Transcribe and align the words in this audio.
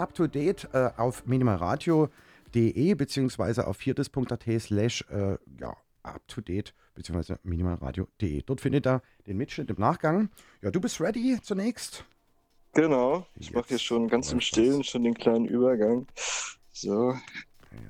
up 0.00 0.14
to 0.14 0.26
date 0.26 0.68
äh, 0.72 0.90
auf 0.96 1.26
minimalradio.de 1.26 2.94
beziehungsweise 2.94 3.66
auf 3.66 3.76
viertes.at 3.76 4.44
slash 4.60 5.04
äh, 5.10 5.36
ja, 5.60 5.76
up 6.02 6.26
to 6.26 6.40
date 6.40 6.74
beziehungsweise 6.94 7.38
minimalradio.de. 7.42 8.42
Dort 8.42 8.60
findet 8.60 8.86
ihr 8.86 9.02
den 9.26 9.36
Mitschnitt 9.36 9.70
im 9.70 9.76
Nachgang. 9.78 10.30
Ja, 10.62 10.70
du 10.70 10.80
bist 10.80 11.00
ready 11.00 11.38
zunächst. 11.42 12.04
Genau, 12.72 13.26
ich 13.34 13.52
mache 13.52 13.68
hier 13.68 13.78
schon 13.78 14.08
ganz 14.08 14.32
im 14.32 14.40
Stillen 14.40 14.84
schon 14.84 15.02
den 15.02 15.14
kleinen 15.14 15.44
Übergang. 15.44 16.06
So, 16.72 17.14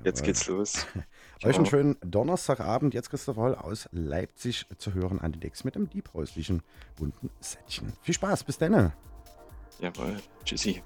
jetzt 0.04 0.24
geht's 0.24 0.46
los. 0.46 0.86
Euch 1.44 1.56
einen 1.56 1.66
schönen 1.66 1.96
Donnerstagabend. 2.02 2.92
Jetzt 2.92 3.10
Christopher 3.10 3.40
Holl 3.40 3.54
aus 3.54 3.88
Leipzig 3.92 4.66
zu 4.78 4.94
hören 4.94 5.20
an 5.20 5.32
den 5.32 5.40
Decks 5.40 5.64
mit 5.64 5.74
dem 5.74 5.88
diebhäuslichen 5.88 6.62
bunten 6.96 7.30
Sättchen. 7.40 7.92
Viel 8.02 8.14
Spaß, 8.14 8.44
bis 8.44 8.58
dann. 8.58 8.92
Jawohl, 9.78 10.16
tschüssi. 10.44 10.82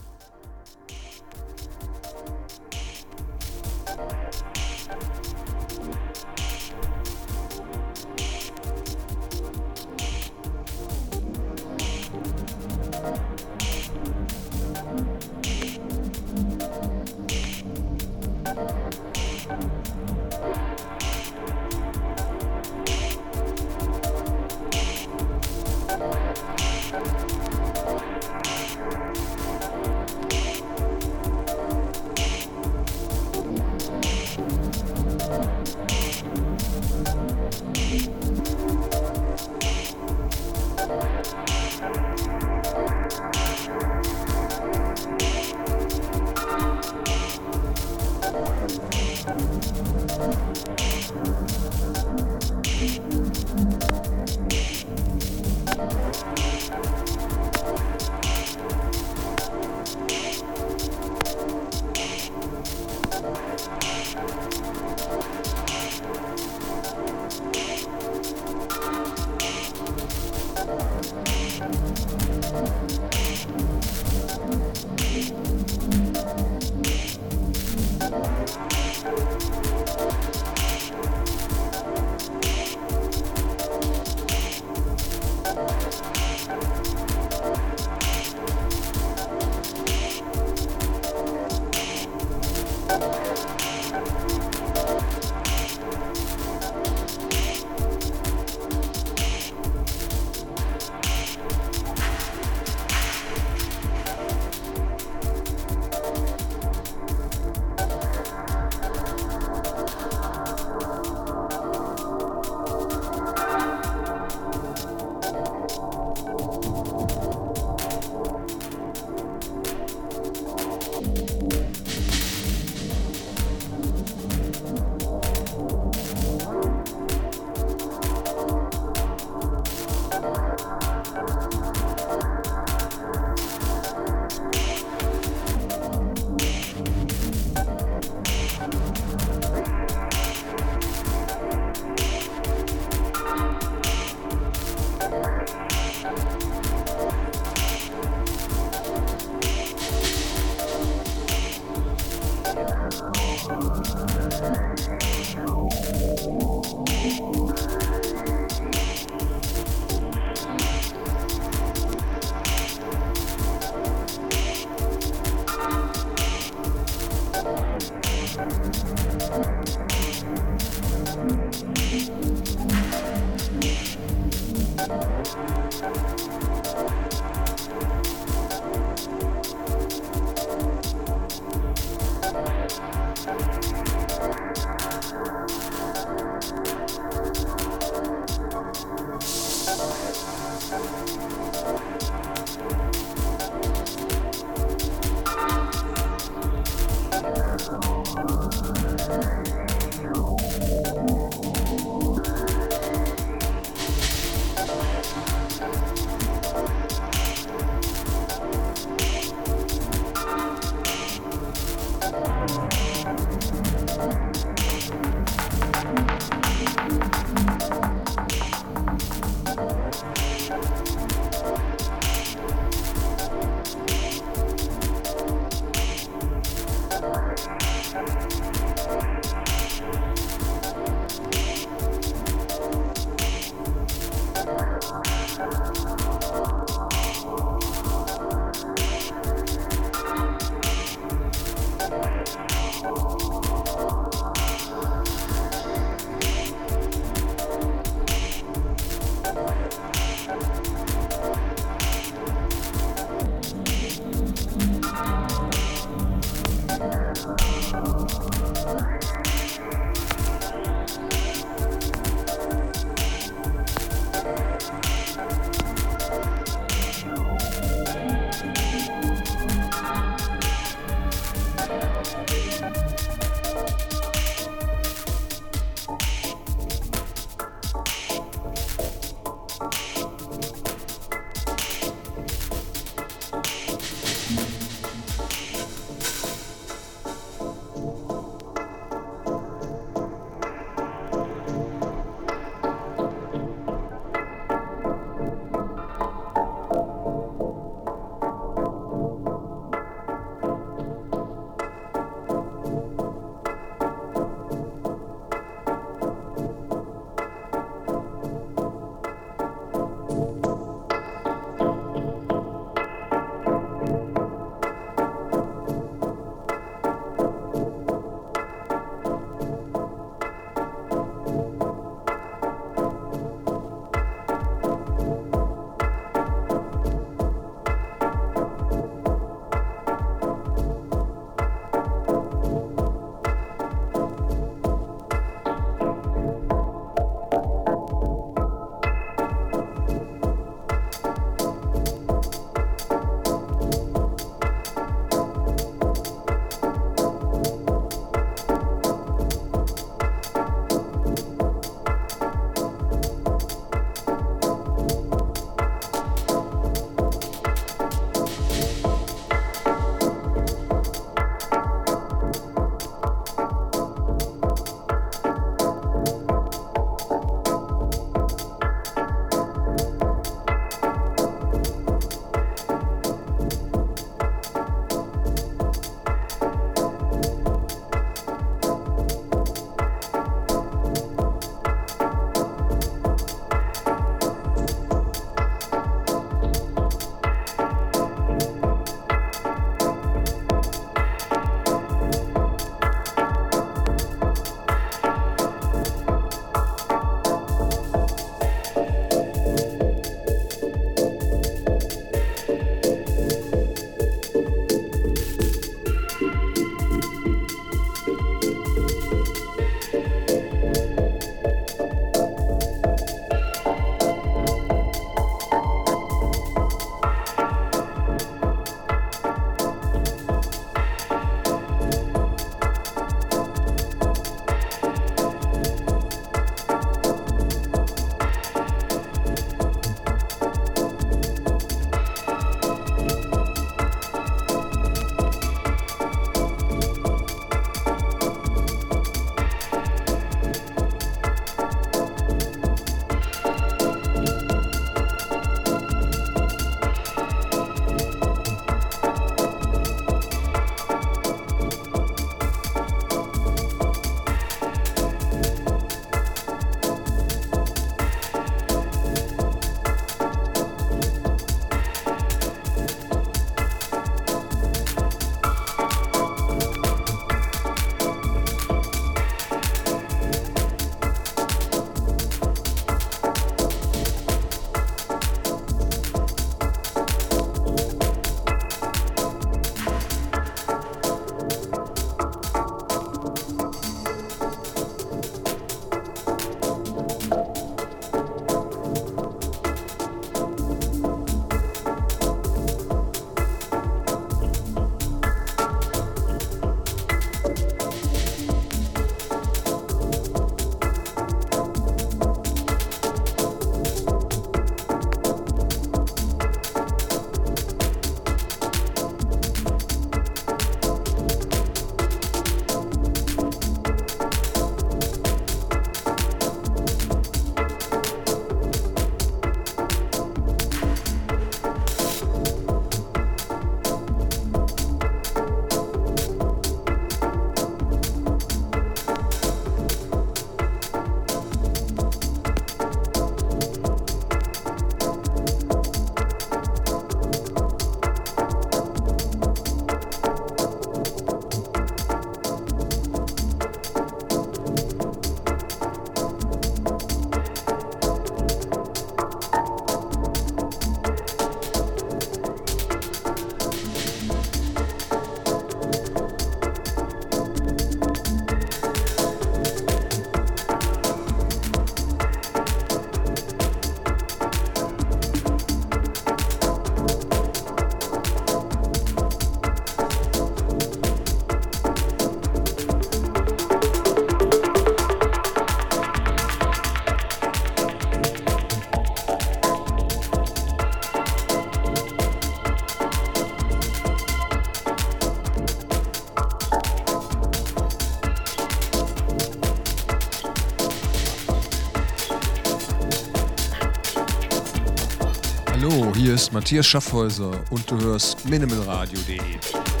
Matthias 596.51 596.85
Schaffhäuser 596.85 597.51
und 597.69 597.89
du 597.89 597.97
hörst 598.01 598.45
minimalradio.de. 598.45 600.00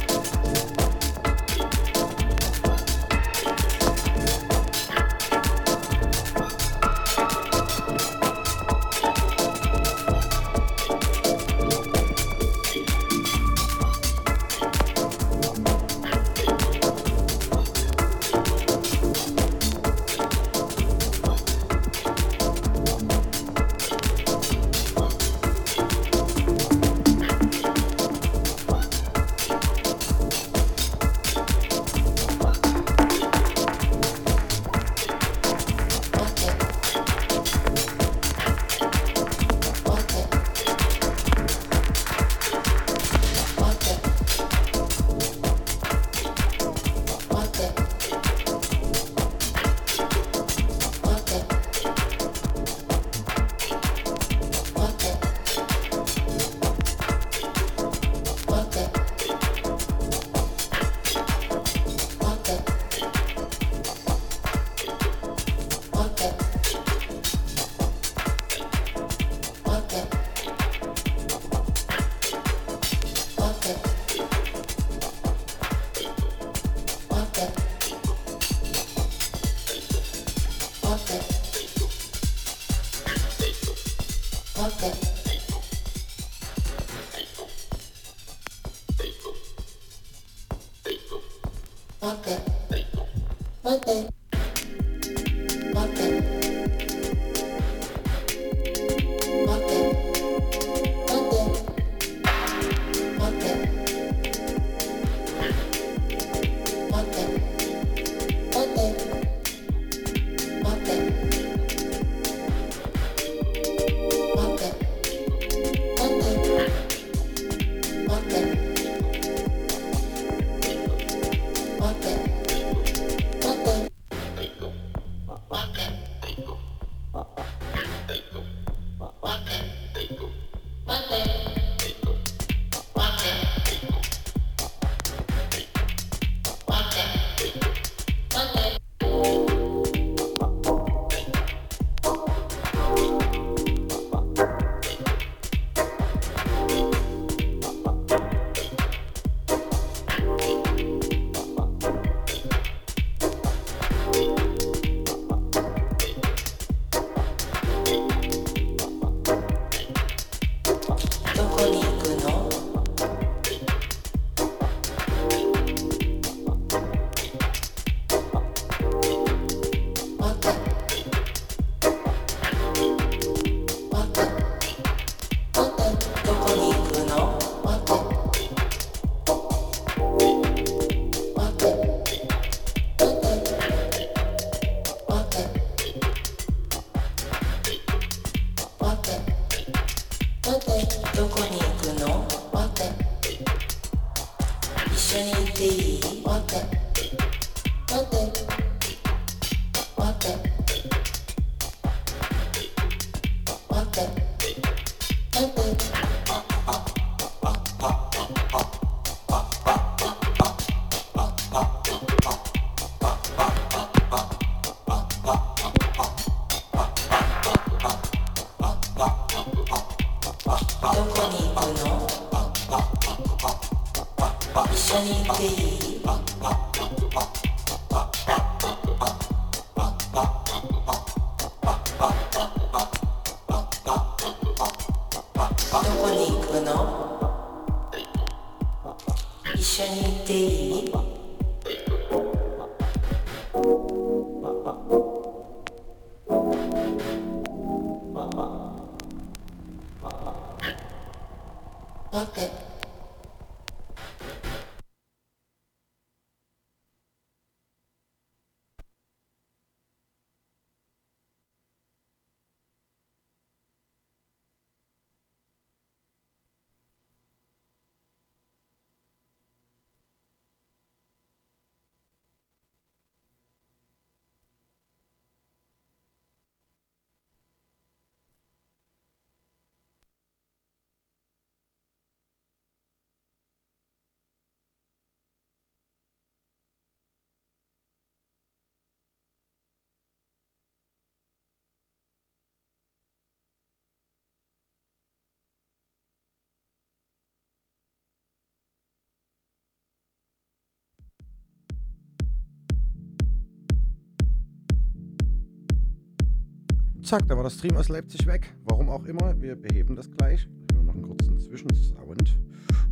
zack, 307.11 307.27
da 307.27 307.35
war 307.35 307.43
der 307.43 307.49
Stream 307.49 307.75
aus 307.75 307.89
Leipzig 307.89 308.25
weg. 308.25 308.55
Warum 308.63 308.87
auch 308.89 309.03
immer, 309.03 309.35
wir 309.41 309.57
beheben 309.57 309.97
das 309.97 310.09
gleich. 310.09 310.47
Wir 310.69 310.77
hören 310.77 310.85
noch 310.85 310.93
einen 310.93 311.03
kurzen 311.03 311.37
Zwischensound 311.37 312.39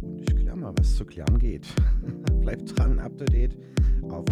und 0.02 0.20
ich 0.20 0.36
kläre 0.36 0.58
mal, 0.58 0.74
was 0.78 0.98
zu 0.98 1.06
klären 1.06 1.40
geht. 1.40 1.66
Bleibt 2.42 2.78
dran, 2.78 3.00
up 3.00 3.18
to 3.18 3.24
date 3.24 3.58
auf 4.10 4.26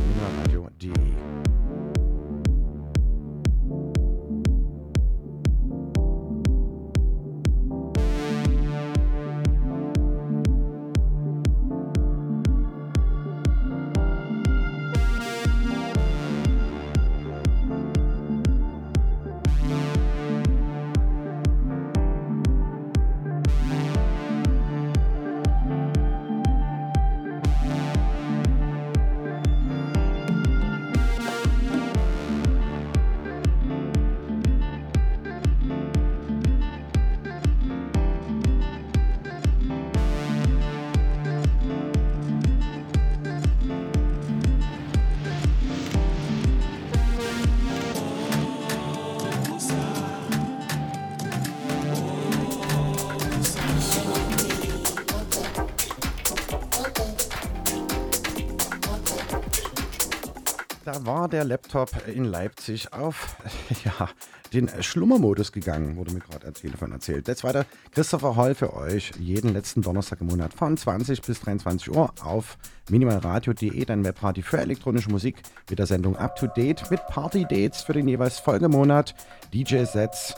radio.de. 60.87 61.05
war 61.05 61.27
der 61.27 61.43
Laptop 61.43 61.89
in 62.07 62.25
Leipzig 62.25 62.93
auf 62.93 63.35
ja, 63.83 64.09
den 64.53 64.69
Schlummermodus 64.81 65.51
gegangen, 65.51 65.97
wurde 65.97 66.13
mir 66.13 66.19
gerade 66.19 66.51
Telefon 66.53 66.91
erzählt. 66.91 67.27
Jetzt 67.27 67.43
weiter 67.43 67.65
Christopher 67.91 68.35
Hall 68.35 68.55
für 68.55 68.73
euch 68.73 69.11
jeden 69.19 69.53
letzten 69.53 69.81
Donnerstag 69.81 70.21
im 70.21 70.27
Monat 70.27 70.53
von 70.53 70.77
20 70.77 71.21
bis 71.21 71.41
23 71.41 71.91
Uhr 71.91 72.13
auf 72.23 72.57
minimalradio.de, 72.89 73.85
dein 73.85 74.05
Webparty 74.05 74.41
für 74.41 74.59
elektronische 74.59 75.09
Musik 75.09 75.41
mit 75.69 75.79
der 75.79 75.85
Sendung 75.85 76.15
Up 76.15 76.35
to 76.35 76.47
Date 76.47 76.89
mit 76.89 77.05
Party-Dates 77.07 77.81
für 77.81 77.93
den 77.93 78.07
jeweils 78.07 78.39
Folgemonat, 78.39 79.13
DJ-Sets 79.53 80.35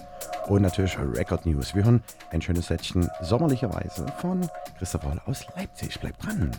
und 0.48 0.64
natürlich 0.64 0.98
Record 0.98 1.46
News. 1.46 1.76
Wir 1.76 1.84
hören 1.84 2.04
ein 2.32 2.42
schönes 2.42 2.68
Sätzchen 2.68 3.08
sommerlicherweise 3.22 4.06
von 4.20 4.50
Christopher 4.78 5.12
Hall 5.12 5.22
aus 5.26 5.46
Leipzig. 5.56 6.00
Bleibt 6.00 6.24
dran! 6.24 6.52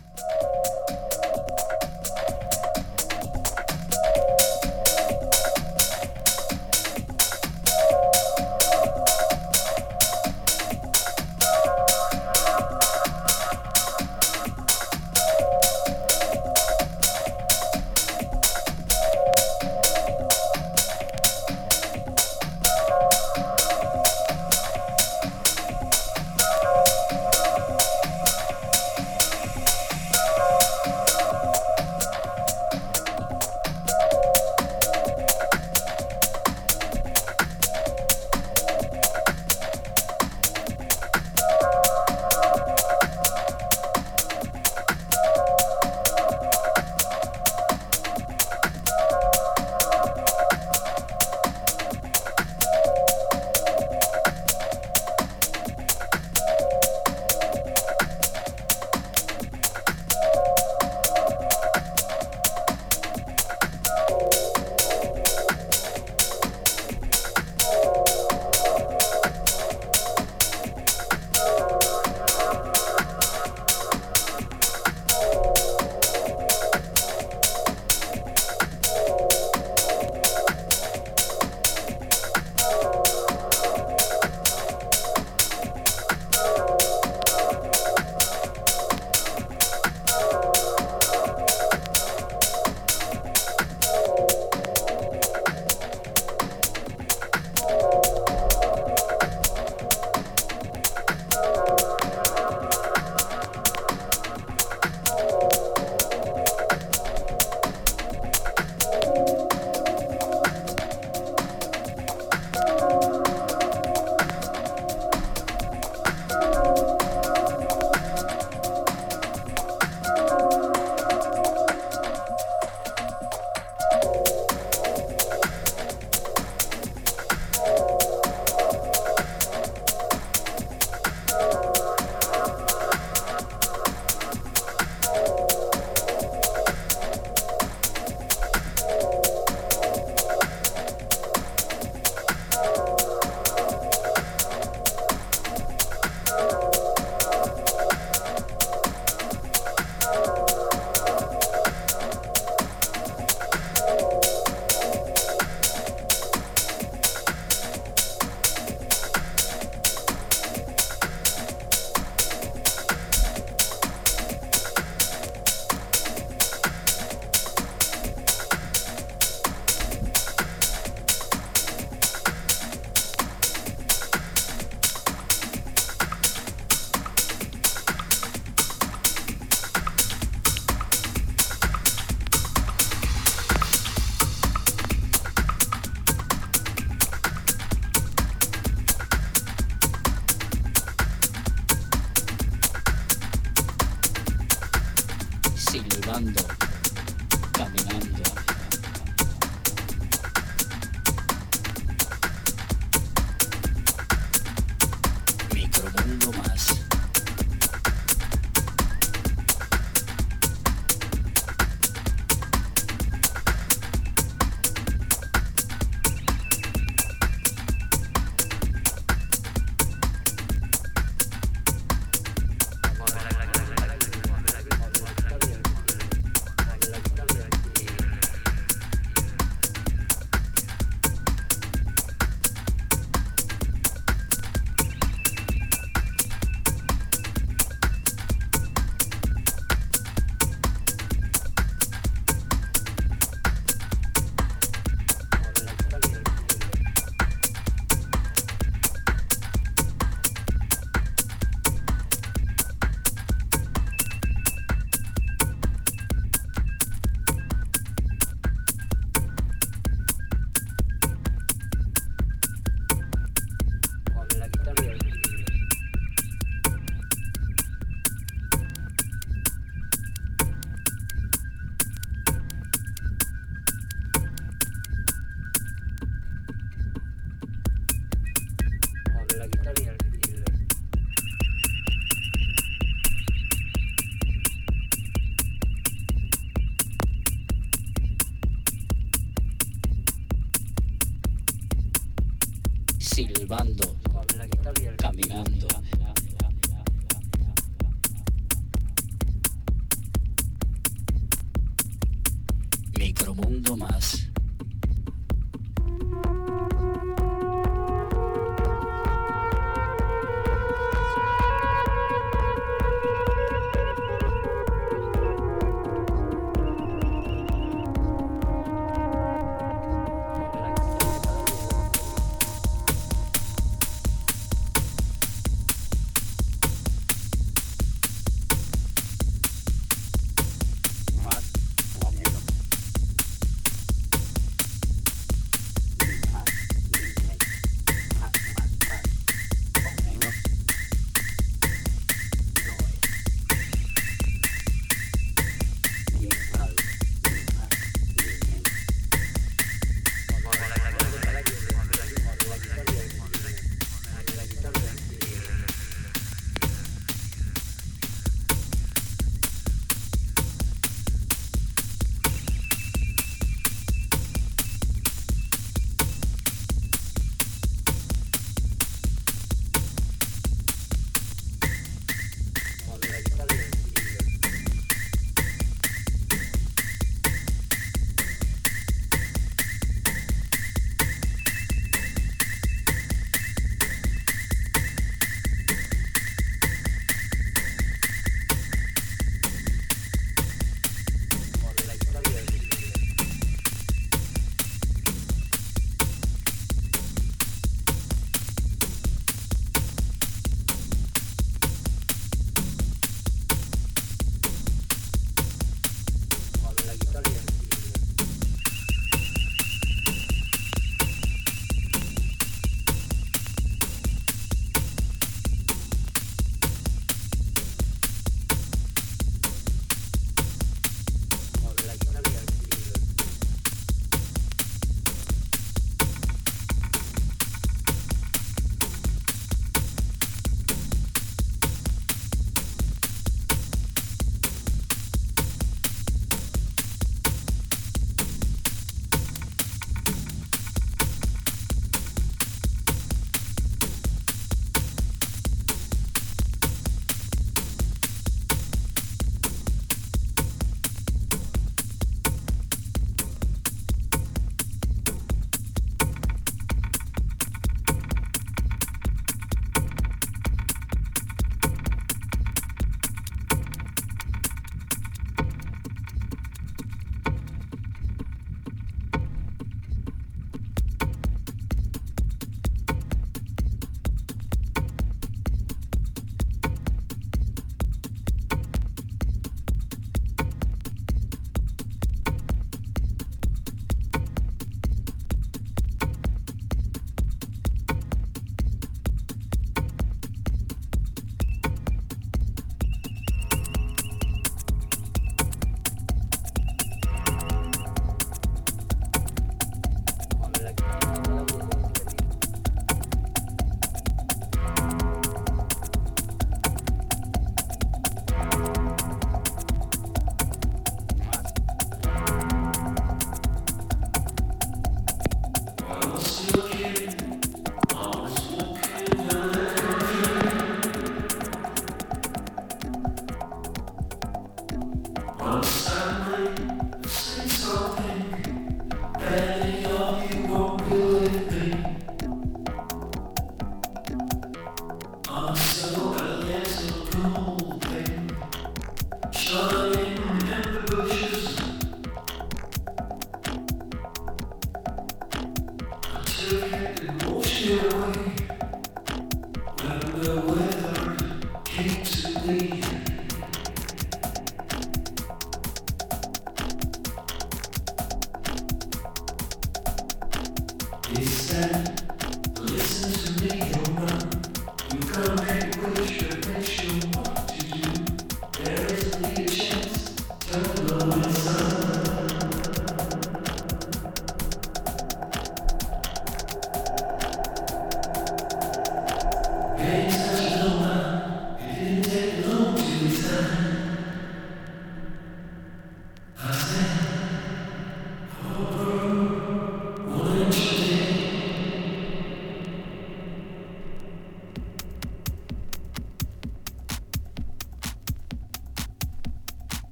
Micromundo 303.10 303.76
más. 303.76 304.30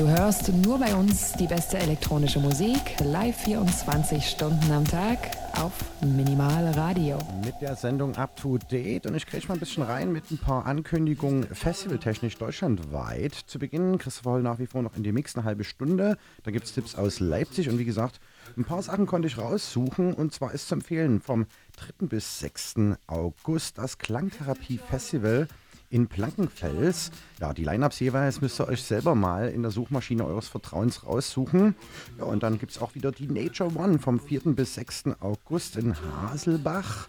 Du 0.00 0.08
hörst 0.08 0.50
nur 0.50 0.78
bei 0.78 0.94
uns 0.94 1.34
die 1.34 1.46
beste 1.46 1.76
elektronische 1.76 2.40
Musik, 2.40 2.80
live 3.04 3.36
24 3.36 4.24
Stunden 4.24 4.72
am 4.72 4.86
Tag 4.86 5.18
auf 5.52 5.72
Minimal 6.00 6.70
Radio. 6.70 7.18
Mit 7.44 7.60
der 7.60 7.76
Sendung 7.76 8.16
Up 8.16 8.34
to 8.34 8.56
Date 8.56 9.04
und 9.04 9.14
ich 9.14 9.26
kriege 9.26 9.46
mal 9.46 9.54
ein 9.54 9.60
bisschen 9.60 9.82
rein 9.82 10.10
mit 10.10 10.30
ein 10.30 10.38
paar 10.38 10.64
Ankündigungen 10.64 11.44
festivaltechnisch 11.54 12.38
deutschlandweit. 12.38 13.34
Zu 13.34 13.58
Beginn 13.58 13.98
Christopher 13.98 14.30
Holl 14.30 14.42
nach 14.42 14.58
wie 14.58 14.66
vor 14.66 14.80
noch 14.80 14.96
in 14.96 15.02
die 15.02 15.12
Mix 15.12 15.36
eine 15.36 15.44
halbe 15.44 15.64
Stunde. 15.64 16.16
Da 16.44 16.50
gibt 16.50 16.64
es 16.64 16.72
Tipps 16.72 16.94
aus 16.94 17.20
Leipzig 17.20 17.68
und 17.68 17.78
wie 17.78 17.84
gesagt, 17.84 18.20
ein 18.56 18.64
paar 18.64 18.80
Sachen 18.80 19.04
konnte 19.04 19.28
ich 19.28 19.36
raussuchen 19.36 20.14
und 20.14 20.32
zwar 20.32 20.54
ist 20.54 20.68
zu 20.68 20.76
empfehlen 20.76 21.20
vom 21.20 21.44
3. 21.76 22.06
bis 22.06 22.38
6. 22.38 22.96
August 23.06 23.76
das 23.76 23.98
Klangtherapie 23.98 24.78
Festival 24.78 25.46
in 25.90 26.06
Plankenfels. 26.06 27.10
Ja, 27.40 27.52
die 27.52 27.64
Lineups 27.64 28.00
jeweils 28.00 28.40
müsst 28.40 28.60
ihr 28.60 28.68
euch 28.68 28.82
selber 28.82 29.14
mal 29.14 29.48
in 29.48 29.62
der 29.62 29.70
Suchmaschine 29.70 30.24
eures 30.24 30.48
Vertrauens 30.48 31.04
raussuchen. 31.04 31.74
Ja, 32.18 32.24
und 32.24 32.42
dann 32.42 32.58
gibt 32.58 32.72
es 32.72 32.80
auch 32.80 32.94
wieder 32.94 33.12
die 33.12 33.26
Nature 33.26 33.76
One 33.76 33.98
vom 33.98 34.20
4. 34.20 34.54
bis 34.54 34.74
6. 34.74 35.04
August 35.20 35.76
in 35.76 35.94
Haselbach. 36.00 37.08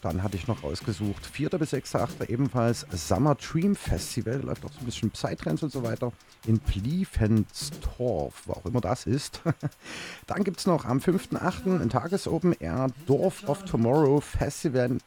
Dann 0.00 0.24
hatte 0.24 0.36
ich 0.36 0.48
noch 0.48 0.64
ausgesucht, 0.64 1.24
4. 1.24 1.50
bis 1.50 1.70
6. 1.70 1.94
8. 1.94 2.28
ebenfalls 2.28 2.84
Summer 2.90 3.36
Dream 3.36 3.76
Festival, 3.76 4.40
da 4.40 4.46
läuft 4.48 4.64
auch 4.64 4.72
so 4.72 4.80
ein 4.80 4.84
bisschen 4.84 5.12
Psytrance 5.12 5.64
und 5.64 5.70
so 5.70 5.84
weiter, 5.84 6.12
in 6.44 6.58
Pliefenstorf, 6.58 8.42
wo 8.46 8.52
auch 8.52 8.66
immer 8.66 8.80
das 8.80 9.06
ist. 9.06 9.42
Dann 10.26 10.42
gibt 10.42 10.58
es 10.58 10.66
noch 10.66 10.86
am 10.86 10.98
5.8. 10.98 11.80
ein 11.80 11.88
Tagesopen 11.88 12.52
Air 12.58 12.88
Dorf 13.06 13.48
of 13.48 13.62
Tomorrow 13.62 14.20
Festival 14.20 14.98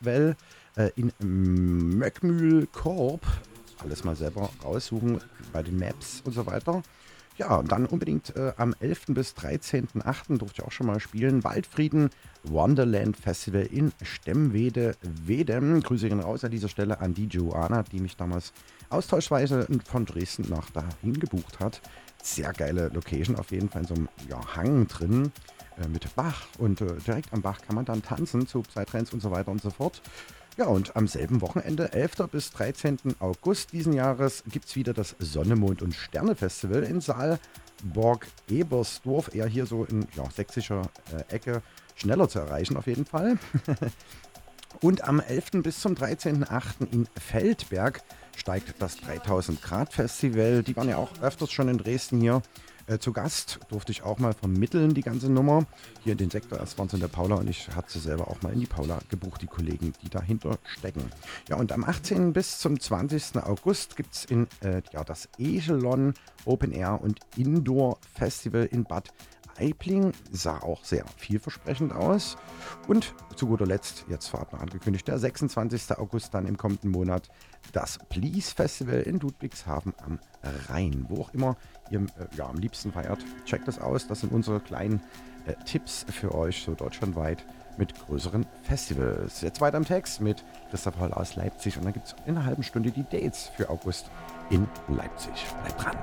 äh, 0.75 0.91
in 0.95 1.11
Möckmühl-Korb. 1.97 3.25
Alles 3.83 4.03
mal 4.03 4.15
selber 4.15 4.49
raussuchen 4.63 5.19
bei 5.51 5.61
den 5.63 5.77
Maps 5.77 6.21
und 6.25 6.33
so 6.33 6.45
weiter. 6.45 6.81
Ja, 7.38 7.57
und 7.57 7.69
dann 7.69 7.85
unbedingt 7.85 8.33
äh, 8.38 8.53
am 8.55 8.73
11. 8.79 9.07
bis 9.07 9.33
13.8. 9.33 10.38
durfte 10.38 10.61
ich 10.61 10.67
auch 10.67 10.71
schon 10.71 10.88
mal 10.88 11.01
spielen. 11.01 11.43
Waldfrieden 11.43 12.09
Wonderland 12.43 13.17
Festival 13.17 13.63
in 13.63 13.91
Stemmwede, 14.01 14.95
Wedem. 15.01 15.81
Grüße 15.81 16.07
gehen 16.07 16.21
raus 16.21 16.45
an 16.45 16.51
dieser 16.51 16.69
Stelle 16.69 17.01
an 17.01 17.13
die 17.13 17.25
Joanna, 17.25 17.83
die 17.83 17.99
mich 17.99 18.15
damals 18.15 18.53
austauschweise 18.89 19.67
von 19.83 20.05
Dresden 20.05 20.45
nach 20.49 20.69
dahin 20.69 21.19
gebucht 21.19 21.59
hat. 21.59 21.81
Sehr 22.23 22.53
geile 22.53 22.88
Location 22.88 23.35
auf 23.35 23.51
jeden 23.51 23.67
Fall 23.67 23.81
in 23.81 23.88
so 23.88 23.95
einem 23.95 24.09
ja, 24.29 24.55
Hang 24.55 24.88
drin 24.88 25.33
äh, 25.77 25.89
mit 25.89 26.15
Bach. 26.15 26.47
Und 26.57 26.79
äh, 26.79 26.95
direkt 27.05 27.33
am 27.33 27.41
Bach 27.41 27.59
kann 27.61 27.75
man 27.75 27.83
dann 27.83 28.01
tanzen 28.01 28.47
zu 28.47 28.61
Psytrance 28.61 29.13
und 29.13 29.21
so 29.21 29.31
weiter 29.31 29.51
und 29.51 29.61
so 29.61 29.71
fort. 29.71 30.01
Ja, 30.57 30.67
und 30.67 30.95
am 30.95 31.05
selben 31.09 31.41
Wochenende, 31.41 31.91
11. 31.91 32.29
bis 32.31 32.49
13. 32.51 32.97
August 33.19 33.73
diesen 33.73 33.91
Jahres, 33.91 34.41
gibt 34.49 34.67
es 34.67 34.77
wieder 34.77 34.93
das 34.93 35.17
Sonne, 35.19 35.57
Mond 35.57 35.81
und 35.81 35.93
Sterne 35.93 36.33
Festival 36.33 36.83
in 36.83 37.01
Saalborg 37.01 38.25
Ebersdorf, 38.49 39.35
eher 39.35 39.47
hier 39.47 39.65
so 39.65 39.83
in 39.83 40.07
ja, 40.15 40.23
sächsischer 40.31 40.83
äh, 41.11 41.35
Ecke, 41.35 41.61
schneller 41.95 42.29
zu 42.29 42.39
erreichen 42.39 42.77
auf 42.77 42.87
jeden 42.87 43.05
Fall. 43.05 43.37
und 44.81 45.03
am 45.03 45.19
11. 45.19 45.61
bis 45.61 45.81
zum 45.81 45.93
13.8. 45.93 46.89
in 46.89 47.05
Feldberg 47.19 48.01
steigt 48.37 48.81
das 48.81 48.95
3000 48.95 49.61
Grad 49.61 49.91
Festival. 49.91 50.63
Die 50.63 50.77
waren 50.77 50.87
ja 50.87 50.95
auch 50.95 51.11
öfters 51.21 51.51
schon 51.51 51.67
in 51.67 51.79
Dresden 51.79 52.21
hier. 52.21 52.41
Äh, 52.88 53.00
zu 53.00 53.13
Gast 53.13 53.60
durfte 53.69 53.91
ich 53.91 54.04
auch 54.04 54.19
mal 54.19 54.34
vermitteln, 54.34 54.93
die 54.93 55.02
ganze 55.02 55.32
Nummer. 55.32 55.65
Hier 56.04 56.12
in 56.12 56.19
den 56.19 56.30
Sektor, 56.30 56.60
erst 56.60 56.78
waren 56.78 56.88
es 56.88 56.93
in 56.93 57.00
der 57.00 57.08
Paula 57.08 57.36
und 57.36 57.50
ich 57.50 57.67
hatte 57.76 57.91
sie 57.91 58.00
selber 58.00 58.28
auch 58.28 58.41
mal 58.43 58.54
in 58.54 58.60
die 58.60 58.67
Paula 58.67 59.00
gebucht, 59.10 59.41
die 59.41 59.48
Kollegen, 59.48 59.93
die 60.04 60.10
dahinter 60.10 60.60
stecken. 60.65 61.12
Ja, 61.50 61.56
und 61.56 61.71
am 61.71 61.84
18. 61.84 62.34
bis 62.34 62.60
zum 62.60 62.80
20. 62.80 63.38
August 63.38 63.95
gibt 63.95 64.13
es 64.13 64.26
äh, 64.26 64.82
ja, 64.91 65.04
das 65.04 65.30
Egelon 65.39 66.13
Open 66.45 66.71
Air 66.71 67.02
und 67.02 67.19
Indoor 67.38 67.98
Festival 68.13 68.65
in 68.65 68.84
Bad 68.84 69.12
Aibling 69.58 70.12
sah 70.32 70.60
auch 70.60 70.84
sehr 70.84 71.06
vielversprechend 71.17 71.93
aus. 71.93 72.38
Und 72.88 73.13
zu 73.36 73.48
guter 73.48 73.65
Letzt, 73.65 74.06
jetzt 74.10 74.28
vorab 74.28 74.54
noch 74.54 74.60
angekündigt, 74.60 75.08
der 75.08 75.17
26. 75.17 75.98
August 75.98 76.34
dann 76.34 76.45
im 76.45 76.58
kommenden 76.58 76.91
Monat 76.91 77.30
das 77.71 78.00
Please 78.10 78.54
Festival 78.54 79.02
in 79.02 79.19
Ludwigshafen 79.19 79.93
am 80.04 80.19
Rhein. 80.67 81.06
Wo 81.10 81.21
auch 81.21 81.34
immer 81.34 81.58
ihr 81.89 82.00
äh, 82.00 82.04
ja, 82.38 82.48
am 82.48 82.58
liebsten 82.58 82.91
feiert, 82.91 83.19
checkt 83.45 83.67
das 83.67 83.80
aus. 83.80 84.08
Das 84.08 84.21
sind 84.21 84.32
unsere 84.32 84.60
kleinen 84.60 85.02
äh, 85.45 85.54
Tipps 85.65 86.06
für 86.10 86.34
euch, 86.34 86.63
so 86.63 86.74
deutschlandweit 86.74 87.45
mit 87.78 87.93
größeren 88.08 88.45
Festivals. 88.63 89.41
Jetzt 89.41 89.62
weiter 89.62 89.78
im 89.78 89.86
Text 89.86 90.21
mit 90.21 90.43
Christoph 90.69 91.00
Holl 91.00 91.13
aus 91.13 91.36
Leipzig 91.36 91.78
und 91.78 91.86
dann 91.86 91.93
gibt 91.93 92.08
es 92.08 92.15
in 92.26 92.38
einer 92.38 92.45
halben 92.45 92.63
Stunde 92.63 92.91
die 92.91 93.04
Dates 93.04 93.50
für 93.56 93.69
August 93.69 94.10
in 94.50 94.67
Leipzig. 94.88 95.34
Bleibt 95.63 95.84
dran. 95.84 95.98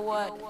What? 0.00 0.47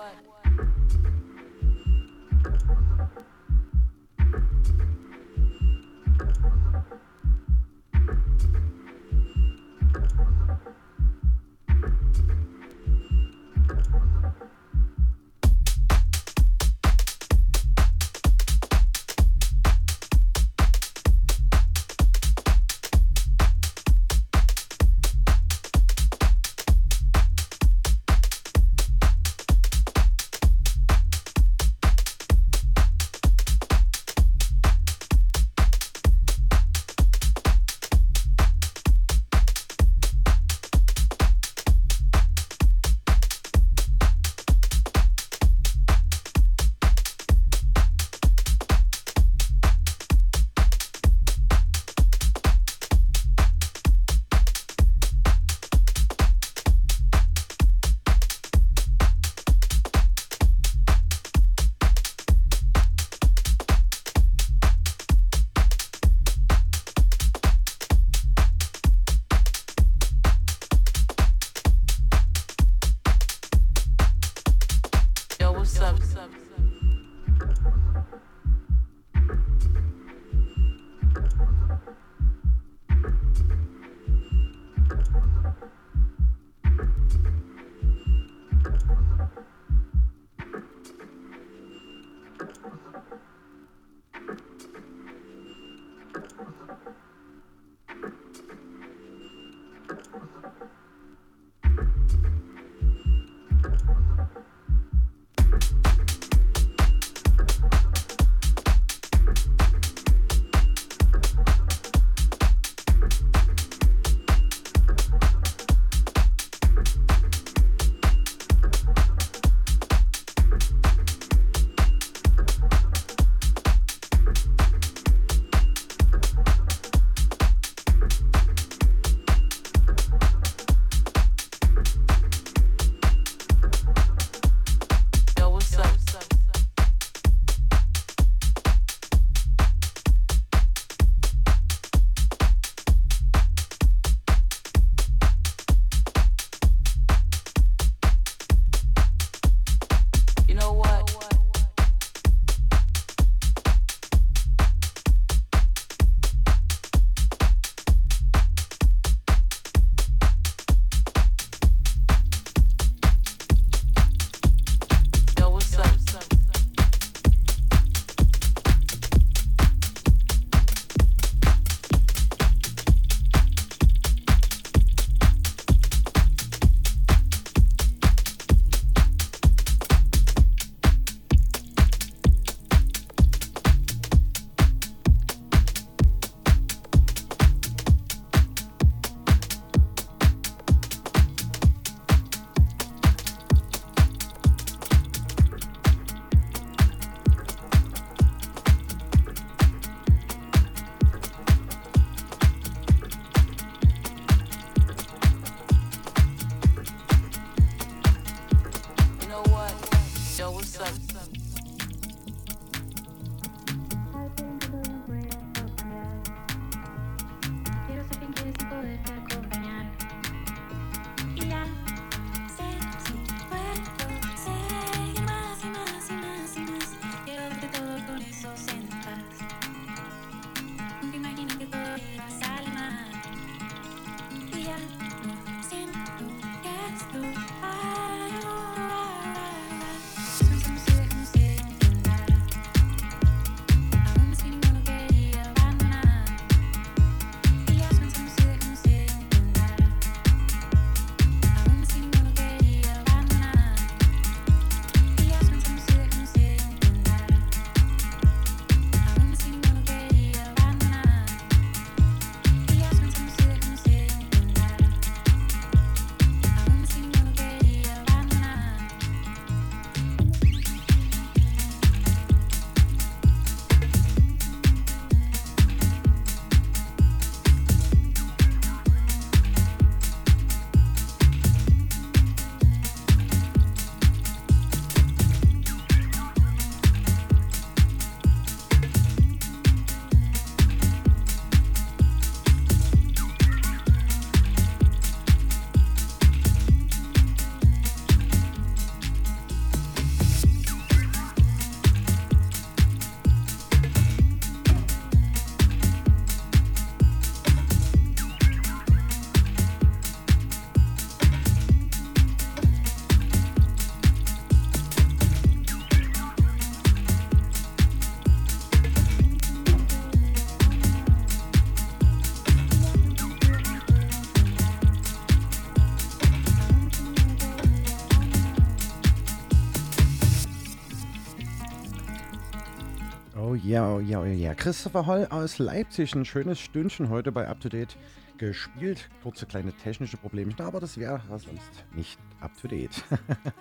Oh 333.98 334.00
yeah, 334.00 334.20
oh 334.20 334.24
yeah. 334.24 334.54
Christopher 334.54 335.06
Holl 335.06 335.26
aus 335.30 335.58
Leipzig, 335.58 336.14
ein 336.14 336.24
schönes 336.24 336.60
Stündchen 336.60 337.08
heute 337.08 337.32
bei 337.32 337.48
Up 337.48 337.58
to 337.58 337.68
Date 337.68 337.96
gespielt. 338.36 339.08
Kurze 339.24 339.44
kleine 339.44 339.72
technische 339.72 340.16
Problemchen, 340.16 340.64
aber 340.64 340.78
das 340.78 340.98
wäre 340.98 341.20
sonst 341.30 341.84
nicht 341.96 342.16
up 342.40 342.52
to 342.60 342.68
date. 342.68 343.02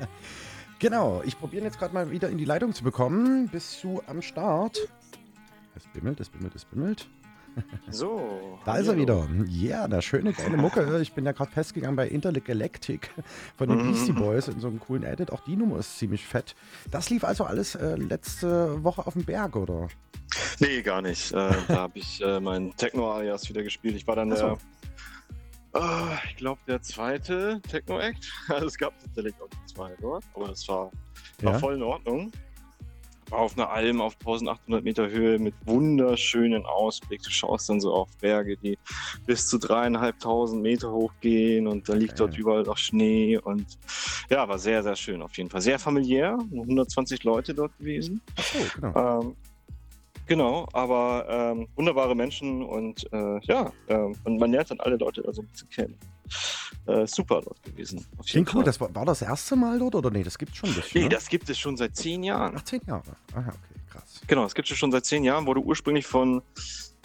genau, 0.79 1.23
ich 1.25 1.39
probiere 1.39 1.63
jetzt 1.63 1.79
gerade 1.79 1.93
mal 1.95 2.11
wieder 2.11 2.29
in 2.29 2.37
die 2.37 2.45
Leitung 2.45 2.71
zu 2.73 2.83
bekommen. 2.83 3.47
Bist 3.47 3.83
du 3.83 4.03
am 4.05 4.21
Start? 4.21 4.77
Es 5.75 5.87
bimmelt, 5.87 6.19
es 6.19 6.29
bimmelt, 6.29 6.53
es 6.53 6.65
bimmelt. 6.65 7.09
So. 7.89 8.59
Da 8.65 8.77
ist 8.77 8.87
er 8.87 8.97
wieder. 8.97 9.27
Ja, 9.47 9.77
yeah, 9.79 9.87
der 9.87 10.01
schöne 10.01 10.33
geile 10.33 10.57
Mucke. 10.57 10.99
Ich 11.01 11.13
bin 11.13 11.25
ja 11.25 11.31
gerade 11.31 11.51
festgegangen 11.51 11.95
bei 11.95 12.07
Intergalactic 12.07 13.09
von 13.57 13.69
den 13.69 13.77
Beastie 13.83 14.11
Boys 14.11 14.47
in 14.49 14.59
so 14.59 14.67
einem 14.67 14.79
coolen 14.79 15.03
Edit. 15.03 15.31
Auch 15.31 15.41
die 15.45 15.55
Nummer 15.55 15.79
ist 15.79 15.97
ziemlich 15.97 16.25
fett. 16.25 16.55
Das 16.91 17.09
lief 17.09 17.23
also 17.23 17.45
alles 17.45 17.75
äh, 17.75 17.95
letzte 17.95 18.83
Woche 18.83 19.07
auf 19.07 19.13
dem 19.13 19.23
Berg, 19.23 19.55
oder? 19.55 19.87
Nee, 20.59 20.81
gar 20.81 21.01
nicht. 21.01 21.31
Äh, 21.31 21.51
da 21.67 21.75
habe 21.75 21.99
ich 21.99 22.21
äh, 22.21 22.39
meinen 22.41 22.75
Techno-Alias 22.75 23.47
wieder 23.49 23.63
gespielt. 23.63 23.95
Ich 23.95 24.05
war 24.05 24.17
dann 24.17 24.35
so. 24.35 24.57
der, 25.73 25.81
äh, 25.81 26.15
ich 26.29 26.35
glaube, 26.35 26.59
der 26.67 26.81
zweite 26.81 27.61
Techno-Act. 27.69 28.29
Also 28.49 28.67
es 28.67 28.77
gab 28.77 28.93
tatsächlich 29.01 29.35
auch 29.41 29.47
zwei 29.65 29.93
dort, 30.01 30.25
aber 30.33 30.49
das 30.49 30.67
war, 30.67 30.91
war 31.41 31.53
Ja. 31.53 31.59
voll 31.59 31.75
in 31.75 31.83
Ordnung. 31.83 32.31
War 33.29 33.39
auf 33.39 33.57
einer 33.57 33.69
Alm 33.69 33.99
auf 33.99 34.15
1800 34.19 34.83
Meter 34.83 35.09
Höhe 35.09 35.37
mit 35.37 35.53
wunderschönen 35.65 36.65
Ausblick. 36.65 37.21
Du 37.23 37.29
schaust 37.29 37.69
dann 37.69 37.81
so 37.81 37.93
auf 37.93 38.09
Berge, 38.21 38.55
die 38.57 38.77
bis 39.25 39.47
zu 39.47 39.57
dreieinhalbtausend 39.57 40.61
Meter 40.61 40.91
hoch 40.91 41.11
gehen 41.19 41.67
und 41.67 41.89
da 41.89 41.93
liegt 41.93 42.19
dort 42.19 42.31
Geil. 42.31 42.39
überall 42.39 42.63
noch 42.63 42.77
Schnee 42.77 43.37
und 43.37 43.65
ja, 44.29 44.47
war 44.47 44.57
sehr, 44.57 44.81
sehr 44.81 44.95
schön 44.95 45.21
auf 45.21 45.35
jeden 45.37 45.49
Fall. 45.49 45.61
Sehr 45.61 45.77
familiär, 45.77 46.37
nur 46.49 46.63
120 46.63 47.23
Leute 47.23 47.53
dort 47.53 47.77
gewesen. 47.77 48.21
Ach 48.37 48.43
so, 48.43 48.59
genau. 48.75 49.21
Ähm, 49.21 49.35
genau, 50.25 50.67
aber 50.71 51.25
ähm, 51.29 51.67
wunderbare 51.75 52.15
Menschen 52.15 52.63
und 52.63 53.11
äh, 53.11 53.39
ja, 53.43 53.71
ähm, 53.89 54.15
und 54.23 54.39
man 54.39 54.51
lernt 54.51 54.71
dann 54.71 54.79
alle 54.79 54.95
Leute 54.95 55.21
da 55.21 55.33
so 55.33 55.41
ein 55.41 55.47
bisschen 55.47 55.69
kennen. 55.69 55.97
Äh, 56.85 57.05
super 57.07 57.41
dort 57.41 57.61
gewesen. 57.63 58.05
Klingt 58.25 58.53
cool. 58.55 58.63
Das 58.63 58.79
war, 58.79 58.93
war 58.95 59.05
das 59.05 59.21
erste 59.21 59.55
Mal 59.55 59.77
dort 59.79 59.95
oder 59.95 60.09
nee? 60.09 60.23
Das 60.23 60.37
gibt 60.37 60.51
es 60.53 60.57
schon 60.57 60.69
ein 60.69 60.75
bisschen. 60.75 61.01
nee, 61.01 61.07
ne? 61.07 61.13
das 61.15 61.27
gibt 61.27 61.49
es 61.49 61.57
schon 61.59 61.75
seit 61.77 61.95
zehn 61.95 62.23
Jahren. 62.23 62.53
Ach, 62.57 62.63
zehn 62.63 62.81
Jahre. 62.87 63.15
Aha, 63.33 63.49
okay, 63.49 63.79
krass. 63.91 64.21
Genau, 64.27 64.43
das 64.43 64.55
gibt 64.55 64.69
es 64.71 64.77
schon 64.77 64.91
seit 64.91 65.05
zehn 65.05 65.23
Jahren. 65.23 65.45
Wurde 65.45 65.59
ursprünglich 65.61 66.07
von 66.07 66.41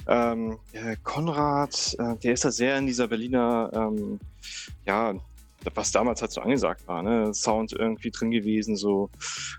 ähm, 0.07 0.59
äh, 0.73 0.97
Konrad, 1.03 1.97
äh, 1.99 2.16
der 2.16 2.33
ist 2.35 2.45
da 2.45 2.51
sehr 2.51 2.77
in 2.79 2.87
dieser 2.87 3.09
Berliner, 3.09 3.70
ähm, 3.75 4.18
ja, 4.87 5.14
was 5.75 5.93
damals 5.93 6.20
halt 6.20 6.33
so 6.33 6.41
angesagt 6.41 6.87
war, 6.89 7.03
ne? 7.05 7.33
Sound 7.33 7.73
irgendwie 7.73 8.11
drin 8.11 8.33
gewesen, 8.33 8.75
so 8.77 9.11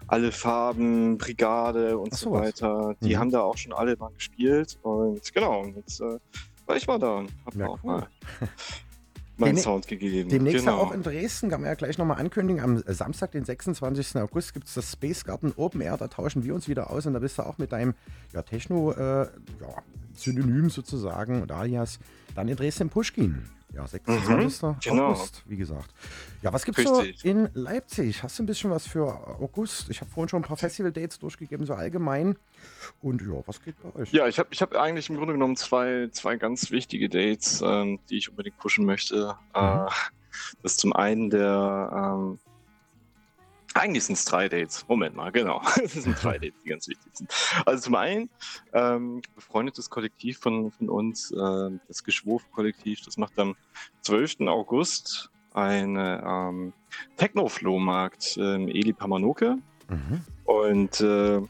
alle 0.07 0.33
Farben, 0.33 1.17
Brigade 1.17 1.97
und 1.97 2.13
Ach, 2.13 2.17
so 2.17 2.31
weiter. 2.31 2.93
Die 3.01 3.15
Mhm. 3.15 3.19
haben 3.19 3.31
da 3.31 3.39
auch 3.41 3.55
schon 3.55 3.71
alle 3.71 3.95
mal 3.95 4.11
gespielt 4.11 4.77
und 4.81 5.33
genau, 5.33 5.61
und 5.61 5.77
jetzt 5.77 6.01
äh, 6.01 6.17
war 6.65 6.75
ich 6.75 6.87
mal 6.87 6.99
da 6.99 7.19
und 7.19 7.31
hab 7.45 7.55
Ja, 7.55 7.67
auch 7.67 7.79
cool. 7.83 7.91
mal 7.91 8.07
meinen 9.37 9.55
Demnä- 9.55 9.61
Sound 9.61 9.87
gegeben. 9.87 10.29
Demnächst 10.29 10.65
genau. 10.65 10.77
auch 10.77 10.91
in 10.91 11.03
Dresden, 11.03 11.49
kann 11.49 11.61
man 11.61 11.69
ja 11.69 11.75
gleich 11.75 11.97
nochmal 11.97 12.19
ankündigen. 12.19 12.61
Am 12.61 12.83
Samstag, 12.87 13.31
den 13.31 13.45
26. 13.45 14.17
August, 14.17 14.53
gibt 14.53 14.67
es 14.67 14.73
das 14.73 14.91
Space 14.91 15.25
Garden 15.25 15.53
Open 15.55 15.81
Air. 15.81 15.97
Da 15.97 16.07
tauschen 16.07 16.43
wir 16.43 16.53
uns 16.53 16.67
wieder 16.67 16.89
aus 16.91 17.05
und 17.05 17.13
da 17.13 17.19
bist 17.19 17.37
du 17.37 17.43
auch 17.43 17.57
mit 17.57 17.71
deinem 17.71 17.93
ja, 18.33 18.41
Techno, 18.41 18.91
äh, 18.91 19.23
ja, 19.23 19.29
Synonym 20.15 20.69
sozusagen 20.69 21.41
und 21.41 21.51
alias 21.51 21.99
dann 22.35 22.47
in 22.47 22.55
Dresden 22.55 22.89
Pushkin. 22.89 23.43
Ja, 23.73 23.87
26. 23.87 24.61
genau. 24.91 25.07
August, 25.07 25.43
wie 25.47 25.57
gesagt. 25.57 25.93
Ja, 26.43 26.53
was 26.53 26.63
gibt's 26.63 26.83
so 26.83 26.99
Richtig. 26.99 27.25
in 27.25 27.49
Leipzig? 27.53 28.21
Hast 28.21 28.37
du 28.37 28.43
ein 28.43 28.45
bisschen 28.45 28.69
was 28.69 28.85
für 28.85 29.05
August? 29.39 29.89
Ich 29.89 29.99
habe 30.01 30.11
vorhin 30.11 30.29
schon 30.29 30.41
ein 30.43 30.47
paar 30.47 30.57
Festival-Dates 30.57 31.17
durchgegeben, 31.19 31.65
so 31.65 31.73
allgemein. 31.73 32.37
Und 33.01 33.21
ja, 33.23 33.41
was 33.47 33.63
geht 33.63 33.75
bei 33.81 33.99
euch? 33.99 34.11
Ja, 34.13 34.27
ich 34.27 34.37
habe 34.37 34.49
ich 34.51 34.61
hab 34.61 34.75
eigentlich 34.75 35.09
im 35.09 35.17
Grunde 35.17 35.33
genommen 35.33 35.55
zwei, 35.55 36.07
zwei 36.11 36.35
ganz 36.35 36.69
wichtige 36.69 37.09
Dates, 37.09 37.61
ähm, 37.65 37.99
die 38.09 38.17
ich 38.17 38.29
unbedingt 38.29 38.57
pushen 38.59 38.85
möchte. 38.85 39.35
Äh, 39.55 39.61
Mhm. 39.77 39.87
das 40.61 40.73
ist 40.73 40.79
zum 40.79 40.93
einen 40.93 41.29
der, 41.31 41.91
ähm, 42.15 42.39
eigentlich 43.73 44.05
sind 44.05 44.15
es 44.15 44.25
drei 44.25 44.49
Dates. 44.49 44.85
Moment 44.87 45.15
mal, 45.15 45.31
genau. 45.31 45.61
Es 45.83 45.93
sind 45.93 46.21
drei 46.21 46.37
Dates, 46.37 46.59
die 46.63 46.69
ganz 46.69 46.87
wichtig 46.87 47.11
sind. 47.13 47.33
Also 47.65 47.83
zum 47.83 47.95
einen 47.95 48.29
ähm, 48.73 49.21
befreundetes 49.35 49.89
Kollektiv 49.89 50.39
von, 50.39 50.71
von 50.71 50.89
uns, 50.89 51.31
äh, 51.31 51.69
das 51.87 52.03
Geschwurf-Kollektiv, 52.03 53.01
das 53.01 53.17
macht 53.17 53.37
am 53.39 53.55
12. 54.01 54.41
August 54.47 55.29
eine 55.53 56.23
ähm, 56.25 56.73
Techno-Flohmarkt 57.17 58.37
im 58.37 58.67
Eli 58.67 58.93
Pamanoke. 58.93 59.57
Mhm. 59.89 60.21
Und 60.45 61.01
äh, 61.01 61.41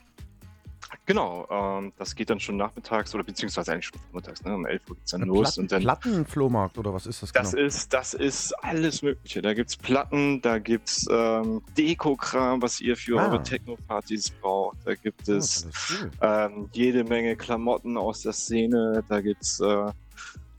genau, 1.06 1.48
ähm, 1.50 1.94
das 1.98 2.16
geht 2.16 2.30
dann 2.30 2.40
schon 2.40 2.58
nachmittags 2.58 3.14
oder 3.16 3.24
beziehungsweise 3.24 3.72
eigentlich 3.74 3.86
schon 3.88 4.00
vormittags, 4.12 4.44
ne? 4.44 4.56
Um 4.56 4.66
11 4.66 4.90
Uhr 4.90 4.96
geht's 4.96 5.12
dann 5.12 5.22
Ein 5.24 5.28
los. 5.28 5.42
Platten, 5.42 5.60
und 5.62 5.72
dann, 5.72 5.82
Plattenflohmarkt 5.82 6.78
oder 6.78 6.94
was 6.94 7.06
ist 7.06 7.22
das 7.24 7.32
das 7.32 7.52
genau? 7.52 7.64
ist, 7.66 7.94
das 7.94 8.14
ist 8.14 8.54
alles 8.64 9.02
Mögliche. 9.02 9.42
Da 9.42 9.54
gibt's 9.54 9.76
Platten, 9.78 10.42
da 10.42 10.60
gibt's 10.60 11.06
ähm, 11.10 11.62
Deko-Kram, 11.78 12.62
was 12.62 12.80
ihr 12.82 12.96
für 12.98 13.20
Ah. 13.20 13.28
eure 13.28 13.44
Techno-Partys 13.44 14.30
braucht. 14.42 14.78
Da 14.86 14.96
gibt 14.96 15.28
Oh, 15.30 15.34
es 15.34 15.64
das 15.64 16.00
cool. 16.02 16.12
ähm, 16.22 16.70
jede 16.74 17.04
Menge 17.04 17.36
Klamotten 17.36 17.98
aus 17.98 18.22
der 18.22 18.34
Szene. 18.34 19.04
Da 19.08 19.22
gibt's 19.22 19.60
äh, 19.60 19.92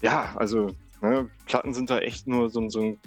ja, 0.02 0.34
also 0.36 0.74
ne, 1.04 1.30
Platten 1.46 1.74
sind 1.74 1.90
da 1.90 1.98
echt 1.98 2.26
nur 2.26 2.50
so, 2.50 2.68
so 2.68 2.80
ein, 2.80 2.98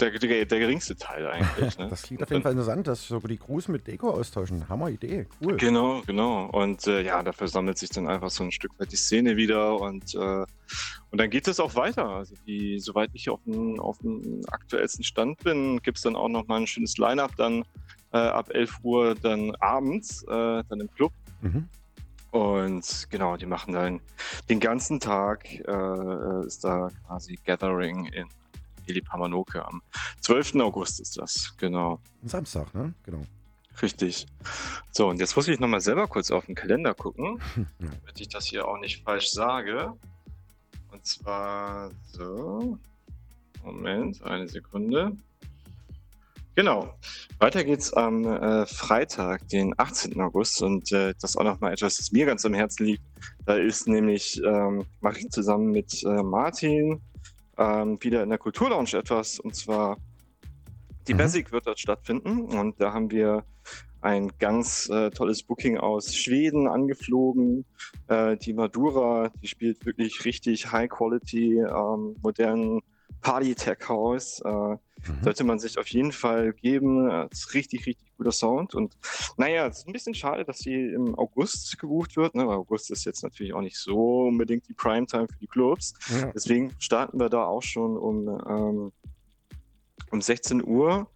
der, 0.00 0.10
der, 0.10 0.44
der 0.44 0.58
geringste 0.58 0.96
Teil 0.96 1.26
eigentlich. 1.26 1.46
Ne? 1.78 1.88
Das 1.88 2.02
klingt 2.02 2.22
auf 2.22 2.30
jeden 2.30 2.42
Fall 2.42 2.52
interessant, 2.52 2.86
dass 2.86 3.06
sogar 3.06 3.28
die 3.28 3.36
Crews 3.36 3.68
mit 3.68 3.86
Deko 3.86 4.10
austauschen. 4.10 4.68
Hammer 4.68 4.88
Idee, 4.88 5.26
cool. 5.42 5.56
Genau, 5.56 6.02
genau. 6.06 6.46
Und 6.46 6.86
äh, 6.86 7.02
ja, 7.02 7.22
dafür 7.22 7.48
sammelt 7.48 7.76
sich 7.76 7.90
dann 7.90 8.08
einfach 8.08 8.30
so 8.30 8.44
ein 8.44 8.52
Stück 8.52 8.72
weit 8.78 8.92
die 8.92 8.96
Szene 8.96 9.36
wieder 9.36 9.78
und, 9.78 10.14
äh, 10.14 10.18
und 10.18 11.20
dann 11.20 11.28
geht 11.28 11.48
es 11.48 11.60
auch 11.60 11.74
weiter. 11.74 12.08
Also 12.08 12.34
die, 12.46 12.78
soweit 12.78 13.10
ich 13.12 13.28
auf 13.28 13.40
dem, 13.44 13.78
auf 13.80 13.98
dem 13.98 14.42
aktuellsten 14.48 15.04
Stand 15.04 15.42
bin, 15.42 15.82
gibt 15.82 15.98
es 15.98 16.02
dann 16.02 16.16
auch 16.16 16.28
noch 16.28 16.46
mal 16.46 16.60
ein 16.60 16.66
schönes 16.66 16.96
Line-Up 16.96 17.36
dann 17.36 17.64
äh, 18.12 18.18
ab 18.18 18.50
11 18.50 18.78
Uhr 18.82 19.14
dann 19.14 19.54
abends, 19.56 20.22
äh, 20.22 20.62
dann 20.68 20.80
im 20.80 20.90
Club. 20.92 21.12
Mhm. 21.42 21.68
Und 22.36 23.06
genau, 23.08 23.36
die 23.38 23.46
machen 23.46 23.72
dann 23.72 24.00
den 24.50 24.60
ganzen 24.60 25.00
Tag, 25.00 25.46
äh, 25.46 26.46
ist 26.46 26.64
da 26.64 26.90
quasi 27.06 27.38
Gathering 27.44 28.04
in 28.06 28.26
Eli 28.86 29.00
Pamanoke 29.00 29.64
am 29.64 29.80
12. 30.20 30.56
August 30.56 31.00
ist 31.00 31.16
das, 31.16 31.54
genau. 31.56 31.98
Samstag, 32.24 32.74
ne? 32.74 32.92
Genau. 33.04 33.22
Richtig. 33.80 34.26
So, 34.90 35.08
und 35.08 35.18
jetzt 35.18 35.34
muss 35.34 35.48
ich 35.48 35.58
nochmal 35.60 35.80
selber 35.80 36.06
kurz 36.08 36.30
auf 36.30 36.44
den 36.46 36.54
Kalender 36.54 36.92
gucken, 36.94 37.40
Ja. 37.56 37.88
damit 37.88 38.20
ich 38.20 38.28
das 38.28 38.44
hier 38.46 38.68
auch 38.68 38.78
nicht 38.78 39.02
falsch 39.02 39.30
sage. 39.30 39.94
Und 40.90 41.04
zwar 41.06 41.90
so. 42.12 42.78
Moment, 43.64 44.22
eine 44.22 44.46
Sekunde. 44.46 45.16
Genau. 46.56 46.94
Weiter 47.38 47.64
geht's 47.64 47.92
am 47.92 48.24
äh, 48.24 48.64
Freitag, 48.64 49.46
den 49.48 49.74
18. 49.76 50.18
August. 50.22 50.62
Und 50.62 50.90
äh, 50.90 51.12
das 51.20 51.32
ist 51.32 51.36
auch 51.36 51.44
nochmal 51.44 51.74
etwas, 51.74 51.98
das 51.98 52.12
mir 52.12 52.24
ganz 52.24 52.46
am 52.46 52.54
Herzen 52.54 52.86
liegt. 52.86 53.02
Da 53.44 53.56
ist 53.56 53.86
nämlich, 53.86 54.40
ähm, 54.42 54.86
mache 55.00 55.18
ich 55.18 55.28
zusammen 55.28 55.70
mit 55.70 56.02
äh, 56.02 56.22
Martin 56.22 57.02
ähm, 57.58 57.98
wieder 58.00 58.22
in 58.22 58.30
der 58.30 58.38
Kulturlounge 58.38 58.94
etwas. 58.94 59.38
Und 59.38 59.54
zwar 59.54 59.98
die 61.06 61.12
Mhm. 61.12 61.18
Basic 61.18 61.52
wird 61.52 61.66
dort 61.66 61.78
stattfinden. 61.78 62.44
Und 62.58 62.80
da 62.80 62.94
haben 62.94 63.10
wir 63.10 63.44
ein 64.00 64.32
ganz 64.38 64.88
äh, 64.88 65.10
tolles 65.10 65.42
Booking 65.42 65.76
aus 65.76 66.14
Schweden 66.14 66.68
angeflogen. 66.68 67.66
Äh, 68.08 68.38
die 68.38 68.54
Madura, 68.54 69.30
die 69.42 69.48
spielt 69.48 69.84
wirklich 69.84 70.24
richtig 70.24 70.72
High-Quality, 70.72 71.58
ähm, 71.58 72.16
modernen 72.22 72.80
Party-Tech-House. 73.20 74.40
Äh, 74.44 74.76
Mhm. 75.08 75.22
sollte 75.22 75.44
man 75.44 75.58
sich 75.58 75.78
auf 75.78 75.86
jeden 75.88 76.12
Fall 76.12 76.52
geben. 76.52 77.08
Äh, 77.08 77.28
ist 77.30 77.54
richtig, 77.54 77.86
richtig 77.86 78.16
guter 78.16 78.32
Sound. 78.32 78.74
Und 78.74 78.96
naja, 79.36 79.66
es 79.66 79.78
ist 79.78 79.86
ein 79.86 79.92
bisschen 79.92 80.14
schade, 80.14 80.44
dass 80.44 80.58
sie 80.58 80.74
im 80.74 81.14
August 81.16 81.78
gebucht 81.78 82.16
wird. 82.16 82.34
Ne? 82.34 82.44
August 82.44 82.90
ist 82.90 83.04
jetzt 83.04 83.22
natürlich 83.22 83.52
auch 83.52 83.60
nicht 83.60 83.78
so 83.78 84.22
unbedingt 84.26 84.68
die 84.68 84.74
Primetime 84.74 85.28
für 85.28 85.38
die 85.38 85.46
Clubs. 85.46 85.94
Ja. 86.08 86.32
Deswegen 86.32 86.72
starten 86.78 87.20
wir 87.20 87.28
da 87.28 87.44
auch 87.44 87.62
schon 87.62 87.96
um, 87.96 88.28
ähm, 88.48 88.92
um 90.10 90.20
16 90.20 90.64
Uhr. 90.66 91.08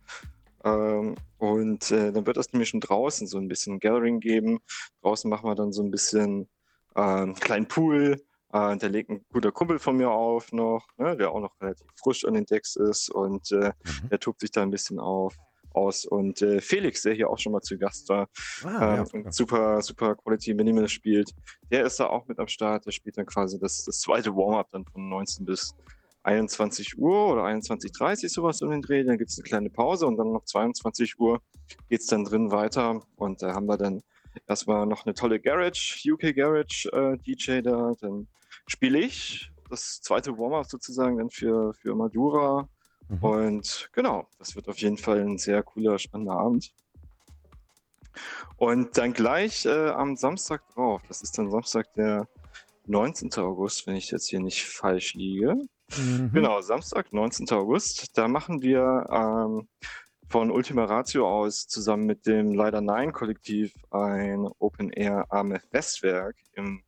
Ähm, 0.63 1.15
und 1.39 1.91
äh, 1.91 2.13
dann 2.13 2.27
wird 2.27 2.37
das 2.37 2.53
nämlich 2.53 2.69
schon 2.69 2.81
draußen 2.81 3.27
so 3.27 3.39
ein 3.39 3.49
bisschen 3.49 3.81
Gathering 3.81 4.21
geben. 4.21 4.61
Draußen 5.03 5.29
machen 5.29 5.49
wir 5.49 5.55
dann 5.55 5.73
so 5.73 5.83
ein 5.83 5.91
bisschen 5.91 6.49
äh, 6.95 7.01
einen 7.01 7.35
kleinen 7.35 7.67
Pool. 7.67 8.23
Äh, 8.53 8.77
da 8.77 8.87
legt 8.89 9.11
ein 9.11 9.25
guter 9.33 9.53
Kumpel 9.53 9.79
von 9.79 9.97
mir 9.97 10.11
auf 10.11 10.53
noch, 10.53 10.87
ne, 10.99 11.17
der 11.17 11.31
auch 11.31 11.41
noch 11.41 11.61
relativ 11.61 11.87
frisch 11.97 12.25
an 12.25 12.35
den 12.35 12.47
Decks 12.47 12.77
ist 12.77 13.11
und 13.11 13.51
äh, 13.53 13.73
Mhm. 14.03 14.09
der 14.11 14.19
tobt 14.19 14.41
sich 14.41 14.51
da 14.51 14.63
ein 14.63 14.71
bisschen 14.71 14.99
auf 14.99 15.37
aus. 15.73 16.05
Und 16.05 16.43
äh, 16.43 16.61
Felix, 16.61 17.03
der 17.03 17.15
hier 17.15 17.31
auch 17.31 17.39
schon 17.39 17.53
mal 17.53 17.61
zu 17.61 17.79
Gast 17.79 18.09
war, 18.09 18.29
Ah, 18.65 18.97
ja. 18.97 19.05
ähm, 19.15 19.25
und 19.25 19.33
super, 19.35 19.81
super 19.83 20.17
Quality 20.17 20.53
Minimal 20.55 20.89
spielt. 20.89 21.31
Der 21.71 21.85
ist 21.85 22.01
da 22.01 22.07
auch 22.09 22.27
mit 22.27 22.41
am 22.41 22.49
Start. 22.49 22.87
Der 22.87 22.91
spielt 22.91 23.17
dann 23.19 23.27
quasi 23.27 23.57
das, 23.61 23.85
das 23.85 24.01
zweite 24.01 24.35
Warm-up 24.35 24.69
dann 24.73 24.85
von 24.85 25.09
19 25.09 25.45
bis 25.47 25.73
21 26.25 26.99
Uhr 26.99 27.33
oder 27.33 27.45
21.30 27.45 28.25
Uhr, 28.25 28.29
sowas 28.29 28.63
um 28.63 28.71
den 28.71 28.83
Dreh. 28.83 29.05
Dann 29.05 29.17
gibt 29.17 29.31
es 29.31 29.39
eine 29.39 29.45
kleine 29.45 29.71
Pause 29.71 30.07
und 30.07 30.17
dann 30.17 30.33
noch 30.33 30.45
22 30.45 31.19
Uhr 31.21 31.41
geht 31.89 32.01
es 32.01 32.07
dann 32.07 32.25
drin 32.25 32.51
weiter. 32.51 33.01
Und 33.17 33.41
da 33.41 33.55
haben 33.55 33.67
wir 33.67 33.77
dann 33.77 34.03
erstmal 34.49 34.87
noch 34.87 35.07
eine 35.07 35.15
tolle 35.15 35.39
Garage, 35.41 35.97
UK 36.13 36.35
Garage 36.35 36.89
äh, 36.93 37.17
DJ 37.19 37.61
da. 37.63 37.95
Dann 38.01 38.27
spiele 38.71 39.01
ich 39.01 39.51
das 39.69 40.01
zweite 40.01 40.37
Warm-up 40.39 40.67
sozusagen 40.67 41.19
dann 41.19 41.31
für, 41.31 41.75
für 41.75 41.95
Madura. 41.95 42.69
Mhm. 43.09 43.19
Und 43.19 43.89
genau, 43.93 44.27
das 44.39 44.55
wird 44.57 44.69
auf 44.69 44.79
jeden 44.79 44.97
Fall 44.97 45.21
ein 45.21 45.39
sehr 45.39 45.63
cooler, 45.63 45.99
spannender 45.99 46.35
Abend. 46.35 46.73
Und 48.57 48.97
dann 48.99 49.13
gleich 49.13 49.65
äh, 49.67 49.91
am 49.91 50.17
Samstag 50.17 50.63
drauf, 50.75 51.03
das 51.09 51.23
ist 51.23 51.39
dann 51.39 51.51
Samstag 51.51 51.93
der 51.95 52.29
19. 52.87 53.33
August, 53.35 53.87
wenn 53.87 53.97
ich 53.97 54.11
jetzt 54.11 54.29
hier 54.29 54.41
nicht 54.41 54.65
falsch 54.65 55.15
liege. 55.15 55.55
Mhm. 55.97 56.31
Genau, 56.33 56.61
Samstag, 56.61 57.13
19. 57.13 57.49
August. 57.51 58.17
Da 58.19 58.29
machen 58.29 58.63
wir 58.63 59.07
ähm, 59.11 59.69
von 60.29 60.51
Ultima 60.51 60.85
Ratio 60.85 61.29
aus 61.29 61.67
zusammen 61.67 62.07
mit 62.07 62.27
dem 62.27 62.53
Leider 62.53 62.81
Nein 62.81 63.13
Kollektiv 63.13 63.75
ein 63.91 64.49
Open 64.59 64.91
Air 64.91 65.27
am 65.31 65.57
Westwerk 65.71 66.37
im 66.55 66.83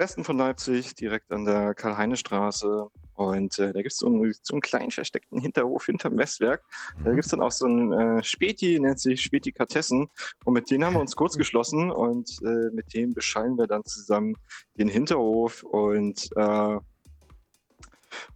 Westen 0.00 0.24
von 0.24 0.38
Leipzig, 0.38 0.94
direkt 0.94 1.30
an 1.30 1.44
der 1.44 1.74
Karl-Heine-Straße. 1.74 2.88
Und 3.14 3.58
äh, 3.58 3.74
da 3.74 3.82
gibt 3.82 3.92
es 3.92 3.98
so, 3.98 4.06
einen- 4.06 4.32
so 4.42 4.54
einen 4.54 4.62
kleinen 4.62 4.90
versteckten 4.90 5.38
Hinterhof 5.42 5.84
hinterm 5.84 6.16
Westwerk. 6.16 6.62
Da 7.04 7.10
Mhm. 7.10 7.14
gibt 7.16 7.26
es 7.26 7.30
dann 7.30 7.42
auch 7.42 7.52
so 7.52 7.66
einen 7.66 7.92
äh, 7.92 8.22
Späti, 8.24 8.80
nennt 8.80 8.98
sich 8.98 9.20
Späti 9.20 9.52
Kartessen. 9.52 10.08
Und 10.46 10.54
mit 10.54 10.70
denen 10.70 10.84
haben 10.86 10.94
wir 10.94 11.00
uns 11.00 11.14
kurz 11.16 11.36
geschlossen 11.38 11.90
und 11.90 12.30
äh, 12.42 12.70
mit 12.72 12.94
dem 12.94 13.12
beschallen 13.12 13.56
wir 13.58 13.66
dann 13.66 13.84
zusammen 13.84 14.36
den 14.78 14.88
Hinterhof. 14.88 15.62
Und 15.64 16.30
äh, 16.34 16.78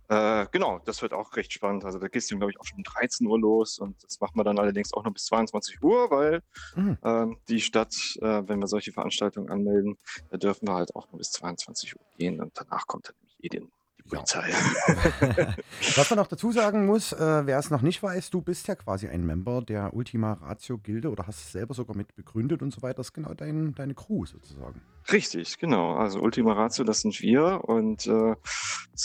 äh, 0.08 0.46
genau, 0.50 0.80
das 0.84 1.02
wird 1.02 1.12
auch 1.12 1.34
recht 1.36 1.52
spannend. 1.52 1.84
Also 1.84 1.98
da 1.98 2.08
geht 2.08 2.22
es 2.22 2.28
glaube 2.28 2.50
ich, 2.50 2.60
auch 2.60 2.64
schon 2.64 2.78
um 2.78 2.84
13 2.84 3.26
Uhr 3.26 3.38
los. 3.38 3.78
Und 3.78 4.02
das 4.02 4.20
machen 4.20 4.36
wir 4.36 4.44
dann 4.44 4.58
allerdings 4.58 4.92
auch 4.92 5.04
noch 5.04 5.12
bis 5.12 5.24
22 5.26 5.82
Uhr, 5.82 6.10
weil 6.10 6.42
Mhm. 6.76 6.98
ähm, 7.02 7.36
die 7.48 7.60
Stadt, 7.60 7.94
äh, 8.20 8.42
wenn 8.46 8.58
wir 8.60 8.66
solche 8.66 8.92
Veranstaltungen 8.92 9.50
anmelden, 9.50 9.96
da 10.30 10.36
dürfen 10.36 10.68
wir 10.68 10.74
halt 10.74 10.94
auch 10.94 11.10
nur 11.10 11.18
bis 11.18 11.30
22 11.32 11.96
Uhr 11.96 12.04
gehen. 12.18 12.40
Und 12.40 12.52
danach 12.54 12.86
kommt 12.86 13.08
dann 13.08 13.16
nämlich 13.20 13.36
eh 13.44 13.48
den, 13.48 13.72
die 14.04 14.14
Ja. 14.14 14.18
Polizei. 14.18 14.42
Was 15.96 16.10
man 16.10 16.18
noch 16.18 16.26
dazu 16.26 16.52
sagen 16.52 16.86
muss, 16.86 17.12
äh, 17.12 17.46
wer 17.46 17.58
es 17.58 17.70
noch 17.70 17.82
nicht 17.82 18.02
weiß, 18.02 18.30
du 18.30 18.40
bist 18.42 18.68
ja 18.68 18.74
quasi 18.74 19.08
ein 19.08 19.24
Member 19.24 19.62
der 19.62 19.94
Ultima 19.94 20.34
Ratio 20.34 20.78
Gilde 20.78 21.10
oder 21.10 21.26
hast 21.26 21.40
es 21.40 21.52
selber 21.52 21.74
sogar 21.74 21.96
mit 21.96 22.14
begründet 22.14 22.62
und 22.62 22.72
so 22.72 22.82
weiter. 22.82 22.96
Das 22.96 23.08
ist 23.08 23.12
genau 23.14 23.34
dein, 23.34 23.74
deine 23.74 23.94
Crew 23.94 24.24
sozusagen. 24.26 24.80
Richtig, 25.10 25.58
genau. 25.58 25.94
Also 25.96 26.20
Ultima 26.20 26.52
Ratio, 26.54 26.84
das 26.84 27.00
sind 27.00 27.20
wir 27.20 27.60
und 27.64 28.06
äh, 28.06 28.34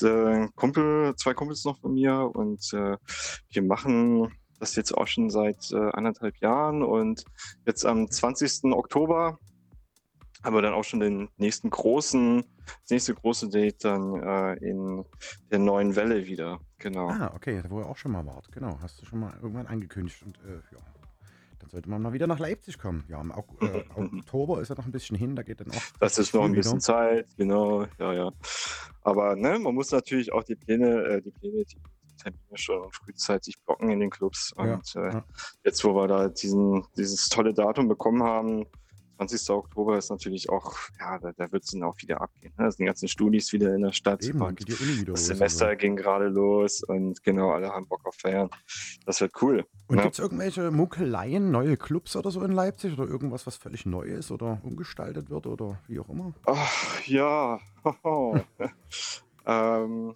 äh, 0.05 0.47
Kumpel, 0.55 1.15
zwei 1.15 1.33
Kumpels 1.33 1.65
noch 1.65 1.79
von 1.79 1.93
mir 1.93 2.31
und 2.33 2.73
äh, 2.73 2.97
wir 3.51 3.63
machen 3.63 4.31
das 4.59 4.75
jetzt 4.75 4.91
auch 4.91 5.07
schon 5.07 5.29
seit 5.29 5.71
äh, 5.71 5.77
anderthalb 5.93 6.37
Jahren 6.41 6.83
und 6.83 7.23
jetzt 7.65 7.85
am 7.85 8.11
20. 8.11 8.65
Oktober 8.73 9.39
haben 10.43 10.55
wir 10.55 10.61
dann 10.61 10.73
auch 10.73 10.83
schon 10.83 10.99
den 10.99 11.29
nächsten 11.37 11.69
großen, 11.69 12.43
das 12.65 12.91
nächste 12.91 13.13
große 13.13 13.49
Date 13.49 13.83
dann 13.83 14.15
äh, 14.21 14.53
in 14.55 15.05
der 15.51 15.59
neuen 15.59 15.95
Welle 15.95 16.25
wieder. 16.25 16.59
Genau. 16.77 17.09
Ah, 17.09 17.31
okay, 17.35 17.61
wo 17.67 17.79
ihr 17.79 17.85
auch 17.85 17.97
schon 17.97 18.11
mal 18.11 18.25
wart. 18.25 18.51
Genau, 18.51 18.79
hast 18.81 19.01
du 19.01 19.05
schon 19.05 19.19
mal 19.19 19.33
irgendwann 19.41 19.67
angekündigt. 19.67 20.21
Und 20.23 20.37
äh, 20.45 20.61
ja, 20.71 20.79
dann 21.59 21.69
sollte 21.69 21.89
man 21.89 22.01
mal 22.01 22.13
wieder 22.13 22.27
nach 22.27 22.39
Leipzig 22.39 22.77
kommen. 22.77 23.03
Ja, 23.09 23.19
im 23.19 23.31
äh, 23.31 23.83
Oktober 23.95 24.61
ist 24.61 24.69
ja 24.69 24.75
noch 24.75 24.85
ein 24.85 24.91
bisschen 24.91 25.17
hin, 25.17 25.35
da 25.35 25.43
geht 25.43 25.59
dann 25.59 25.71
auch. 25.71 25.81
Das 25.99 26.17
ist 26.17 26.33
noch 26.33 26.45
ein 26.45 26.53
bisschen 26.53 26.73
wieder. 26.73 26.81
Zeit, 26.81 27.27
genau, 27.35 27.85
ja, 27.99 28.13
ja. 28.13 28.31
Aber 29.01 29.35
ne, 29.35 29.59
man 29.59 29.75
muss 29.75 29.91
natürlich 29.91 30.31
auch 30.31 30.43
die 30.43 30.55
Pläne, 30.55 31.03
äh, 31.03 31.21
die 31.21 31.31
Pläne, 31.31 31.65
die 31.65 31.77
Termine 32.17 32.57
schon 32.57 32.91
frühzeitig 32.91 33.59
blocken 33.65 33.89
in 33.89 33.99
den 33.99 34.09
Clubs. 34.09 34.53
Ja, 34.57 34.75
Und 34.75 34.95
äh, 34.95 35.13
ja. 35.13 35.25
jetzt, 35.63 35.83
wo 35.83 35.93
wir 35.95 36.07
da 36.07 36.29
diesen, 36.29 36.85
dieses 36.97 37.27
tolle 37.29 37.53
Datum 37.53 37.87
bekommen 37.87 38.23
haben, 38.23 38.65
20. 39.19 39.49
Oktober 39.49 39.97
ist 39.97 40.09
natürlich 40.09 40.49
auch, 40.49 40.75
ja, 40.97 41.19
da, 41.19 41.33
da 41.33 41.51
wird 41.51 41.65
es 41.65 41.71
dann 41.71 41.83
auch 41.83 41.97
wieder 41.97 42.21
abgehen. 42.21 42.53
Ne? 42.57 42.63
Da 42.63 42.71
sind 42.71 42.79
die 42.79 42.85
ganzen 42.85 43.09
Studis 43.09 43.51
wieder 43.51 43.75
in 43.75 43.81
der 43.81 43.91
Stadt. 43.91 44.23
Eben, 44.23 44.41
und 44.41 44.57
geht 44.57 44.69
die 44.69 44.81
Uni 44.81 45.01
wieder 45.01 45.11
das 45.11 45.21
los. 45.21 45.37
Semester 45.37 45.67
Also. 45.67 45.77
ging 45.77 45.97
gerade 45.97 46.27
los 46.27 46.83
und 46.83 47.21
genau, 47.23 47.51
alle 47.51 47.69
haben 47.69 47.85
Bock 47.85 48.05
auf 48.05 48.15
Feiern. 48.15 48.49
Das 49.05 49.19
wird 49.19 49.33
cool. 49.41 49.65
Und 49.87 49.97
ne? 49.97 50.03
gibt 50.03 50.13
es 50.13 50.19
irgendwelche 50.19 50.71
Muckeleien, 50.71 51.51
neue 51.51 51.75
Clubs 51.75 52.15
oder 52.15 52.31
so 52.31 52.41
in 52.43 52.53
Leipzig 52.53 52.93
oder 52.93 53.09
irgendwas, 53.09 53.45
was 53.45 53.57
völlig 53.57 53.85
neu 53.85 54.03
ist 54.03 54.31
oder 54.31 54.61
umgestaltet 54.63 55.29
wird 55.29 55.47
oder 55.47 55.81
wie 55.87 55.99
auch 55.99 56.07
immer? 56.07 56.33
Ach, 56.45 57.05
ja. 57.05 57.59
ähm, 59.45 60.15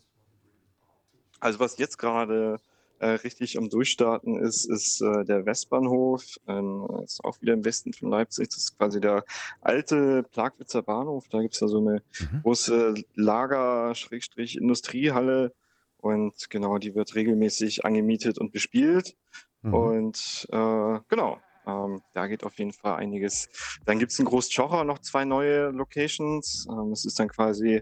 also 1.41 1.59
was 1.59 1.77
jetzt 1.77 1.97
gerade 1.97 2.57
richtig 3.01 3.57
am 3.57 3.69
Durchstarten 3.69 4.37
ist, 4.37 4.65
ist 4.65 5.01
äh, 5.01 5.25
der 5.25 5.45
Westbahnhof. 5.45 6.23
Ähm, 6.47 6.87
ist 7.03 7.23
auch 7.23 7.41
wieder 7.41 7.53
im 7.53 7.65
Westen 7.65 7.93
von 7.93 8.09
Leipzig. 8.09 8.49
Das 8.49 8.57
ist 8.57 8.77
quasi 8.77 8.99
der 9.01 9.23
alte 9.61 10.23
Plagwitzer 10.23 10.81
Bahnhof. 10.81 11.27
Da 11.29 11.41
gibt 11.41 11.53
es 11.55 11.59
ja 11.59 11.67
so 11.67 11.79
eine 11.79 12.01
Mhm. 12.19 12.41
große 12.43 12.93
Lager-Industriehalle. 13.15 15.53
Und 15.97 16.49
genau, 16.49 16.77
die 16.77 16.95
wird 16.95 17.15
regelmäßig 17.15 17.85
angemietet 17.85 18.37
und 18.37 18.51
bespielt. 18.51 19.15
Mhm. 19.61 19.73
Und 19.73 20.47
äh, 20.51 20.99
genau, 21.07 21.39
ähm, 21.65 22.01
da 22.13 22.27
geht 22.27 22.43
auf 22.43 22.57
jeden 22.59 22.73
Fall 22.73 22.95
einiges. 22.95 23.47
Dann 23.85 23.99
gibt 23.99 24.11
es 24.11 24.19
in 24.19 24.25
Großtschocher 24.25 24.83
noch 24.83 24.99
zwei 24.99 25.23
neue 25.25 25.69
Locations. 25.69 26.67
Ähm, 26.69 26.91
es 26.91 27.05
ist 27.05 27.19
dann 27.19 27.29
quasi 27.29 27.81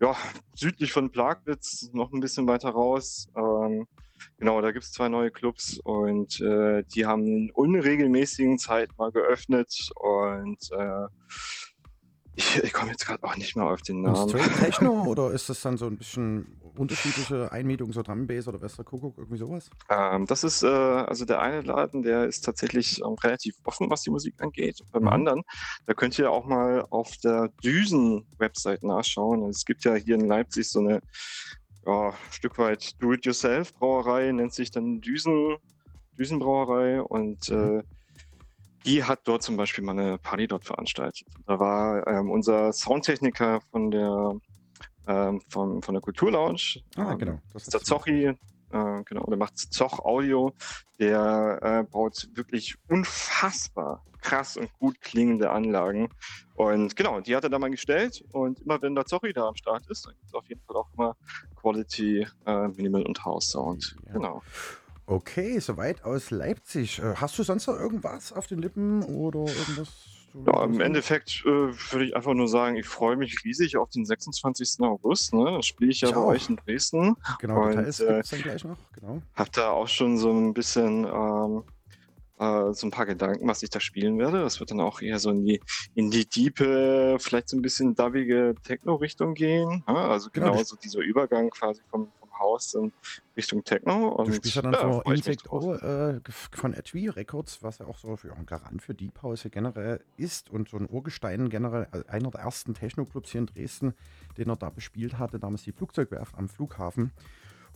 ja, 0.00 0.16
südlich 0.54 0.92
von 0.92 1.10
Plagwitz, 1.10 1.90
noch 1.92 2.12
ein 2.12 2.20
bisschen 2.20 2.46
weiter 2.46 2.70
raus. 2.70 3.28
Ähm, 3.36 3.86
genau, 4.44 4.60
da 4.60 4.72
gibt 4.72 4.84
es 4.84 4.92
zwei 4.92 5.08
neue 5.08 5.30
Clubs 5.30 5.80
und 5.84 6.38
äh, 6.42 6.84
die 6.94 7.06
haben 7.06 7.26
in 7.26 7.50
unregelmäßigen 7.54 8.58
Zeit 8.58 8.90
mal 8.98 9.10
geöffnet. 9.10 9.74
Und 9.96 10.58
äh, 10.70 11.06
ich, 12.36 12.62
ich 12.62 12.72
komme 12.74 12.90
jetzt 12.90 13.06
gerade 13.06 13.24
auch 13.24 13.36
nicht 13.36 13.56
mehr 13.56 13.64
auf 13.64 13.80
den 13.80 14.02
Namen. 14.02 14.28
Straight 14.28 14.54
Techno 14.58 15.04
oder 15.06 15.30
ist 15.30 15.48
das 15.48 15.62
dann 15.62 15.78
so 15.78 15.86
ein 15.86 15.96
bisschen 15.96 16.60
unterschiedliche 16.76 17.50
Einmietung, 17.52 17.90
so 17.94 18.02
Drumbase 18.02 18.50
oder 18.50 18.60
Westerkuckuck, 18.60 19.16
irgendwie 19.16 19.38
sowas? 19.38 19.70
Ähm, 19.88 20.26
das 20.26 20.44
ist, 20.44 20.62
äh, 20.62 20.66
also 20.66 21.24
der 21.24 21.40
eine 21.40 21.62
Laden, 21.62 22.02
der 22.02 22.26
ist 22.26 22.44
tatsächlich 22.44 23.00
ähm, 23.00 23.14
relativ 23.14 23.54
offen, 23.64 23.88
was 23.88 24.02
die 24.02 24.10
Musik 24.10 24.34
angeht. 24.42 24.78
Und 24.82 24.92
beim 24.92 25.04
Mhm. 25.04 25.08
anderen, 25.08 25.42
da 25.86 25.94
könnt 25.94 26.18
ihr 26.18 26.30
auch 26.30 26.44
mal 26.44 26.84
auf 26.90 27.16
der 27.22 27.48
Düsen-Website 27.62 28.82
nachschauen. 28.82 29.48
Es 29.48 29.64
gibt 29.64 29.84
ja 29.84 29.94
hier 29.94 30.16
in 30.16 30.26
Leipzig 30.28 30.68
so 30.68 30.80
eine 30.80 31.00
ja, 31.86 32.12
Stück 32.30 32.58
weit 32.58 33.00
Do-it-yourself-Brauerei, 33.02 34.32
nennt 34.32 34.52
sich 34.52 34.70
dann 34.70 35.00
Düsen, 35.00 35.56
Düsenbrauerei 36.18 37.02
und 37.02 37.48
äh, 37.50 37.82
die 38.84 39.02
hat 39.02 39.20
dort 39.24 39.42
zum 39.42 39.56
Beispiel 39.56 39.82
mal 39.82 39.98
eine 39.98 40.18
Party 40.18 40.46
dort 40.46 40.64
veranstaltet. 40.64 41.26
Da 41.46 41.58
war 41.58 42.06
ähm, 42.06 42.30
unser 42.30 42.72
Soundtechniker 42.72 43.60
von 43.70 43.90
der 43.90 44.34
ähm, 45.06 45.40
von, 45.48 45.82
von 45.82 45.94
der 45.94 46.02
Kulturlounge, 46.02 46.82
Ah, 46.96 47.12
ähm, 47.12 47.18
genau. 47.18 47.38
Das 47.52 47.64
ist 47.64 47.74
der 47.74 47.80
Zochi, 47.82 48.32
äh, 48.74 49.02
genau, 49.04 49.24
der 49.26 49.36
macht 49.36 49.56
Zoch 49.58 50.00
Audio. 50.00 50.52
Der 50.98 51.58
äh, 51.62 51.82
baut 51.84 52.28
wirklich 52.34 52.76
unfassbar 52.88 54.04
krass 54.20 54.56
und 54.56 54.72
gut 54.78 55.00
klingende 55.00 55.50
Anlagen. 55.50 56.08
Und 56.54 56.96
genau, 56.96 57.20
die 57.20 57.36
hat 57.36 57.44
er 57.44 57.50
da 57.50 57.58
mal 57.58 57.70
gestellt. 57.70 58.24
Und 58.32 58.60
immer 58.60 58.80
wenn 58.82 58.94
der 58.94 59.06
Zochi 59.06 59.32
da 59.32 59.48
am 59.48 59.56
Start 59.56 59.86
ist, 59.88 60.06
dann 60.06 60.14
gibt 60.14 60.26
es 60.26 60.34
auf 60.34 60.46
jeden 60.48 60.60
Fall 60.62 60.76
auch 60.76 60.88
immer 60.94 61.16
Quality, 61.56 62.26
äh, 62.46 62.68
Minimal 62.68 63.02
und 63.02 63.24
House 63.24 63.48
Sound. 63.50 63.96
Ja. 64.06 64.12
Genau. 64.14 64.42
Okay, 65.06 65.58
soweit 65.58 66.02
aus 66.04 66.30
Leipzig. 66.30 66.98
Äh, 66.98 67.16
Hast 67.16 67.38
du 67.38 67.42
sonst 67.42 67.66
noch 67.66 67.78
irgendwas 67.78 68.32
auf 68.32 68.46
den 68.46 68.60
Lippen 68.60 69.02
oder 69.02 69.40
irgendwas? 69.40 70.13
Ja, 70.46 70.64
im 70.64 70.80
Endeffekt 70.80 71.42
äh, 71.46 71.48
würde 71.48 72.04
ich 72.06 72.16
einfach 72.16 72.34
nur 72.34 72.48
sagen, 72.48 72.76
ich 72.76 72.86
freue 72.86 73.16
mich 73.16 73.44
riesig 73.44 73.76
auf 73.76 73.90
den 73.90 74.04
26. 74.04 74.80
August. 74.80 75.32
Ne? 75.32 75.44
Das 75.56 75.66
spiele 75.66 75.92
ich 75.92 76.00
ja 76.00 76.08
Ich 76.08 76.14
bei 76.14 76.20
auch. 76.20 76.26
euch 76.26 76.48
in 76.48 76.56
Dresden. 76.56 77.16
Genau, 77.38 77.62
Und, 77.62 77.70
Details 77.70 78.00
äh, 78.00 78.06
gibt 78.06 78.24
es 78.24 78.30
dann 78.30 78.42
gleich 78.42 78.64
noch. 78.64 78.76
Genau. 78.98 79.22
Hab 79.34 79.52
da 79.52 79.70
auch 79.70 79.86
schon 79.88 80.18
so 80.18 80.32
ein 80.32 80.52
bisschen 80.52 81.04
ähm, 81.04 81.62
äh, 82.40 82.72
so 82.72 82.88
ein 82.88 82.90
paar 82.90 83.06
Gedanken, 83.06 83.46
was 83.46 83.62
ich 83.62 83.70
da 83.70 83.78
spielen 83.78 84.18
werde. 84.18 84.40
Das 84.40 84.58
wird 84.58 84.72
dann 84.72 84.80
auch 84.80 85.00
eher 85.00 85.20
so 85.20 85.30
in 85.30 85.44
die 85.44 85.60
in 85.94 86.10
die 86.10 86.28
diepe, 86.28 87.16
vielleicht 87.20 87.48
so 87.48 87.56
ein 87.56 87.62
bisschen 87.62 87.94
dubbige 87.94 88.56
Techno-Richtung 88.64 89.34
gehen. 89.34 89.84
Ja, 89.86 89.94
also 90.08 90.30
Genau, 90.32 90.50
genau, 90.52 90.62
so 90.64 90.74
dieser 90.74 90.98
Übergang 91.00 91.50
quasi 91.50 91.80
vom, 91.90 92.10
Haus 92.38 92.74
in 92.74 92.92
Richtung 93.36 93.64
Techno. 93.64 94.08
Und 94.08 94.28
Du 94.28 94.32
spielst 94.34 94.56
ja 94.56 94.62
dann 94.62 94.72
ja, 94.72 95.02
mich 95.06 95.18
Insect. 95.18 95.50
O 95.50 95.74
äh, 95.74 96.20
von 96.52 96.74
Etui 96.74 97.08
Records, 97.08 97.62
was 97.62 97.78
ja 97.78 97.86
auch 97.86 97.98
so 97.98 98.16
für 98.16 98.34
ein 98.34 98.46
Garant 98.46 98.82
für 98.82 98.94
Deep 98.94 99.22
House 99.22 99.42
hier 99.42 99.50
generell 99.50 100.00
ist 100.16 100.50
und 100.50 100.68
so 100.68 100.76
ein 100.76 100.88
Urgestein 100.88 101.48
generell, 101.48 101.88
äh, 101.92 102.08
einer 102.10 102.30
der 102.30 102.40
ersten 102.40 102.74
Techno-Clubs 102.74 103.30
hier 103.30 103.40
in 103.40 103.46
Dresden, 103.46 103.94
den 104.36 104.48
er 104.48 104.56
da 104.56 104.70
bespielt 104.70 105.18
hatte, 105.18 105.38
damals 105.38 105.62
die 105.62 105.72
Flugzeugwerft 105.72 106.36
am 106.36 106.48
Flughafen. 106.48 107.12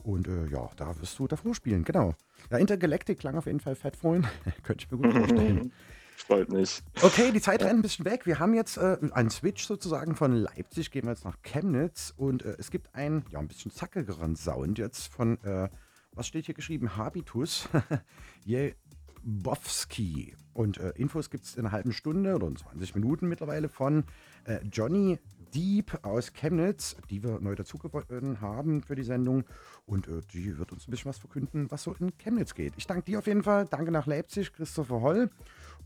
Und 0.02 0.28
äh, 0.28 0.46
ja, 0.46 0.70
da 0.76 0.98
wirst 1.00 1.18
du 1.18 1.26
davor 1.26 1.54
spielen, 1.54 1.84
genau. 1.84 2.14
Ja, 2.50 2.58
Intergalactic 2.58 3.18
klang 3.18 3.36
auf 3.36 3.46
jeden 3.46 3.60
Fall 3.60 3.74
fett 3.74 3.96
vorhin. 3.96 4.26
Könnte 4.62 4.84
ich 4.84 4.90
mir 4.90 4.98
gut 4.98 5.12
vorstellen. 5.12 5.72
Freut 6.18 6.50
mich. 6.50 6.82
Okay, 7.00 7.32
die 7.32 7.40
Zeit 7.40 7.62
rennt 7.62 7.78
ein 7.78 7.82
bisschen 7.82 8.04
weg. 8.04 8.26
Wir 8.26 8.38
haben 8.38 8.54
jetzt 8.54 8.76
äh, 8.76 8.98
einen 9.12 9.30
Switch 9.30 9.66
sozusagen 9.66 10.14
von 10.16 10.32
Leipzig, 10.32 10.90
gehen 10.90 11.04
wir 11.04 11.10
jetzt 11.10 11.24
nach 11.24 11.40
Chemnitz 11.42 12.12
und 12.16 12.44
äh, 12.44 12.56
es 12.58 12.70
gibt 12.70 12.94
einen, 12.94 13.24
ja, 13.30 13.38
ein 13.38 13.48
bisschen 13.48 13.70
zackigeren 13.70 14.36
Sound 14.36 14.78
jetzt 14.78 15.12
von, 15.12 15.42
äh, 15.44 15.68
was 16.12 16.26
steht 16.26 16.46
hier 16.46 16.54
geschrieben? 16.54 16.96
Habitus. 16.96 17.68
Je 18.44 18.74
Bowski. 19.22 20.34
Und 20.54 20.78
äh, 20.78 20.90
Infos 20.96 21.30
gibt 21.30 21.44
es 21.44 21.54
in 21.54 21.60
einer 21.60 21.72
halben 21.72 21.92
Stunde 21.92 22.34
oder 22.34 22.48
in 22.48 22.56
20 22.56 22.94
Minuten 22.94 23.28
mittlerweile 23.28 23.68
von 23.68 24.04
äh, 24.44 24.58
Johnny 24.72 25.18
Deep 25.54 26.04
aus 26.04 26.32
Chemnitz, 26.32 26.96
die 27.10 27.22
wir 27.22 27.40
neu 27.40 27.54
dazugewonnen 27.54 28.40
haben 28.40 28.82
für 28.82 28.94
die 28.94 29.02
Sendung. 29.02 29.44
Und 29.86 30.08
äh, 30.08 30.20
die 30.32 30.58
wird 30.58 30.72
uns 30.72 30.88
ein 30.88 30.90
bisschen 30.90 31.10
was 31.10 31.18
verkünden, 31.18 31.70
was 31.70 31.84
so 31.84 31.94
in 31.98 32.16
Chemnitz 32.18 32.54
geht. 32.54 32.74
Ich 32.76 32.86
danke 32.86 33.04
dir 33.04 33.18
auf 33.18 33.26
jeden 33.26 33.42
Fall. 33.42 33.66
Danke 33.66 33.90
nach 33.90 34.06
Leipzig, 34.06 34.52
Christopher 34.52 35.00
Holl. 35.00 35.30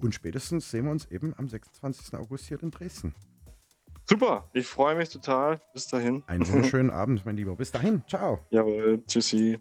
Und 0.02 0.14
spätestens 0.14 0.68
sehen 0.70 0.86
wir 0.86 0.90
uns 0.90 1.06
eben 1.06 1.32
am 1.38 1.48
26. 1.48 2.14
August 2.14 2.46
hier 2.46 2.60
in 2.60 2.72
Dresden. 2.72 3.14
Super, 4.04 4.50
ich 4.52 4.66
freue 4.66 4.96
mich 4.96 5.10
total. 5.10 5.60
Bis 5.72 5.86
dahin. 5.86 6.24
Einen 6.26 6.46
wunderschönen 6.48 6.90
Abend, 7.02 7.24
mein 7.24 7.36
Lieber. 7.36 7.54
Bis 7.54 7.70
dahin. 7.70 8.02
Ciao. 8.08 8.40
Jawohl, 8.50 9.04
tschüssi. 9.06 9.60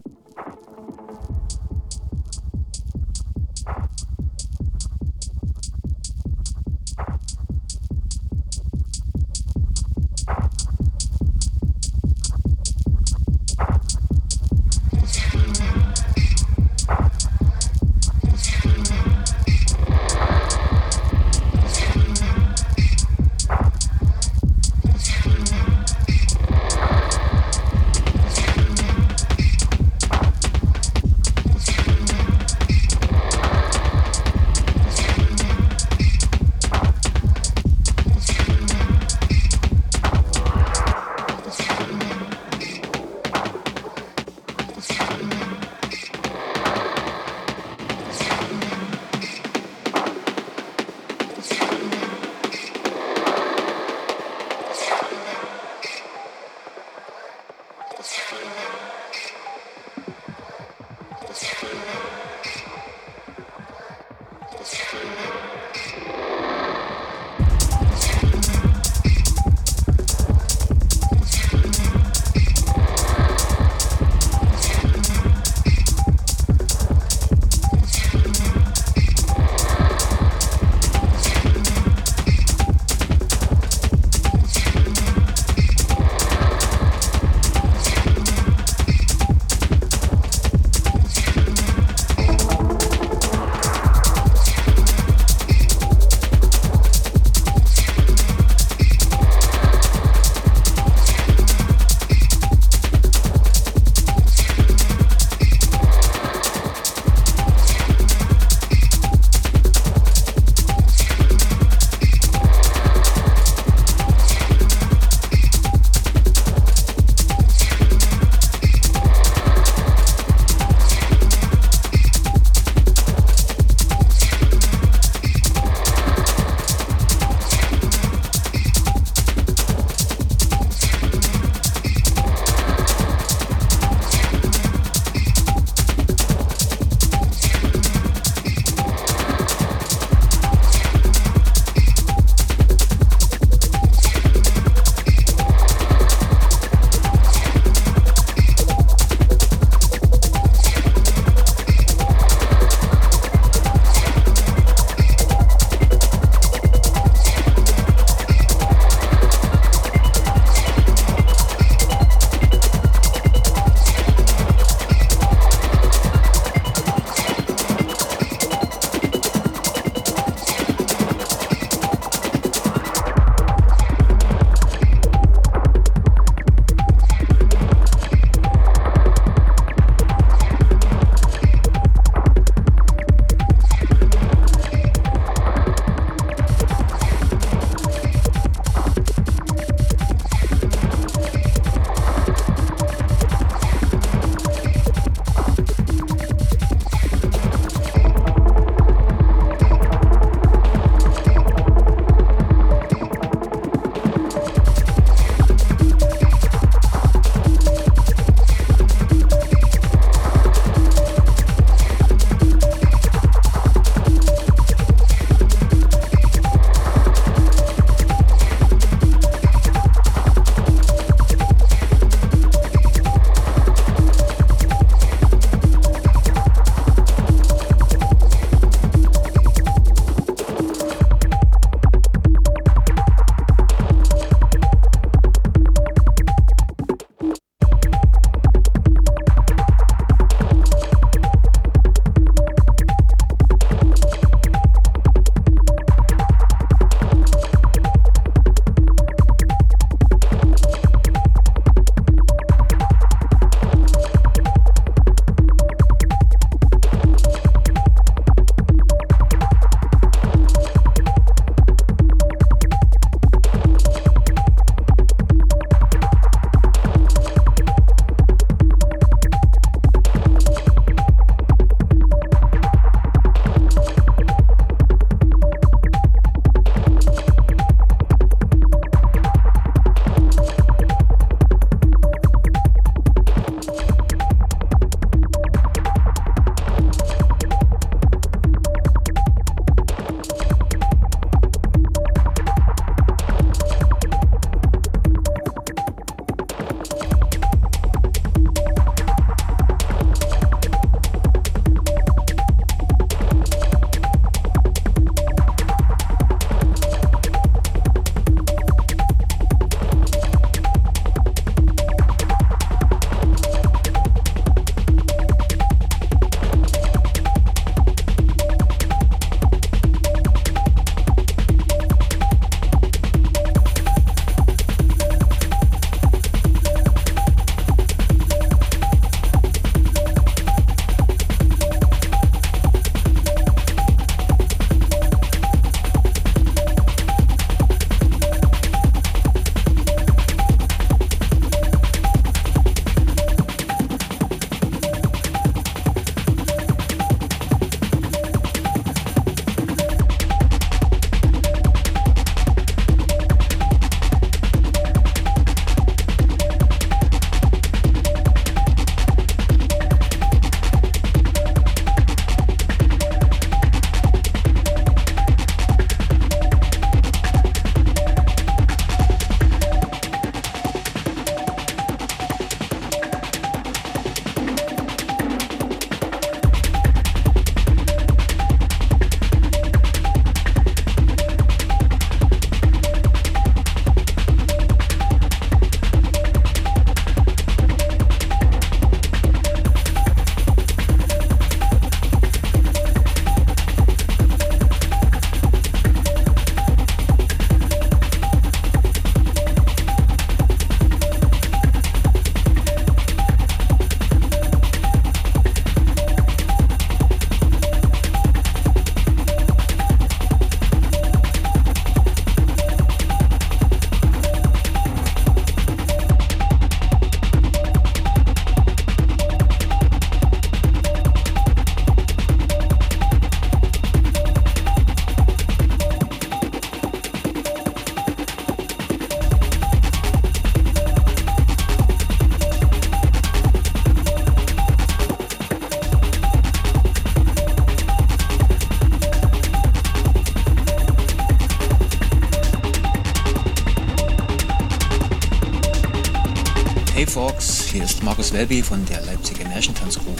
Ist 448.01 448.05
Markus 448.05 448.33
Welby 448.33 448.63
von 448.63 448.83
der 448.85 449.01
Leipziger 449.05 449.47
Märchentanzcrew 449.47 450.15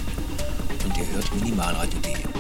und 0.84 0.98
ihr 0.98 1.08
hört 1.14 1.34
Minimalradio.de. 1.36 2.31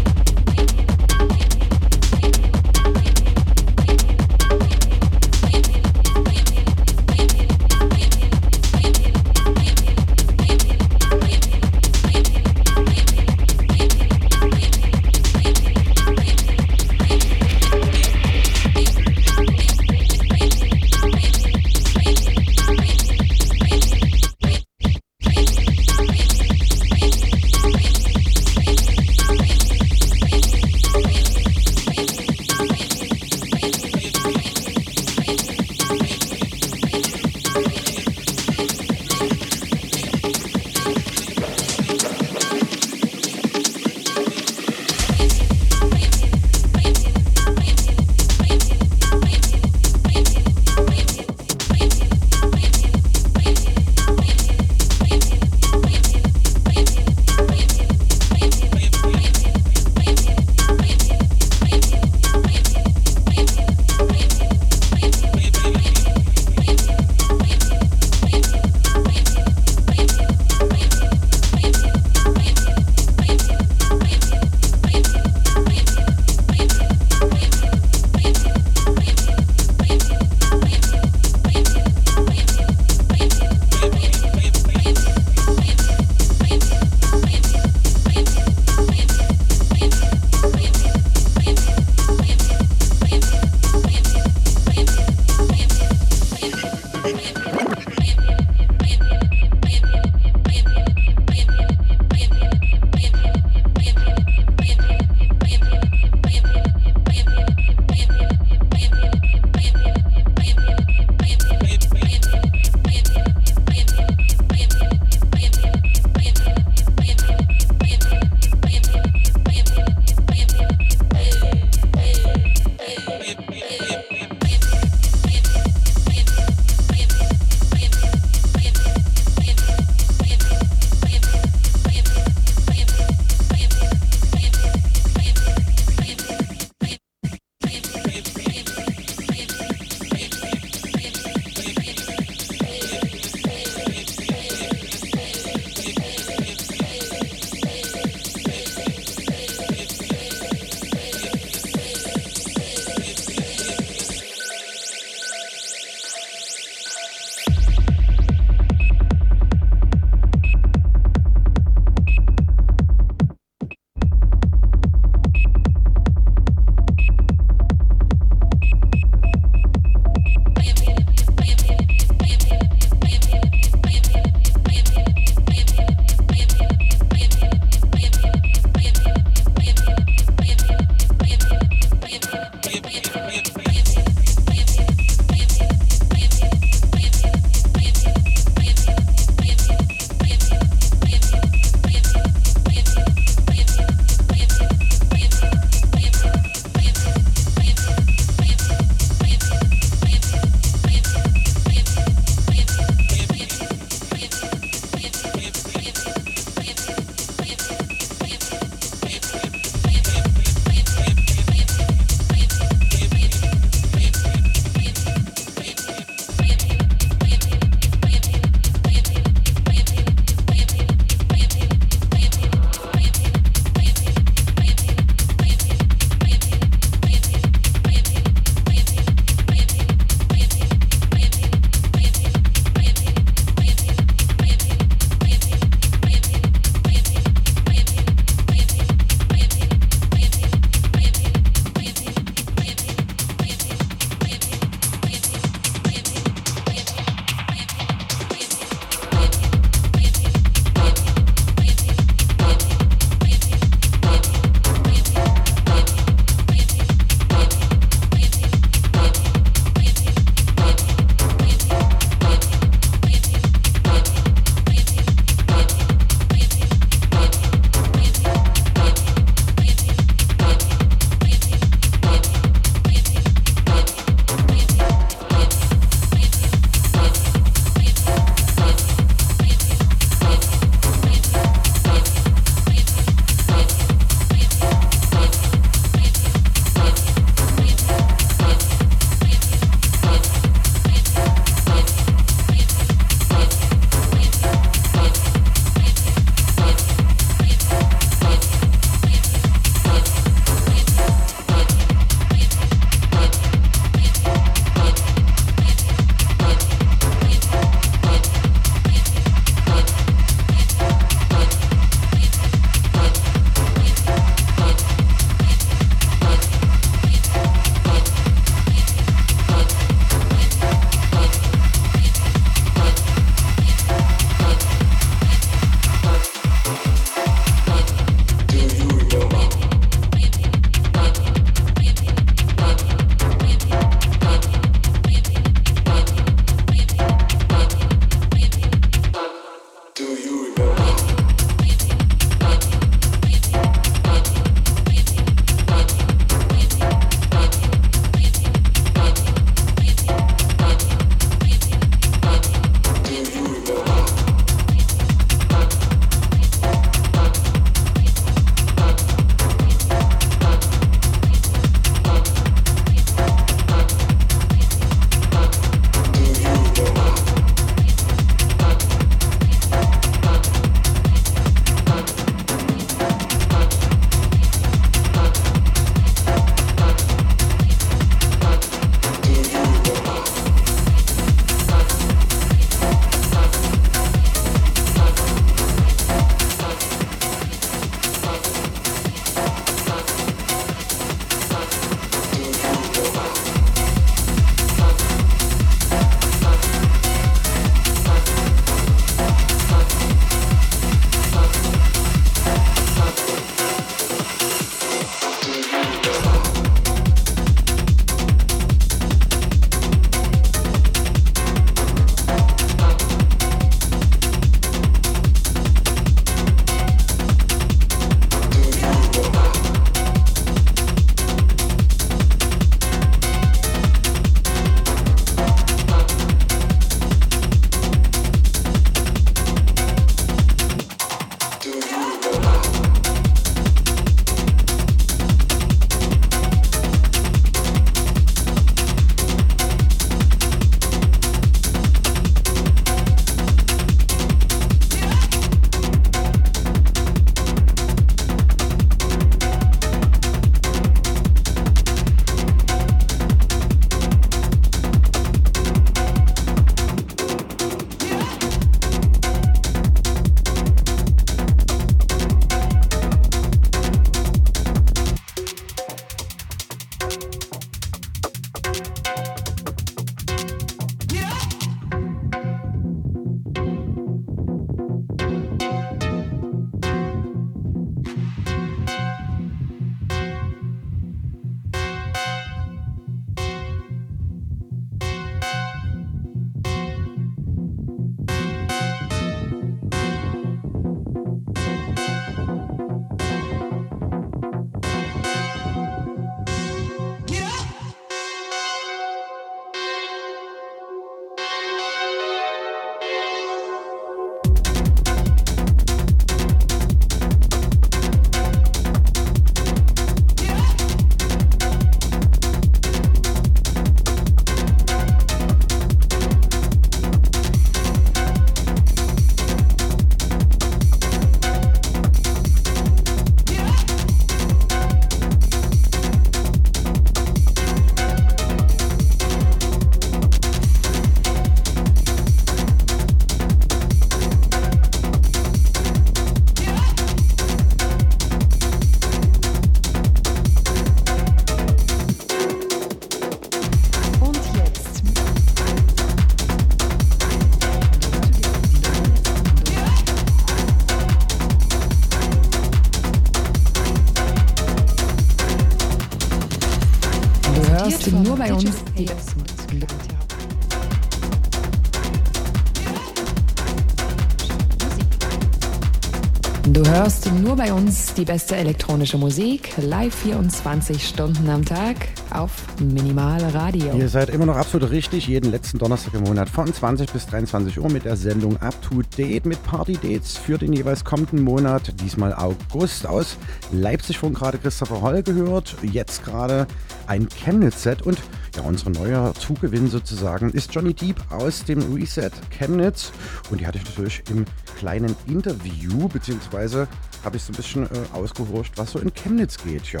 uns 567.90 568.14
die 568.14 568.24
beste 568.24 568.54
elektronische 568.54 569.18
Musik, 569.18 569.72
live 569.78 570.14
24 570.14 571.08
Stunden 571.08 571.50
am 571.50 571.64
Tag 571.64 571.96
auf 572.32 572.52
Minimal 572.78 573.42
Radio. 573.46 573.92
Ihr 573.96 574.08
seid 574.08 574.30
immer 574.30 574.46
noch 574.46 574.54
absolut 574.54 574.90
richtig, 574.90 575.26
jeden 575.26 575.50
letzten 575.50 575.78
Donnerstag 575.78 576.14
im 576.14 576.22
Monat 576.22 576.48
von 576.48 576.72
20 576.72 577.12
bis 577.12 577.26
23 577.26 577.80
Uhr 577.80 577.90
mit 577.90 578.04
der 578.04 578.14
Sendung 578.14 578.56
Up 578.58 578.80
to 578.80 579.02
Date 579.18 579.44
mit 579.44 579.60
Party 579.64 579.94
Dates 579.94 580.36
für 580.36 580.56
den 580.56 580.72
jeweils 580.72 581.04
kommenden 581.04 581.42
Monat, 581.42 581.92
diesmal 582.00 582.32
August 582.32 583.08
aus 583.08 583.36
Leipzig 583.72 584.18
von 584.18 584.34
gerade 584.34 584.58
Christopher 584.58 585.02
Holl 585.02 585.24
gehört, 585.24 585.74
jetzt 585.82 586.24
gerade 586.24 586.68
ein 587.08 587.28
Chemnitz-Set 587.28 588.02
und 588.02 588.18
ja, 588.54 588.62
unser 588.62 588.90
neuer 588.90 589.34
Zugewinn 589.34 589.88
sozusagen 589.88 590.50
ist 590.50 590.72
Johnny 590.72 590.94
Deep 590.94 591.16
aus 591.30 591.64
dem 591.64 591.80
Reset 591.92 592.30
Chemnitz 592.50 593.10
und 593.50 593.60
die 593.60 593.66
hatte 593.66 593.78
ich 593.78 593.84
natürlich 593.84 594.22
im 594.30 594.44
kleinen 594.78 595.16
Interview, 595.26 596.08
beziehungsweise 596.08 596.86
habe 597.24 597.36
ich 597.36 597.42
so 597.42 597.52
ein 597.52 597.56
bisschen 597.56 597.86
äh, 597.86 598.06
ausgehorcht, 598.12 598.76
was 598.76 598.92
so 598.92 598.98
in 598.98 599.12
Chemnitz 599.14 599.58
geht. 599.58 599.92
Ja, 599.92 600.00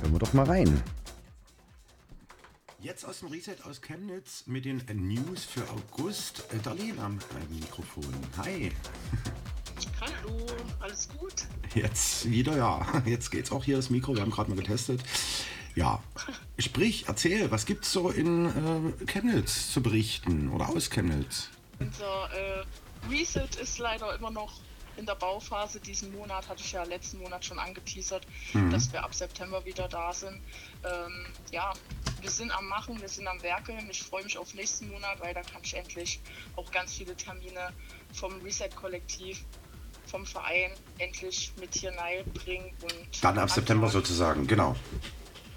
hören 0.00 0.12
wir 0.12 0.18
doch 0.18 0.32
mal 0.32 0.46
rein. 0.46 0.82
Jetzt 2.80 3.04
aus 3.06 3.20
dem 3.20 3.28
Reset 3.28 3.56
aus 3.64 3.80
Chemnitz 3.80 4.44
mit 4.46 4.66
den 4.66 4.82
News 5.08 5.44
für 5.44 5.62
August. 5.70 6.44
Äh, 6.52 6.58
Darlene 6.62 7.00
am 7.02 7.18
äh, 7.18 7.54
Mikrofon. 7.54 8.04
Hi. 8.36 8.72
Hallo, 10.00 10.46
alles 10.80 11.08
gut? 11.08 11.34
Jetzt 11.74 12.30
wieder, 12.30 12.56
ja. 12.56 12.86
Jetzt 13.06 13.30
geht's 13.30 13.50
auch 13.52 13.64
hier 13.64 13.76
das 13.76 13.90
Mikro. 13.90 14.14
Wir 14.14 14.22
haben 14.22 14.30
gerade 14.30 14.50
mal 14.50 14.56
getestet. 14.56 15.02
Ja, 15.74 16.02
sprich, 16.58 17.06
erzähl, 17.08 17.50
was 17.50 17.66
gibt's 17.66 17.90
so 17.90 18.10
in 18.10 18.46
äh, 18.46 19.06
Chemnitz 19.06 19.72
zu 19.72 19.82
berichten 19.82 20.50
oder 20.50 20.68
aus 20.68 20.90
Chemnitz? 20.90 21.48
Unser 21.78 22.28
äh, 22.32 22.64
Reset 23.10 23.48
ist 23.60 23.78
leider 23.78 24.14
immer 24.14 24.30
noch 24.30 24.60
in 24.96 25.06
der 25.06 25.14
Bauphase. 25.14 25.80
Diesen 25.80 26.12
Monat 26.12 26.48
hatte 26.48 26.62
ich 26.62 26.72
ja 26.72 26.82
letzten 26.84 27.18
Monat 27.18 27.44
schon 27.44 27.58
angeteasert, 27.58 28.26
Mhm. 28.52 28.70
dass 28.70 28.92
wir 28.92 29.02
ab 29.04 29.14
September 29.14 29.64
wieder 29.64 29.88
da 29.88 30.12
sind. 30.12 30.40
Ähm, 30.84 31.26
ja, 31.50 31.72
wir 32.20 32.30
sind 32.30 32.50
am 32.50 32.66
Machen, 32.68 33.00
wir 33.00 33.08
sind 33.08 33.26
am 33.26 33.42
Werkeln. 33.42 33.88
Ich 33.90 34.02
freue 34.02 34.24
mich 34.24 34.38
auf 34.38 34.54
nächsten 34.54 34.88
Monat, 34.90 35.20
weil 35.20 35.34
da 35.34 35.42
kann 35.42 35.60
ich 35.62 35.74
endlich 35.74 36.20
auch 36.56 36.70
ganz 36.70 36.94
viele 36.94 37.16
Termine 37.16 37.72
vom 38.12 38.40
Reset-Kollektiv, 38.42 39.44
vom 40.06 40.24
Verein 40.26 40.70
endlich 40.98 41.52
mit 41.58 41.74
hier 41.74 41.92
bringen. 42.34 42.72
Und 42.82 43.24
Dann 43.24 43.38
ab 43.38 43.50
September 43.50 43.86
anfangen. 43.86 44.04
sozusagen, 44.04 44.46
genau. 44.46 44.76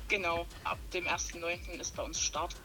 Genau, 0.09 0.45
ab 0.63 0.77
dem 0.93 1.05
1.9. 1.05 1.79
ist 1.79 1.95
bei 1.95 2.03
uns 2.03 2.21
Start. 2.21 2.55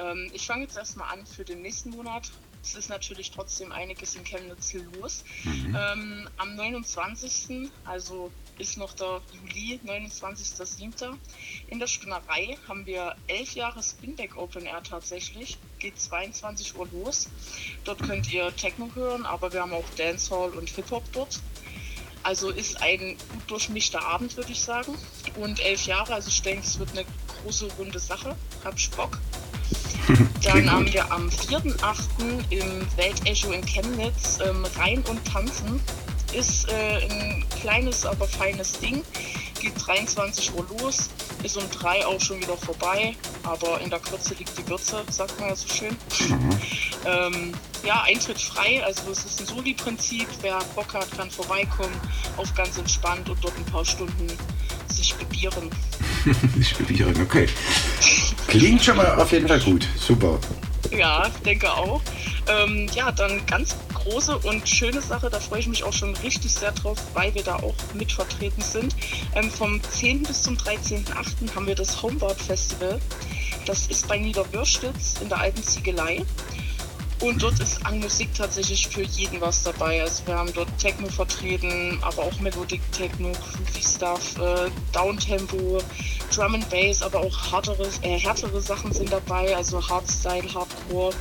Ähm, 0.00 0.30
ich 0.32 0.46
fange 0.46 0.62
jetzt 0.62 0.76
erstmal 0.76 1.12
an 1.16 1.24
für 1.26 1.44
den 1.44 1.62
nächsten 1.62 1.90
Monat. 1.90 2.30
Es 2.62 2.74
ist 2.74 2.90
natürlich 2.90 3.30
trotzdem 3.30 3.72
einiges 3.72 4.14
in 4.14 4.24
Chemnitz 4.24 4.74
los. 4.74 5.24
Ähm, 5.44 6.28
am 6.36 6.56
29., 6.56 7.70
also 7.84 8.30
ist 8.58 8.76
noch 8.76 8.92
der 8.94 9.20
Juli, 9.32 9.80
29.07. 9.86 11.16
In 11.68 11.78
der 11.78 11.86
Spinnerei 11.86 12.58
haben 12.66 12.84
wir 12.86 13.16
elf 13.26 13.54
Jahre 13.54 13.82
Spindeck 13.82 14.36
Open 14.36 14.66
Air 14.66 14.82
tatsächlich. 14.82 15.58
Geht 15.78 15.98
22 15.98 16.76
Uhr 16.76 16.88
los. 16.92 17.28
Dort 17.84 18.02
könnt 18.02 18.32
ihr 18.32 18.54
Techno 18.56 18.90
hören, 18.94 19.24
aber 19.24 19.52
wir 19.52 19.62
haben 19.62 19.72
auch 19.72 19.88
Dancehall 19.96 20.50
und 20.50 20.68
Hip-Hop 20.70 21.04
dort. 21.12 21.40
Also 22.22 22.50
ist 22.50 22.82
ein 22.82 23.16
gut 23.32 23.50
durchmischter 23.50 24.04
Abend, 24.04 24.36
würde 24.36 24.52
ich 24.52 24.60
sagen. 24.60 24.94
Und 25.36 25.60
elf 25.60 25.86
Jahre, 25.86 26.14
also 26.14 26.28
ich 26.28 26.42
denke, 26.42 26.66
es 26.66 26.78
wird 26.78 26.90
eine 26.90 27.04
große 27.42 27.68
runde 27.78 27.98
Sache. 27.98 28.36
Hab 28.64 28.76
ich 28.76 28.90
Bock. 28.90 29.18
Dann 30.42 30.70
haben 30.70 30.92
wir 30.92 31.10
am 31.12 31.28
4.8. 31.28 32.50
im 32.50 32.86
Weltecho 32.96 33.52
in 33.52 33.64
Chemnitz 33.64 34.38
ähm, 34.46 34.64
Rein 34.76 35.02
und 35.08 35.24
Tanzen. 35.24 35.80
Ist 36.32 36.68
äh, 36.68 37.08
ein 37.08 37.44
kleines, 37.60 38.04
aber 38.04 38.26
feines 38.26 38.72
Ding. 38.80 39.02
Geht 39.60 39.74
23 39.86 40.54
Uhr 40.54 40.66
los, 40.78 41.08
ist 41.42 41.56
um 41.56 41.68
3 41.70 42.06
auch 42.06 42.20
schon 42.20 42.40
wieder 42.40 42.56
vorbei. 42.56 43.14
Aber 43.42 43.80
in 43.80 43.90
der 43.90 43.98
Kürze 43.98 44.34
liegt 44.34 44.56
die 44.56 44.68
Würze, 44.68 45.02
sagt 45.10 45.38
man 45.40 45.50
ja 45.50 45.56
so 45.56 45.68
schön. 45.68 45.96
Ähm, 47.04 47.52
ja, 47.84 48.02
Eintritt 48.02 48.40
frei, 48.40 48.82
also 48.84 49.10
es 49.10 49.24
ist 49.24 49.40
ein 49.40 49.46
Soli-Prinzip. 49.46 50.28
Wer 50.42 50.58
Bock 50.74 50.92
hat, 50.94 51.10
kann 51.16 51.30
vorbeikommen, 51.30 51.94
auf 52.36 52.52
ganz 52.54 52.76
entspannt 52.78 53.28
und 53.28 53.42
dort 53.42 53.56
ein 53.56 53.64
paar 53.66 53.84
Stunden 53.84 54.26
sich 54.88 55.14
bebieren. 55.14 55.70
Ich 56.58 56.74
probiere, 56.74 57.12
okay. 57.22 57.46
Klingt 58.48 58.82
schon 58.82 58.96
mal 58.96 59.14
auf 59.14 59.32
jeden 59.32 59.48
Fall 59.48 59.60
gut. 59.60 59.86
Super. 59.96 60.38
Ja, 60.90 61.30
denke 61.44 61.72
auch. 61.72 62.02
Ähm, 62.48 62.88
ja, 62.94 63.12
dann 63.12 63.44
ganz 63.46 63.76
große 63.92 64.38
und 64.38 64.66
schöne 64.68 65.02
Sache, 65.02 65.28
da 65.28 65.38
freue 65.38 65.60
ich 65.60 65.66
mich 65.66 65.84
auch 65.84 65.92
schon 65.92 66.16
richtig 66.16 66.54
sehr 66.54 66.72
drauf, 66.72 66.96
weil 67.12 67.34
wir 67.34 67.42
da 67.42 67.56
auch 67.56 67.74
mit 67.94 68.10
vertreten 68.10 68.62
sind. 68.62 68.96
Ähm, 69.34 69.50
vom 69.50 69.82
10. 69.82 70.22
bis 70.22 70.42
zum 70.42 70.56
13.8. 70.56 71.54
haben 71.54 71.66
wir 71.66 71.74
das 71.74 72.02
Homeboard 72.02 72.40
Festival. 72.40 72.98
Das 73.66 73.86
ist 73.88 74.08
bei 74.08 74.16
Niederwürstitz 74.16 75.16
in 75.20 75.28
der 75.28 75.40
alten 75.40 75.62
Ziegelei. 75.62 76.24
Und 77.20 77.42
dort 77.42 77.58
ist 77.58 77.84
an 77.84 77.98
Musik 77.98 78.32
tatsächlich 78.34 78.86
für 78.86 79.02
jeden 79.02 79.40
was 79.40 79.64
dabei. 79.64 80.00
Also 80.02 80.24
wir 80.26 80.36
haben 80.36 80.52
dort 80.54 80.68
Techno 80.78 81.08
vertreten, 81.08 81.98
aber 82.02 82.22
auch 82.22 82.40
Melodic 82.40 82.80
Techno, 82.92 83.32
Groovy 83.32 83.82
Stuff, 83.82 84.38
äh, 84.38 84.70
Downtempo, 84.92 85.82
Drum 86.32 86.54
and 86.54 86.70
Bass, 86.70 87.02
aber 87.02 87.20
auch 87.20 87.52
härtere, 87.52 87.88
äh, 88.02 88.18
härtere 88.18 88.60
Sachen 88.60 88.92
sind 88.92 89.10
dabei, 89.10 89.56
also 89.56 89.86
Hardstyle, 89.86 90.54
Hardcore. 90.54 91.12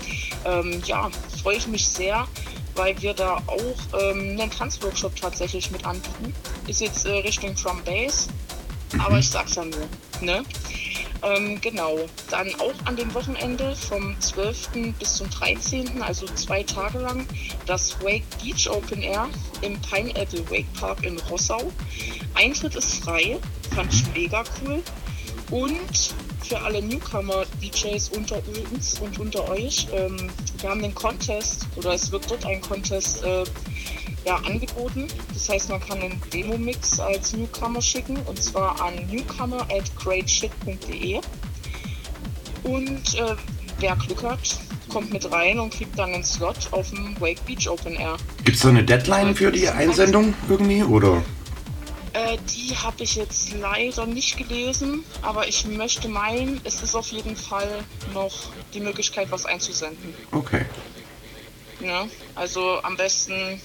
Ähm, 0.46 0.84
ja, 0.86 1.10
freue 1.42 1.58
ich 1.58 1.68
mich 1.68 1.88
sehr, 1.88 2.28
weil 2.76 3.02
wir 3.02 3.16
da 3.16 3.38
auch 3.48 4.00
ähm, 4.00 4.40
einen 4.40 4.52
Tanzworkshop 4.52 5.16
tatsächlich 5.16 5.72
mit 5.72 5.84
anbieten. 5.84 6.32
Ist 6.68 6.82
jetzt 6.82 7.08
äh, 7.08 7.14
Richtung 7.20 7.56
Drum 7.56 7.82
Bass, 7.84 8.28
aber 9.00 9.18
ich 9.18 9.30
sag's 9.30 9.56
ja 9.56 9.66
nur, 9.66 9.88
ne? 10.22 10.44
Ähm, 11.24 11.60
genau. 11.62 11.98
Dann 12.30 12.54
auch 12.56 12.74
an 12.86 12.96
dem 12.96 13.14
Wochenende 13.14 13.76
vom 13.76 14.20
12. 14.20 14.94
bis 15.00 15.16
zum 15.16 15.30
13., 15.30 16.02
also 16.02 16.26
zwei 16.28 16.64
Tage 16.64 17.00
lang, 17.00 17.26
das 17.66 18.00
Wake 18.02 18.24
Beach 18.42 18.70
Open 18.70 19.02
Air 19.02 19.28
im 19.62 19.80
Pineapple 19.82 20.50
Wake 20.50 20.72
Park 20.74 21.04
in 21.04 21.20
Rossau. 21.30 21.72
Eintritt 22.36 22.76
ist 22.76 23.04
frei, 23.04 23.38
fand 23.76 23.94
ich 23.94 24.04
mega 24.14 24.44
cool. 24.62 24.82
Und 25.50 26.14
für 26.44 26.60
alle 26.60 26.82
Newcomer-DJs 26.82 28.10
unter 28.10 28.42
uns 28.72 29.00
und 29.00 29.18
unter 29.20 29.50
euch, 29.50 29.88
ähm, 29.94 30.30
wir 30.60 30.70
haben 30.70 30.82
den 30.82 30.94
Contest, 30.94 31.68
oder 31.76 31.94
es 31.94 32.12
wird 32.12 32.30
dort 32.30 32.46
ein 32.46 32.62
Contest 32.62 33.24
äh, 33.24 33.44
ja, 34.28 34.36
angeboten. 34.36 35.08
Das 35.34 35.48
heißt, 35.48 35.70
man 35.70 35.80
kann 35.80 36.02
einen 36.02 36.22
Demo-Mix 36.34 37.00
als 37.00 37.34
Newcomer 37.34 37.82
schicken 37.82 38.18
und 38.26 38.42
zwar 38.44 38.80
an 38.82 38.94
newcomer 39.10 39.62
at 39.62 39.96
greatshit.de. 39.96 41.22
Und 42.64 43.16
äh, 43.16 43.36
wer 43.80 43.96
Glück 43.96 44.24
hat, 44.24 44.60
kommt 44.90 45.14
mit 45.14 45.32
rein 45.32 45.60
und 45.60 45.74
kriegt 45.74 45.98
dann 45.98 46.14
einen 46.14 46.26
Slot 46.26 46.58
auf 46.72 46.90
dem 46.90 47.20
Wake 47.22 47.44
Beach 47.46 47.70
Open 47.70 47.94
Air. 47.94 48.18
Gibt 48.44 48.58
es 48.58 48.64
da 48.64 48.70
eine 48.70 48.84
Deadline 48.84 49.34
für 49.34 49.50
die 49.50 49.70
Einsendung 49.70 50.34
irgendwie 50.50 50.84
oder? 50.84 51.24
Äh, 52.12 52.38
die 52.54 52.76
habe 52.76 53.04
ich 53.04 53.16
jetzt 53.16 53.54
leider 53.54 54.06
nicht 54.06 54.38
gelesen, 54.38 55.06
aber 55.22 55.48
ich 55.48 55.66
möchte 55.66 56.10
meinen, 56.10 56.60
es 56.66 56.84
ist 56.84 56.96
auf 56.96 57.08
jeden 57.14 57.38
Fall 57.38 57.70
noch 58.14 58.34
die 58.74 58.82
Möglichkeit, 58.82 59.32
was 59.32 59.46
einzusenden. 59.46 60.14
Okay. 60.32 60.66
Ne? 61.80 62.10
Also 62.36 62.82
am 62.82 62.98
besten 62.98 63.62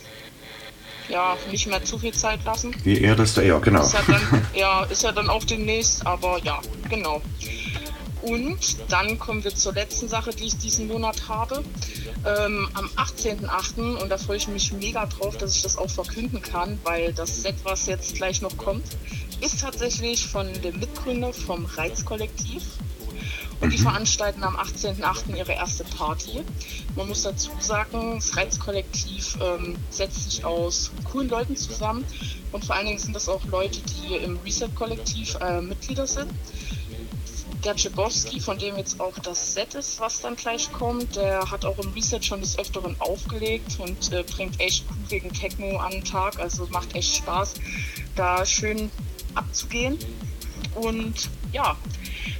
ja 1.08 1.36
nicht 1.50 1.66
mehr 1.66 1.84
zu 1.84 1.98
viel 1.98 2.12
Zeit 2.12 2.44
lassen. 2.44 2.74
Je 2.84 2.98
eher, 2.98 3.16
desto 3.16 3.40
eher, 3.40 3.60
genau. 3.60 3.82
Ist 3.82 3.94
ja 3.94 4.00
dann, 4.06 4.46
ja, 4.54 4.84
ist 4.84 5.02
ja 5.02 5.12
dann 5.12 5.28
auch 5.28 5.44
demnächst, 5.44 6.06
aber 6.06 6.38
ja, 6.42 6.60
genau. 6.88 7.20
Und 8.22 8.76
dann 8.88 9.18
kommen 9.18 9.42
wir 9.42 9.52
zur 9.54 9.72
letzten 9.72 10.08
Sache, 10.08 10.30
die 10.30 10.44
ich 10.44 10.56
diesen 10.56 10.86
Monat 10.86 11.28
habe. 11.28 11.64
Ähm, 12.24 12.68
am 12.74 12.86
18.08. 12.96 13.96
und 13.96 14.08
da 14.08 14.16
freue 14.16 14.36
ich 14.36 14.46
mich 14.46 14.72
mega 14.72 15.06
drauf, 15.06 15.36
dass 15.36 15.56
ich 15.56 15.62
das 15.62 15.76
auch 15.76 15.90
verkünden 15.90 16.40
kann, 16.40 16.78
weil 16.84 17.12
das 17.12 17.42
Set, 17.42 17.56
was 17.64 17.86
jetzt 17.86 18.14
gleich 18.14 18.40
noch 18.40 18.56
kommt, 18.56 18.84
ist 19.40 19.60
tatsächlich 19.60 20.28
von 20.28 20.46
dem 20.62 20.78
Mitgründer 20.78 21.32
vom 21.32 21.64
Reizkollektiv. 21.64 22.62
Und 23.62 23.72
die 23.72 23.78
veranstalten 23.78 24.42
am 24.42 24.56
18.08. 24.56 25.36
ihre 25.36 25.52
erste 25.52 25.84
Party. 25.84 26.42
Man 26.96 27.06
muss 27.06 27.22
dazu 27.22 27.52
sagen, 27.60 28.16
das 28.16 28.36
Reizkollektiv 28.36 29.38
ähm, 29.40 29.76
setzt 29.88 30.32
sich 30.32 30.44
aus 30.44 30.90
coolen 31.04 31.28
Leuten 31.28 31.54
zusammen. 31.54 32.04
Und 32.50 32.64
vor 32.64 32.74
allen 32.74 32.86
Dingen 32.86 32.98
sind 32.98 33.14
das 33.14 33.28
auch 33.28 33.44
Leute, 33.44 33.78
die 33.80 34.16
im 34.16 34.36
Reset-Kollektiv 34.44 35.36
äh, 35.40 35.60
Mitglieder 35.60 36.08
sind. 36.08 36.28
Der 37.64 37.76
Czebowski, 37.76 38.40
von 38.40 38.58
dem 38.58 38.76
jetzt 38.76 38.98
auch 38.98 39.16
das 39.20 39.54
Set 39.54 39.74
ist, 39.74 40.00
was 40.00 40.20
dann 40.20 40.34
gleich 40.34 40.72
kommt, 40.72 41.14
der 41.14 41.48
hat 41.48 41.64
auch 41.64 41.78
im 41.78 41.92
Reset 41.92 42.20
schon 42.20 42.40
des 42.40 42.58
Öfteren 42.58 42.96
aufgelegt 42.98 43.78
und 43.78 44.12
äh, 44.12 44.24
bringt 44.24 44.58
echt 44.58 44.84
cooligen 44.88 45.32
Techno 45.32 45.78
an 45.78 45.92
den 45.92 46.04
Tag. 46.04 46.40
Also 46.40 46.66
macht 46.72 46.96
echt 46.96 47.14
Spaß, 47.14 47.54
da 48.16 48.44
schön 48.44 48.90
abzugehen. 49.36 49.98
und 50.74 51.30
ja, 51.52 51.76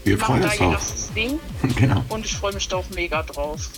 Wir 0.04 0.18
freuen 0.18 0.42
uns 0.44 0.56
drauf. 0.56 0.92
Genau. 1.76 2.04
und 2.08 2.24
ich 2.24 2.34
freue 2.36 2.52
mich 2.54 2.66
da 2.68 2.76
auch 2.76 2.90
mega 2.94 3.22
drauf. 3.22 3.68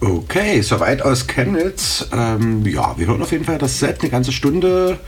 Okay, 0.00 0.60
soweit 0.62 1.02
aus 1.02 1.26
Chemnitz. 1.26 2.06
Ähm, 2.12 2.66
ja, 2.66 2.94
wir 2.98 3.06
hören 3.06 3.22
auf 3.22 3.30
jeden 3.32 3.44
Fall 3.44 3.58
das 3.58 3.78
Set 3.78 4.00
eine 4.00 4.10
ganze 4.10 4.32
Stunde. 4.32 4.98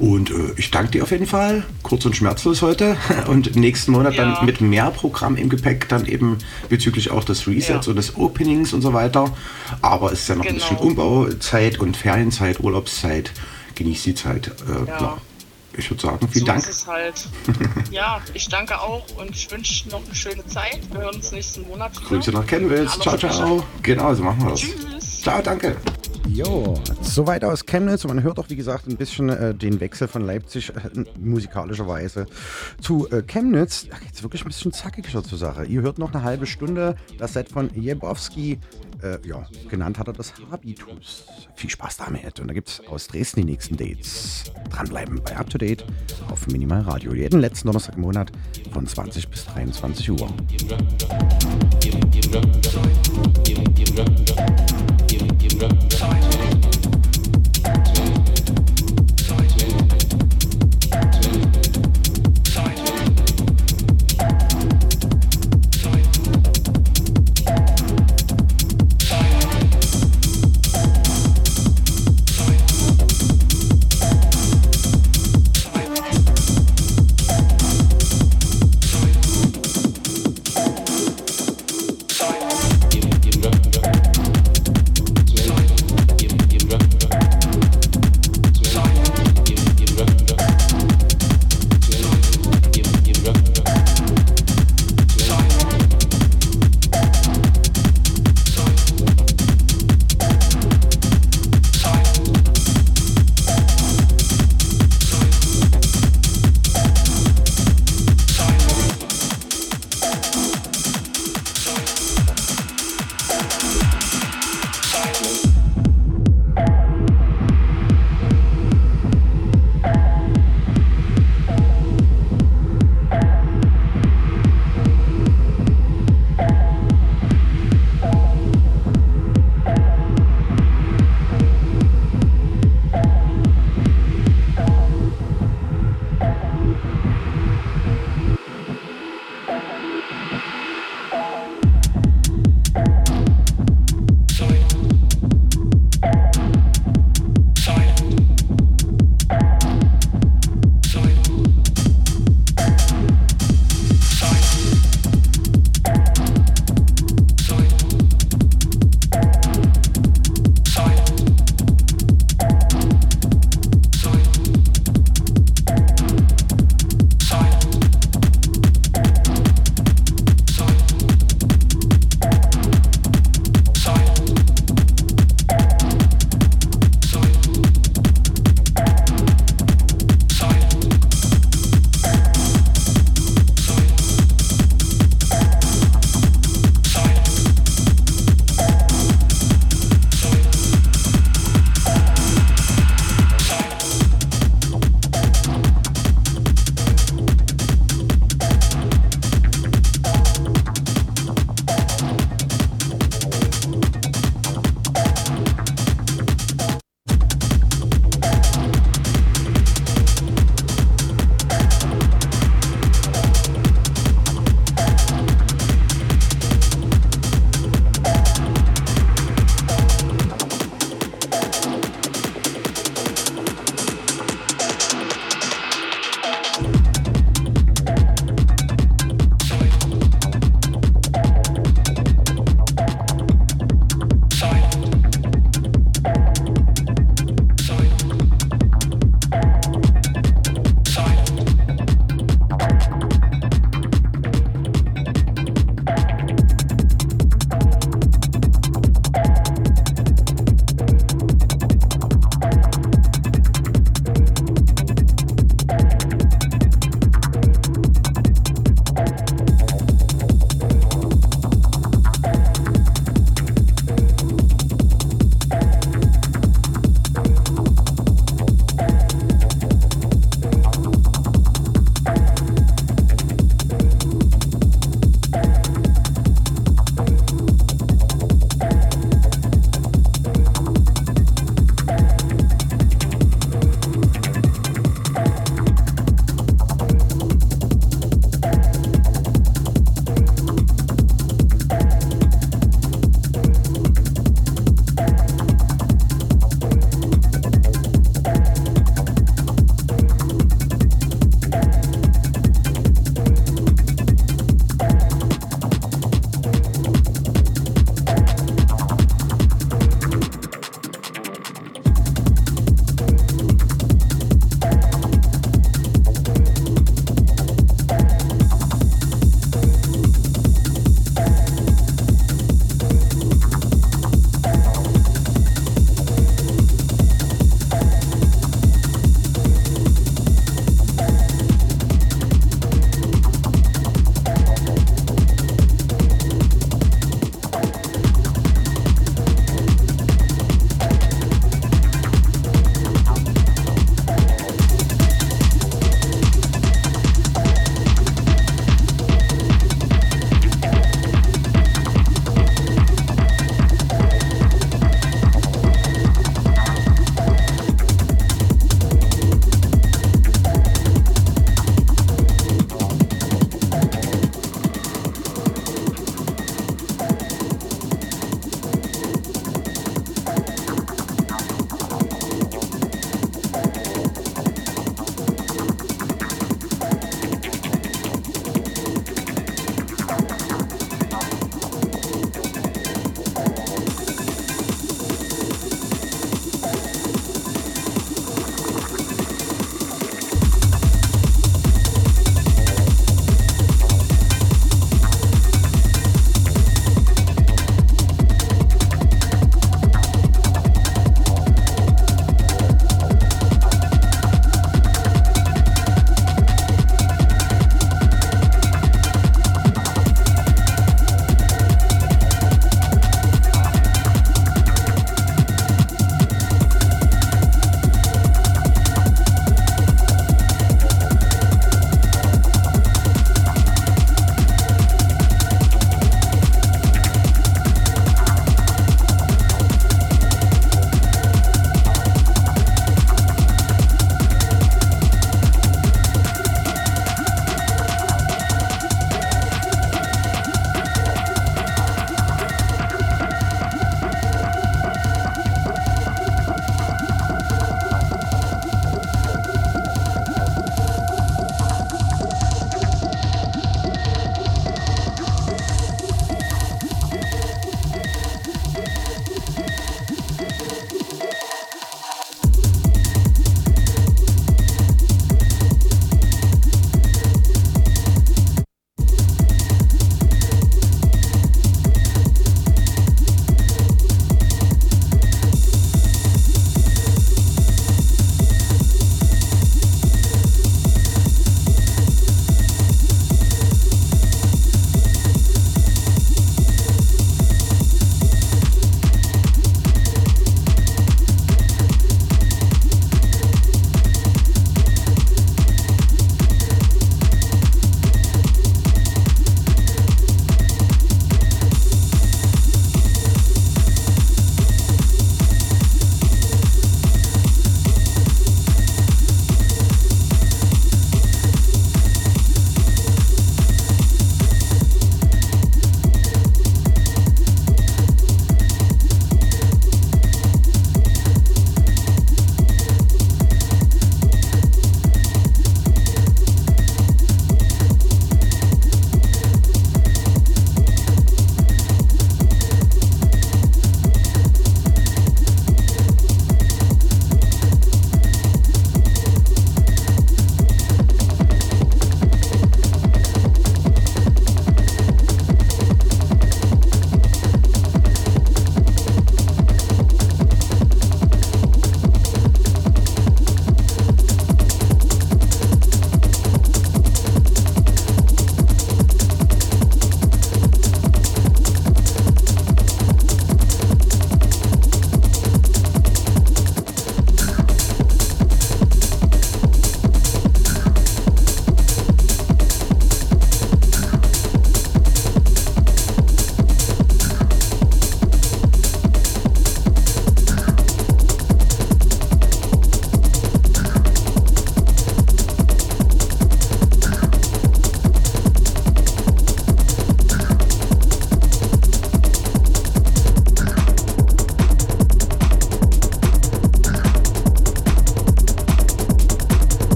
Und 0.00 0.30
äh, 0.30 0.52
ich 0.56 0.70
danke 0.70 0.92
dir 0.92 1.02
auf 1.02 1.10
jeden 1.10 1.26
Fall. 1.26 1.64
Kurz 1.82 2.04
und 2.04 2.14
schmerzlos 2.16 2.62
heute. 2.62 2.96
Und 3.28 3.56
nächsten 3.56 3.90
Monat 3.92 4.14
Ja. 4.14 4.32
dann 4.36 4.46
mit 4.46 4.60
mehr 4.60 4.90
Programm 4.92 5.36
im 5.36 5.48
Gepäck, 5.48 5.88
dann 5.88 6.06
eben 6.06 6.38
bezüglich 6.68 7.10
auch 7.10 7.24
des 7.24 7.46
Resets 7.48 7.86
Ja. 7.86 7.90
und 7.90 7.96
des 7.96 8.16
Openings 8.16 8.72
und 8.72 8.82
so 8.82 8.92
weiter. 8.92 9.36
Aber 9.82 10.12
es 10.12 10.20
ist 10.20 10.28
ja 10.28 10.36
noch 10.36 10.44
ein 10.44 10.54
Genau. 10.54 10.60
bisschen 10.60 10.76
Umbauzeit 10.78 11.80
und 11.80 11.96
Ferienzeit, 11.96 12.60
Urlaubszeit. 12.60 13.32
Genießt 13.74 14.06
die 14.06 14.14
Zeit. 14.14 14.52
Äh, 14.68 14.88
ja. 14.88 15.18
Ich 15.78 15.88
würde 15.90 16.02
sagen, 16.02 16.28
vielen 16.28 16.40
so 16.40 16.46
Dank. 16.46 16.58
ist 16.58 16.68
es 16.68 16.86
halt. 16.88 17.28
ja, 17.92 18.20
ich 18.34 18.48
danke 18.48 18.80
auch 18.80 19.06
und 19.16 19.30
ich 19.30 19.48
wünsche 19.50 19.88
noch 19.88 20.04
eine 20.04 20.14
schöne 20.14 20.44
Zeit. 20.46 20.80
Wir 20.90 21.02
hören 21.02 21.14
uns 21.14 21.30
nächsten 21.30 21.62
Monat. 21.62 21.92
wieder. 21.96 22.08
Grüße 22.08 22.32
nach. 22.32 22.52
Alle 22.52 22.88
Ciao, 22.88 23.16
ciao. 23.16 23.64
Genau, 23.82 24.12
so 24.12 24.24
machen 24.24 24.42
wir 24.42 24.50
das. 24.50 24.60
Tschüss. 24.60 25.22
Ciao, 25.22 25.40
danke. 25.40 25.76
Jo, 26.28 26.74
soweit 27.00 27.42
aus 27.42 27.64
Chemnitz. 27.64 28.04
Man 28.04 28.22
hört 28.22 28.38
auch, 28.38 28.50
wie 28.50 28.56
gesagt, 28.56 28.86
ein 28.86 28.96
bisschen 28.96 29.30
äh, 29.30 29.54
den 29.54 29.80
Wechsel 29.80 30.08
von 30.08 30.26
Leipzig 30.26 30.70
äh, 30.70 31.04
musikalischerweise 31.18 32.26
zu 32.82 33.08
äh, 33.10 33.22
Chemnitz. 33.22 33.86
Da 33.88 33.96
geht 33.98 34.12
es 34.12 34.22
wirklich 34.22 34.42
ein 34.44 34.48
bisschen 34.48 34.72
zackiger 34.72 35.24
zur 35.24 35.38
Sache. 35.38 35.64
Ihr 35.64 35.80
hört 35.80 35.98
noch 35.98 36.12
eine 36.12 36.22
halbe 36.22 36.46
Stunde 36.46 36.96
das 37.18 37.32
Set 37.32 37.48
von 37.48 37.70
Jebowski. 37.74 38.58
Äh, 39.02 39.26
ja, 39.26 39.46
genannt 39.70 39.98
hat 39.98 40.08
er 40.08 40.12
das 40.12 40.34
Habitus. 40.50 41.24
Viel 41.54 41.70
Spaß 41.70 41.96
damit. 41.96 42.40
Und 42.40 42.48
da 42.48 42.54
gibt 42.54 42.68
es 42.68 42.82
aus 42.88 43.06
Dresden 43.06 43.40
die 43.40 43.52
nächsten 43.52 43.76
Dates. 43.76 44.44
Dranbleiben 44.70 45.22
bei 45.24 45.34
Up 45.34 45.48
to 45.48 45.56
Date 45.56 45.84
auf 46.30 46.46
Minimal 46.46 46.82
Radio. 46.82 47.14
Jeden 47.14 47.40
letzten 47.40 47.68
Donnerstag 47.68 47.96
im 47.96 48.02
Monat 48.02 48.30
von 48.72 48.86
20 48.86 49.28
bis 49.28 49.46
23 49.46 50.10
Uhr. 50.10 50.28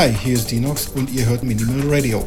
Hi, 0.00 0.10
hier 0.24 0.32
ist 0.32 0.50
Dinox 0.50 0.88
und 0.94 1.12
ihr 1.12 1.26
hört 1.26 1.42
Minimal 1.42 1.94
Radio. 1.94 2.26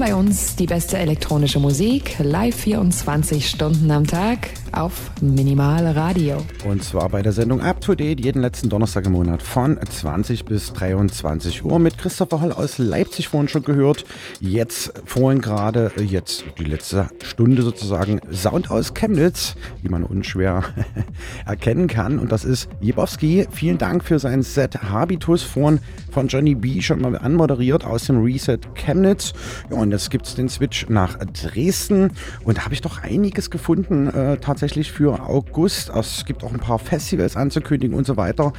Bei 0.00 0.14
uns 0.14 0.56
die 0.56 0.64
beste 0.64 0.96
elektronische 0.96 1.60
Musik, 1.60 2.16
live 2.20 2.56
24 2.56 3.46
Stunden 3.46 3.90
am 3.90 4.06
Tag 4.06 4.48
auf 4.72 5.10
Minimal 5.20 5.86
Radio. 5.88 6.38
Und 6.66 6.82
zwar 6.82 7.08
bei 7.10 7.20
der 7.20 7.32
Sendung 7.32 7.60
Up 7.60 7.82
to 7.82 7.94
Date 7.94 8.20
jeden 8.20 8.40
letzten 8.40 8.70
Donnerstag 8.70 9.04
im 9.04 9.12
Monat 9.12 9.42
von 9.42 9.78
20 9.78 10.46
bis 10.46 10.72
23 10.72 11.64
Uhr 11.64 11.78
mit 11.78 11.98
Christopher 11.98 12.40
Holl 12.40 12.52
aus 12.52 12.78
Leipzig 12.78 13.28
vorhin 13.28 13.48
schon 13.48 13.62
gehört. 13.62 14.06
Jetzt 14.40 14.92
vorhin 15.04 15.42
gerade, 15.42 15.92
jetzt 16.02 16.44
die 16.58 16.64
letzte 16.64 17.08
Stunde 17.22 17.62
sozusagen 17.62 18.20
Sound 18.32 18.70
aus 18.70 18.94
Chemnitz, 18.94 19.54
wie 19.82 19.90
man 19.90 20.04
unschwer 20.04 20.64
erkennen 21.46 21.88
kann. 21.88 22.18
Und 22.18 22.32
das 22.32 22.44
ist 22.44 22.68
Jebowski. 22.80 23.48
Vielen 23.50 23.76
Dank 23.76 24.04
für 24.04 24.18
sein 24.18 24.42
Set 24.42 24.82
Habitus 24.82 25.42
vorhin 25.42 25.80
von 26.10 26.28
Johnny 26.28 26.54
B 26.54 26.80
schon 26.80 27.00
mal 27.02 27.16
anmoderiert 27.18 27.84
aus 27.84 28.06
dem 28.06 28.22
Reset 28.22 28.58
Chemnitz. 28.74 29.34
Ja, 29.70 29.76
und 29.76 29.92
jetzt 29.92 30.10
gibt 30.10 30.26
es 30.26 30.34
den 30.34 30.48
Switch 30.48 30.88
nach 30.88 31.16
Dresden. 31.18 32.10
Und 32.44 32.58
da 32.58 32.64
habe 32.64 32.74
ich 32.74 32.80
doch 32.80 33.02
einiges 33.02 33.50
gefunden, 33.50 34.08
äh, 34.08 34.36
tatsächlich 34.38 34.90
für 34.90 35.20
August. 35.20 35.90
Es 35.90 36.24
gibt 36.24 36.42
auch 36.42 36.52
ein 36.52 36.58
paar 36.58 36.80
Festivals 36.80 37.36
anzukündigen 37.36 37.96
und 37.96 38.04
so 38.04 38.16
weiter. 38.16 38.52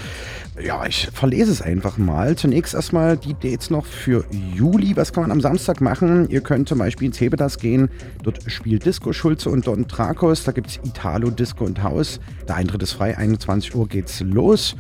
Ja, 0.64 0.86
ich 0.86 1.10
verlese 1.12 1.52
es 1.52 1.62
einfach 1.62 1.98
mal. 1.98 2.38
Zunächst 2.38 2.74
erstmal 2.74 3.18
die 3.18 3.34
Dates 3.34 3.70
noch 3.70 3.86
für 3.86 4.26
Juli. 4.56 4.96
Was 4.96 5.12
kann 5.12 5.24
man 5.24 5.32
am 5.32 5.42
Samstag 5.42 5.82
machen? 5.82 6.30
Ihr 6.30 6.42
könnt 6.42 6.70
zum 6.70 6.80
Beispiel 6.80 7.08
ins 7.08 7.20
Hebedas 7.20 7.58
gehen. 7.58 7.90
Dort 8.24 8.50
spielt 8.50 8.86
Disco 8.86 9.12
Schulze 9.12 9.50
und 9.50 9.68
Don 9.68 9.88
Trakos. 9.90 10.46
Da 10.46 10.54
gibt 10.54 10.68
es 10.68 10.78
Italo, 10.78 11.30
Disco 11.30 11.66
und 11.66 11.84
Haus. 11.84 12.22
Der 12.48 12.56
Eintritt 12.56 12.84
ist 12.84 12.94
frei. 12.94 13.18
21 13.18 13.76
Uhr 13.76 13.88
geht's 13.88 14.22
los. 14.22 14.78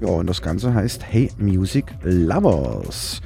Ja, 0.00 0.08
und 0.08 0.28
das 0.28 0.40
Ganze 0.40 0.72
heißt 0.72 1.04
Hey 1.04 1.30
Music 1.38 1.86
Lovers. 2.02 3.20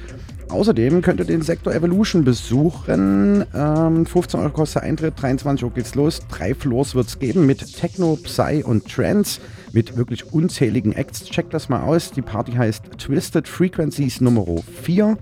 Außerdem 0.49 1.03
könnt 1.03 1.19
ihr 1.19 1.25
den 1.25 1.43
Sektor 1.43 1.73
Evolution 1.73 2.23
besuchen. 2.23 3.45
Ähm, 3.53 4.05
15 4.05 4.39
Euro 4.39 4.49
kostet 4.49 4.83
Eintritt, 4.83 5.21
23 5.21 5.63
Uhr 5.63 5.71
geht's 5.71 5.95
los. 5.95 6.21
Drei 6.27 6.55
Floors 6.55 6.95
wird 6.95 7.07
es 7.07 7.19
geben 7.19 7.45
mit 7.45 7.75
Techno, 7.75 8.17
Psy 8.23 8.63
und 8.63 8.91
Trance 8.91 9.39
mit 9.73 9.95
wirklich 9.95 10.33
unzähligen 10.33 10.93
Acts. 10.93 11.25
Checkt 11.25 11.53
das 11.53 11.69
mal 11.69 11.83
aus. 11.83 12.09
Die 12.11 12.23
Party 12.23 12.53
heißt 12.53 12.83
Twisted 12.97 13.47
Frequencies 13.47 14.21
Nummer 14.21 14.47
4 14.81 15.19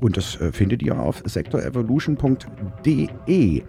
und 0.00 0.16
das 0.16 0.40
äh, 0.40 0.52
findet 0.52 0.82
ihr 0.82 0.98
auf 0.98 1.22
sektorevolution.de. 1.24 3.62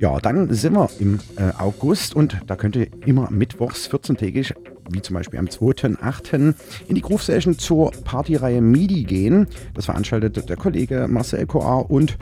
Ja, 0.00 0.18
dann 0.18 0.52
sind 0.52 0.74
wir 0.74 0.90
im 0.98 1.20
äh, 1.36 1.52
August 1.58 2.16
und 2.16 2.38
da 2.46 2.56
könnt 2.56 2.74
ihr 2.76 2.88
immer 3.06 3.30
mittwochs 3.30 3.88
14-tägig 3.90 4.54
wie 4.90 5.02
zum 5.02 5.14
Beispiel 5.14 5.38
am 5.38 5.46
2.8. 5.46 6.54
in 6.88 6.94
die 6.94 7.00
Groove 7.00 7.22
Session 7.22 7.58
zur 7.58 7.90
Partyreihe 8.04 8.60
MIDI 8.60 9.04
gehen. 9.04 9.46
Das 9.74 9.86
veranstaltet 9.86 10.48
der 10.48 10.56
Kollege 10.56 11.06
Marcel 11.08 11.46
Coar 11.46 11.90
und 11.90 12.18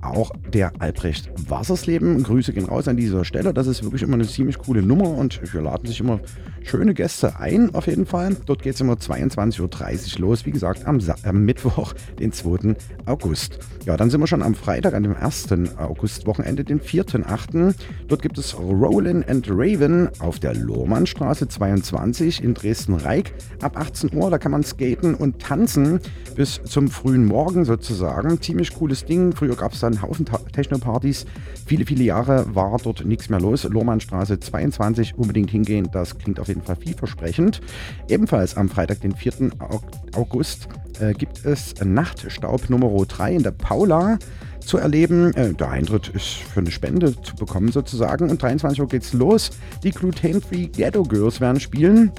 auch 0.00 0.30
der 0.52 0.72
Albrecht 0.78 1.30
Wassersleben. 1.48 2.22
Grüße 2.22 2.52
gehen 2.52 2.66
raus 2.66 2.88
an 2.88 2.96
dieser 2.96 3.24
Stelle. 3.24 3.52
Das 3.52 3.66
ist 3.66 3.82
wirklich 3.82 4.02
immer 4.02 4.14
eine 4.14 4.26
ziemlich 4.26 4.58
coole 4.58 4.82
Nummer 4.82 5.10
und 5.10 5.40
wir 5.52 5.60
laden 5.60 5.86
sich 5.86 6.00
immer 6.00 6.20
schöne 6.62 6.94
Gäste 6.94 7.38
ein, 7.38 7.74
auf 7.74 7.86
jeden 7.86 8.06
Fall. 8.06 8.36
Dort 8.46 8.62
geht 8.62 8.74
es 8.74 8.80
immer 8.80 8.94
22.30 8.94 10.14
Uhr 10.14 10.20
los. 10.20 10.46
Wie 10.46 10.50
gesagt, 10.50 10.86
am, 10.86 11.00
Sa 11.00 11.14
am 11.24 11.44
Mittwoch, 11.44 11.94
den 12.18 12.32
2. 12.32 12.74
August. 13.06 13.58
Ja, 13.86 13.96
dann 13.96 14.10
sind 14.10 14.20
wir 14.20 14.26
schon 14.26 14.42
am 14.42 14.54
Freitag, 14.54 14.94
an 14.94 15.02
dem 15.02 15.16
1. 15.16 15.48
August-Wochenende, 15.76 16.64
den 16.64 16.80
4.8. 16.80 17.74
Dort 18.08 18.22
gibt 18.22 18.38
es 18.38 18.56
Rollin 18.58 19.24
and 19.26 19.46
Raven 19.48 20.08
auf 20.18 20.38
der 20.38 20.54
Lohmannstraße 20.54 21.48
22 21.48 21.98
in 22.42 22.54
Dresden-Reik 22.54 23.32
ab 23.62 23.76
18 23.76 24.14
Uhr. 24.14 24.30
Da 24.30 24.38
kann 24.38 24.52
man 24.52 24.62
skaten 24.62 25.14
und 25.14 25.38
tanzen 25.40 26.00
bis 26.34 26.60
zum 26.64 26.88
frühen 26.88 27.24
Morgen 27.24 27.64
sozusagen. 27.64 28.40
Ziemlich 28.40 28.74
cooles 28.74 29.04
Ding. 29.04 29.32
Früher 29.32 29.56
gab 29.56 29.72
es 29.72 29.80
dann 29.80 30.02
Haufen 30.02 30.26
Techno-Partys. 30.52 31.26
Viele, 31.66 31.86
viele 31.86 32.04
Jahre 32.04 32.54
war 32.54 32.76
dort 32.82 33.04
nichts 33.04 33.28
mehr 33.28 33.40
los. 33.40 33.64
Lohmannstraße 33.64 34.40
22, 34.40 35.16
unbedingt 35.16 35.50
hingehen. 35.50 35.88
Das 35.92 36.18
klingt 36.18 36.40
auf 36.40 36.48
jeden 36.48 36.62
Fall 36.62 36.76
vielversprechend. 36.76 37.60
Ebenfalls 38.08 38.56
am 38.56 38.68
Freitag, 38.68 39.00
den 39.00 39.14
4. 39.14 39.50
August, 40.14 40.68
äh, 41.00 41.12
gibt 41.14 41.44
es 41.44 41.74
Nachtstaub 41.82 42.68
Nummer 42.70 42.90
3 43.04 43.36
in 43.36 43.42
der 43.42 43.52
Paula 43.52 44.18
zu 44.70 44.78
erleben. 44.78 45.34
Äh, 45.34 45.52
der 45.52 45.70
Eintritt 45.70 46.08
ist 46.08 46.26
für 46.26 46.60
eine 46.60 46.70
Spende 46.70 47.20
zu 47.22 47.34
bekommen 47.34 47.72
sozusagen. 47.72 48.30
Und 48.30 48.40
23 48.40 48.80
Uhr 48.80 48.86
geht's 48.86 49.12
los. 49.12 49.50
Die 49.82 49.90
Gluten-Free 49.90 50.68
Ghetto 50.68 51.02
Girls 51.02 51.40
werden 51.40 51.58
spielen. 51.58 52.12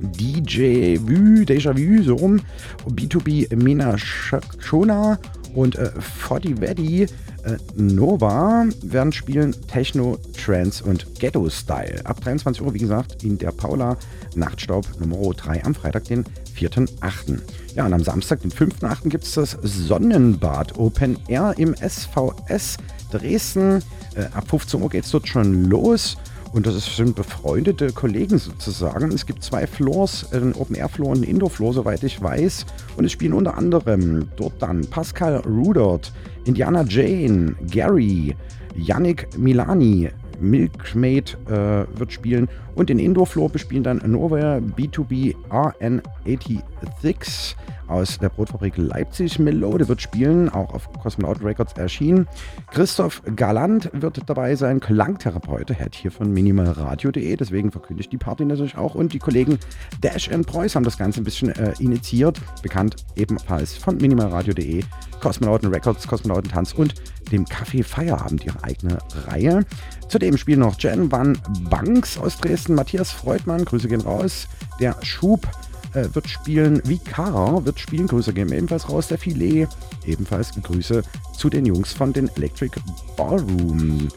DJ 0.00 0.98
Vu, 1.00 1.44
Deja 1.44 1.76
Vu, 1.76 2.02
so 2.04 2.14
rum. 2.14 2.40
B2B 2.88 3.56
Mina 3.56 3.96
Shona 3.98 5.18
und 5.54 5.74
äh, 5.76 5.90
Foddy 6.00 6.60
Weddy 6.60 7.06
äh, 7.46 7.56
Nova 7.76 8.66
werden 8.82 9.12
spielen 9.12 9.54
Techno, 9.68 10.18
Trance 10.44 10.82
und 10.84 11.18
Ghetto 11.18 11.48
Style. 11.48 12.00
Ab 12.04 12.20
23 12.20 12.62
Uhr, 12.62 12.74
wie 12.74 12.78
gesagt, 12.78 13.22
in 13.22 13.38
der 13.38 13.52
Paula 13.52 13.96
Nachtstaub 14.34 14.86
Nummer 14.98 15.32
3 15.32 15.64
am 15.64 15.74
Freitag, 15.74 16.04
den 16.04 16.24
4.8. 16.58 17.40
Ja, 17.74 17.86
und 17.86 17.92
am 17.92 18.02
Samstag, 18.02 18.40
den 18.42 18.50
5.8. 18.50 19.08
gibt 19.08 19.24
es 19.24 19.34
das 19.34 19.56
Sonnenbad 19.62 20.76
Open 20.78 21.18
Air 21.28 21.54
im 21.56 21.74
SVS 21.76 22.78
Dresden. 23.12 23.82
Äh, 24.14 24.24
ab 24.34 24.48
15 24.48 24.82
Uhr 24.82 24.90
geht 24.90 25.04
es 25.04 25.10
dort 25.10 25.28
schon 25.28 25.66
los. 25.66 26.16
Und 26.56 26.66
das 26.66 26.96
sind 26.96 27.14
befreundete 27.14 27.92
Kollegen 27.92 28.38
sozusagen. 28.38 29.12
Es 29.12 29.26
gibt 29.26 29.42
zwei 29.42 29.66
Floors, 29.66 30.32
einen 30.32 30.54
Open-Air-Floor 30.54 31.10
und 31.10 31.16
einen 31.16 31.24
Indoor-Floor, 31.24 31.74
soweit 31.74 32.02
ich 32.02 32.22
weiß. 32.22 32.64
Und 32.96 33.04
es 33.04 33.12
spielen 33.12 33.34
unter 33.34 33.58
anderem 33.58 34.30
dort 34.36 34.54
dann 34.60 34.86
Pascal 34.86 35.36
Rudert, 35.40 36.14
Indiana 36.46 36.82
Jane, 36.88 37.54
Gary, 37.70 38.34
Yannick 38.74 39.28
Milani, 39.36 40.08
Milkmaid 40.40 41.36
äh, 41.46 41.84
wird 41.98 42.14
spielen 42.14 42.48
und 42.74 42.88
den 42.88 43.00
Indoor-Floor 43.00 43.50
bespielen 43.50 43.84
dann 43.84 44.00
Nova 44.06 44.56
B2B 44.56 45.34
RN86 45.50 47.54
aus 47.88 48.18
der 48.18 48.28
Brotfabrik 48.28 48.76
Leipzig. 48.76 49.38
Melode 49.38 49.88
wird 49.88 50.02
spielen, 50.02 50.48
auch 50.48 50.72
auf 50.74 50.92
Cosmonaut 50.92 51.42
Records 51.42 51.72
erschienen. 51.74 52.26
Christoph 52.70 53.22
Galant 53.34 53.90
wird 53.92 54.20
dabei 54.26 54.56
sein, 54.56 54.80
Klangtherapeut, 54.80 55.70
Head 55.70 55.94
hier 55.94 56.10
von 56.10 56.32
minimalradio.de, 56.32 57.36
deswegen 57.36 57.70
verkündigt 57.70 58.12
die 58.12 58.18
Party 58.18 58.44
natürlich 58.44 58.76
auch. 58.76 58.94
Und 58.94 59.12
die 59.12 59.18
Kollegen 59.18 59.58
Dash 60.02 60.30
and 60.30 60.46
Preuß 60.46 60.76
haben 60.76 60.84
das 60.84 60.98
Ganze 60.98 61.20
ein 61.20 61.24
bisschen 61.24 61.50
äh, 61.50 61.74
initiiert, 61.78 62.40
bekannt 62.62 62.96
ebenfalls 63.16 63.76
von 63.76 63.96
minimalradio.de, 63.96 64.84
Kosmonauten 65.20 65.70
Records, 65.70 66.06
Kosmonauten 66.06 66.50
Tanz 66.50 66.72
und 66.72 66.94
dem 67.32 67.44
Café 67.44 67.82
Feierabend 67.82 68.44
ihre 68.44 68.62
eigene 68.62 68.98
Reihe. 69.26 69.64
Zudem 70.08 70.36
spielen 70.36 70.60
noch 70.60 70.78
Jen 70.78 71.10
Van 71.10 71.38
Banks 71.68 72.18
aus 72.18 72.38
Dresden, 72.38 72.74
Matthias 72.74 73.10
Freudmann, 73.10 73.64
Grüße 73.64 73.88
gehen 73.88 74.00
raus, 74.00 74.46
der 74.80 74.96
Schub 75.02 75.48
äh, 75.96 76.14
wird 76.14 76.28
spielen, 76.28 76.82
Vicar 76.84 77.64
wird 77.64 77.80
spielen, 77.80 78.06
Grüße 78.06 78.32
gehen 78.32 78.52
ebenfalls 78.52 78.88
raus, 78.88 79.08
der 79.08 79.18
Filet, 79.18 79.66
ebenfalls 80.04 80.50
Grüße 80.62 81.02
zu 81.36 81.48
den 81.48 81.64
Jungs 81.64 81.92
von 81.92 82.12
den 82.12 82.28
Electric 82.36 82.78
Ballroom. 83.16 84.08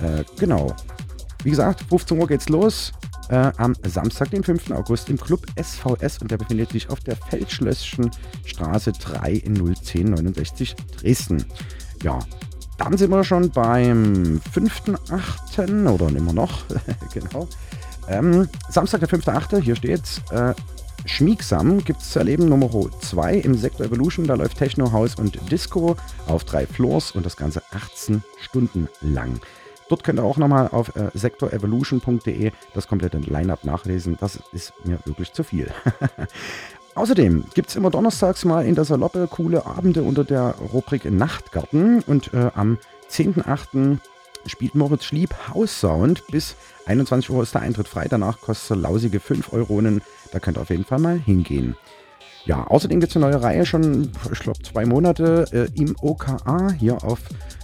Äh, 0.00 0.24
genau. 0.38 0.74
Wie 1.42 1.50
gesagt, 1.50 1.84
15 1.88 2.18
Uhr 2.18 2.28
geht's 2.28 2.48
los. 2.48 2.92
Äh, 3.28 3.50
am 3.56 3.74
Samstag, 3.84 4.30
den 4.30 4.44
5. 4.44 4.72
August 4.72 5.08
im 5.08 5.18
Club 5.18 5.46
SVS 5.56 6.18
und 6.18 6.30
der 6.30 6.36
befindet 6.36 6.70
sich 6.70 6.90
auf 6.90 7.00
der 7.00 7.16
Feldschlösschen 7.16 8.10
Straße 8.44 8.92
3 8.92 9.32
in 9.32 9.56
01069 9.56 10.76
Dresden. 10.98 11.44
Ja, 12.02 12.18
dann 12.78 12.98
sind 12.98 13.10
wir 13.10 13.24
schon 13.24 13.50
beim 13.50 14.40
5.8. 14.54 15.88
oder 15.88 16.08
immer 16.08 16.32
noch, 16.32 16.64
genau. 17.14 17.48
Ähm, 18.08 18.48
Samstag, 18.68 19.00
der 19.00 19.08
5.8., 19.08 19.60
hier 19.62 19.76
steht's. 19.76 20.20
Äh, 20.30 20.52
Schmiegsam 21.04 21.84
gibt 21.84 22.00
es 22.00 22.10
zu 22.10 22.18
erleben 22.18 22.48
Nummer 22.48 22.70
2 22.70 23.36
im 23.36 23.54
Sektor 23.54 23.86
Evolution. 23.86 24.26
Da 24.26 24.34
läuft 24.34 24.58
Techno, 24.58 24.92
House 24.92 25.16
und 25.16 25.50
Disco 25.50 25.96
auf 26.26 26.44
drei 26.44 26.66
Floors 26.66 27.12
und 27.12 27.26
das 27.26 27.36
Ganze 27.36 27.62
18 27.72 28.22
Stunden 28.40 28.88
lang. 29.00 29.40
Dort 29.88 30.04
könnt 30.04 30.18
ihr 30.20 30.24
auch 30.24 30.38
nochmal 30.38 30.68
auf 30.68 30.96
äh, 30.96 31.10
sektorevolution.de 31.12 32.52
das 32.72 32.88
komplette 32.88 33.18
Line-Up 33.18 33.64
nachlesen. 33.64 34.16
Das 34.20 34.38
ist 34.52 34.72
mir 34.84 34.98
wirklich 35.04 35.32
zu 35.32 35.44
viel. 35.44 35.70
Außerdem 36.94 37.44
gibt 37.54 37.70
es 37.70 37.76
immer 37.76 37.90
donnerstags 37.90 38.44
mal 38.44 38.64
in 38.66 38.74
der 38.74 38.84
Saloppe 38.84 39.26
coole 39.30 39.66
Abende 39.66 40.02
unter 40.02 40.24
der 40.24 40.54
Rubrik 40.72 41.10
Nachtgarten 41.10 42.02
und 42.06 42.32
äh, 42.34 42.50
am 42.54 42.78
10.8. 43.10 43.98
spielt 44.46 44.74
Moritz 44.74 45.04
Schlieb 45.04 45.34
House 45.48 45.80
Sound. 45.80 46.26
Bis 46.28 46.54
21 46.86 47.30
Uhr 47.30 47.42
ist 47.42 47.54
der 47.54 47.62
Eintritt 47.62 47.88
frei, 47.88 48.06
danach 48.08 48.40
kostet 48.40 48.70
er 48.70 48.76
lausige 48.76 49.20
5 49.20 49.52
Euronen. 49.52 50.02
Da 50.32 50.40
könnt 50.40 50.58
ihr 50.58 50.62
auf 50.62 50.70
jeden 50.70 50.84
Fall 50.84 50.98
mal 50.98 51.18
hingehen. 51.18 51.76
Ja, 52.44 52.64
außerdem 52.66 52.98
gibt 52.98 53.12
es 53.12 53.16
eine 53.16 53.30
neue 53.30 53.42
Reihe 53.42 53.64
schon, 53.64 54.10
ich 54.32 54.40
glaube, 54.40 54.60
zwei 54.62 54.84
Monate 54.84 55.46
äh, 55.52 55.80
im 55.80 55.94
OKA 56.00 56.72
hier 56.72 57.04
auf 57.04 57.20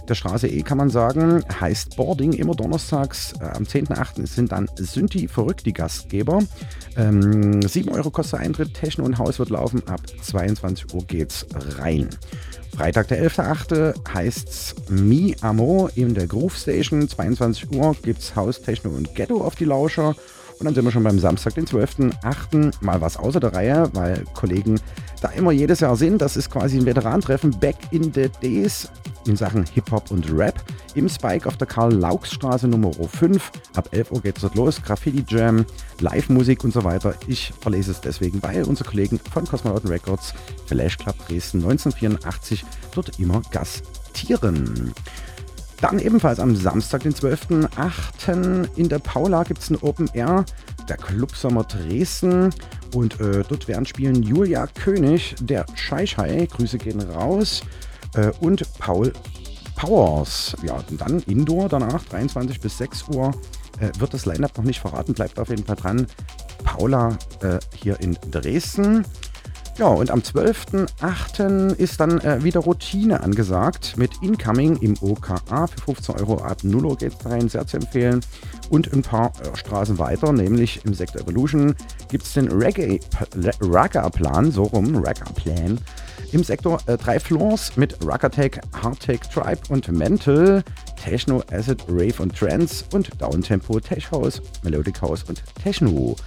der 0.07 0.15
Straße 0.15 0.47
E 0.47 0.63
kann 0.63 0.77
man 0.77 0.89
sagen, 0.89 1.43
heißt 1.59 1.97
Boarding 1.97 2.33
immer 2.33 2.55
donnerstags. 2.55 3.33
Äh, 3.39 3.43
am 3.43 3.63
10.8. 3.63 4.25
sind 4.25 4.51
dann 4.51 4.69
Synthi 4.75 5.27
verrückt 5.27 5.65
die 5.65 5.73
Gastgeber. 5.73 6.39
Ähm, 6.97 7.61
7 7.61 7.89
Euro 7.89 8.09
kostet 8.09 8.39
Eintritt, 8.39 8.73
Techno 8.73 9.03
und 9.03 9.19
Haus 9.19 9.37
wird 9.37 9.49
laufen. 9.49 9.87
Ab 9.87 10.01
22 10.21 10.93
Uhr 10.93 11.03
geht's 11.05 11.45
rein. 11.77 12.09
Freitag, 12.75 13.09
der 13.09 13.29
11.8. 13.29 14.13
heißt's 14.13 14.75
Mi 14.89 15.35
Amo 15.41 15.89
in 15.93 16.15
der 16.15 16.25
Groove 16.25 16.57
Station. 16.57 17.07
22 17.07 17.71
Uhr 17.71 17.95
gibt's 18.01 18.35
Haus, 18.35 18.61
Techno 18.61 18.91
und 18.91 19.13
Ghetto 19.13 19.41
auf 19.43 19.55
die 19.55 19.65
Lauscher. 19.65 20.15
Und 20.59 20.65
dann 20.65 20.75
sind 20.75 20.83
wir 20.83 20.91
schon 20.91 21.03
beim 21.03 21.19
Samstag, 21.19 21.55
den 21.55 21.65
12.8. 21.65 22.73
Mal 22.81 22.99
was 22.99 23.15
außer 23.15 23.39
der 23.39 23.53
Reihe, 23.53 23.89
weil 23.93 24.25
Kollegen 24.33 24.79
da 25.21 25.29
immer 25.29 25.51
jedes 25.51 25.79
Jahr 25.79 25.95
sind. 25.95 26.21
Das 26.21 26.35
ist 26.35 26.51
quasi 26.51 26.77
ein 26.77 26.85
Veterantreffen 26.85 27.51
Back 27.59 27.77
in 27.91 28.11
the 28.13 28.29
Days 28.41 28.89
in 29.25 29.37
Sachen 29.37 29.65
Hip-Hop 29.65 30.11
und 30.11 30.29
Rap 30.31 30.61
im 30.95 31.07
Spike 31.07 31.47
auf 31.47 31.55
der 31.55 31.67
Karl-Laux-Straße 31.67 32.67
Nummer 32.67 32.91
5. 32.93 33.51
Ab 33.75 33.89
11 33.91 34.11
Uhr 34.11 34.21
geht 34.21 34.35
es 34.35 34.41
dort 34.41 34.55
los. 34.55 34.81
Graffiti 34.81 35.23
Jam, 35.27 35.65
Live-Musik 36.01 36.63
und 36.65 36.73
so 36.73 36.83
weiter. 36.83 37.13
Ich 37.27 37.53
verlese 37.61 37.91
es 37.91 38.01
deswegen, 38.01 38.43
weil 38.43 38.63
unsere 38.63 38.89
Kollegen 38.89 39.19
von 39.31 39.45
Cosmonauten 39.45 39.89
Records, 39.89 40.33
Flash 40.65 40.97
Club 40.97 41.15
Dresden 41.27 41.61
1984 41.63 42.65
dort 42.93 43.17
immer 43.17 43.41
gastieren. 43.51 44.93
Dann 45.81 45.99
ebenfalls 45.99 46.39
am 46.39 46.55
Samstag, 46.55 47.03
den 47.03 47.13
12.08. 47.13 48.75
in 48.75 48.89
der 48.89 48.99
Paula 48.99 49.43
gibt 49.43 49.61
es 49.61 49.69
ein 49.69 49.77
Open 49.77 50.09
Air, 50.13 50.43
der 50.89 50.97
Club 50.97 51.35
Sommer 51.35 51.63
Dresden. 51.63 52.53
Und 52.93 53.19
äh, 53.21 53.43
dort 53.47 53.67
werden 53.67 53.85
spielen 53.85 54.21
Julia 54.23 54.67
König, 54.67 55.35
der 55.39 55.65
Scheischei, 55.75 56.47
Grüße 56.51 56.77
gehen 56.77 57.01
raus, 57.01 57.61
äh, 58.15 58.31
und 58.41 58.63
Paul 58.79 59.13
Powers. 59.75 60.55
Ja, 60.63 60.83
dann 60.97 61.21
Indoor 61.21 61.69
danach, 61.69 62.03
23 62.05 62.59
bis 62.59 62.77
6 62.77 63.07
Uhr. 63.09 63.31
Äh, 63.79 63.91
wird 63.99 64.13
das 64.13 64.25
Line-Up 64.25 64.57
noch 64.57 64.65
nicht 64.65 64.81
verraten, 64.81 65.13
bleibt 65.13 65.39
auf 65.39 65.49
jeden 65.49 65.63
Fall 65.63 65.77
dran. 65.77 66.07
Paula 66.65 67.17
äh, 67.41 67.59
hier 67.73 67.97
in 68.01 68.17
Dresden. 68.29 69.05
Ja, 69.79 69.87
und 69.87 70.11
am 70.11 70.19
12.08. 70.19 71.73
ist 71.75 72.01
dann 72.01 72.19
äh, 72.19 72.43
wieder 72.43 72.59
Routine 72.59 73.21
angesagt 73.21 73.95
mit 73.95 74.11
Incoming 74.21 74.75
im 74.81 74.97
OKA 74.99 75.67
für 75.67 75.79
15 75.95 76.15
Euro 76.15 76.41
ab 76.43 76.65
0 76.65 76.85
Uhr 76.85 76.97
geht 76.97 77.13
rein, 77.23 77.47
sehr 77.47 77.65
zu 77.65 77.77
empfehlen. 77.77 78.19
Und 78.69 78.91
ein 78.91 79.03
paar 79.03 79.31
äh, 79.41 79.55
Straßen 79.55 79.97
weiter, 79.97 80.33
nämlich 80.33 80.83
im 80.83 80.93
Sektor 80.93 81.21
Evolution 81.21 81.75
gibt 82.09 82.25
es 82.25 82.33
den 82.33 82.49
Reggae-Plan, 82.51 82.91
so 84.51 84.63
rum, 84.63 84.97
Reggae-Plan. 84.97 85.79
Im 86.33 86.43
Sektor 86.43 86.79
äh, 86.87 86.97
drei 86.97 87.17
Floors 87.17 87.77
mit 87.77 88.05
Rockertech, 88.05 88.59
Hardtech, 88.83 89.21
Tribe 89.33 89.61
und 89.69 89.89
Mental, 89.93 90.61
Techno, 91.01 91.41
Acid, 91.53 91.85
Rave 91.87 92.21
und 92.21 92.37
Trance 92.37 92.83
und 92.91 93.09
Downtempo, 93.21 93.79
Tech 93.79 94.11
House, 94.11 94.41
Melodic 94.61 95.01
House 95.01 95.23
und 95.23 95.41
Techno. 95.63 96.17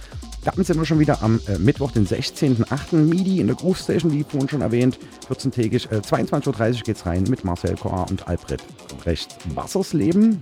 Dann 0.43 0.63
sind 0.63 0.77
wir 0.77 0.85
schon 0.85 0.99
wieder 0.99 1.21
am 1.21 1.39
äh, 1.47 1.57
Mittwoch, 1.57 1.91
den 1.91 2.05
16.08. 2.05 2.95
MIDI 2.95 3.39
in 3.39 3.47
der 3.47 3.55
Groove 3.55 3.79
Station, 3.79 4.11
wie 4.11 4.23
vorhin 4.23 4.49
schon 4.49 4.61
erwähnt. 4.61 4.99
14-tägig, 5.29 5.89
äh, 5.91 5.99
22.30 5.99 6.47
Uhr 6.47 6.81
geht's 6.83 7.05
rein 7.05 7.23
mit 7.23 7.43
Marcel 7.45 7.75
Coa 7.75 8.03
und 8.03 8.27
Albrecht 8.27 8.63
Recht 9.05 9.35
Wassersleben. 9.55 10.41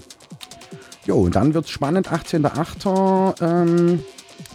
Jo, 1.06 1.18
und 1.18 1.36
dann 1.36 1.53
wird's 1.53 1.69
spannend, 1.69 2.10
18.08. 2.10 3.41
Ähm, 3.41 4.03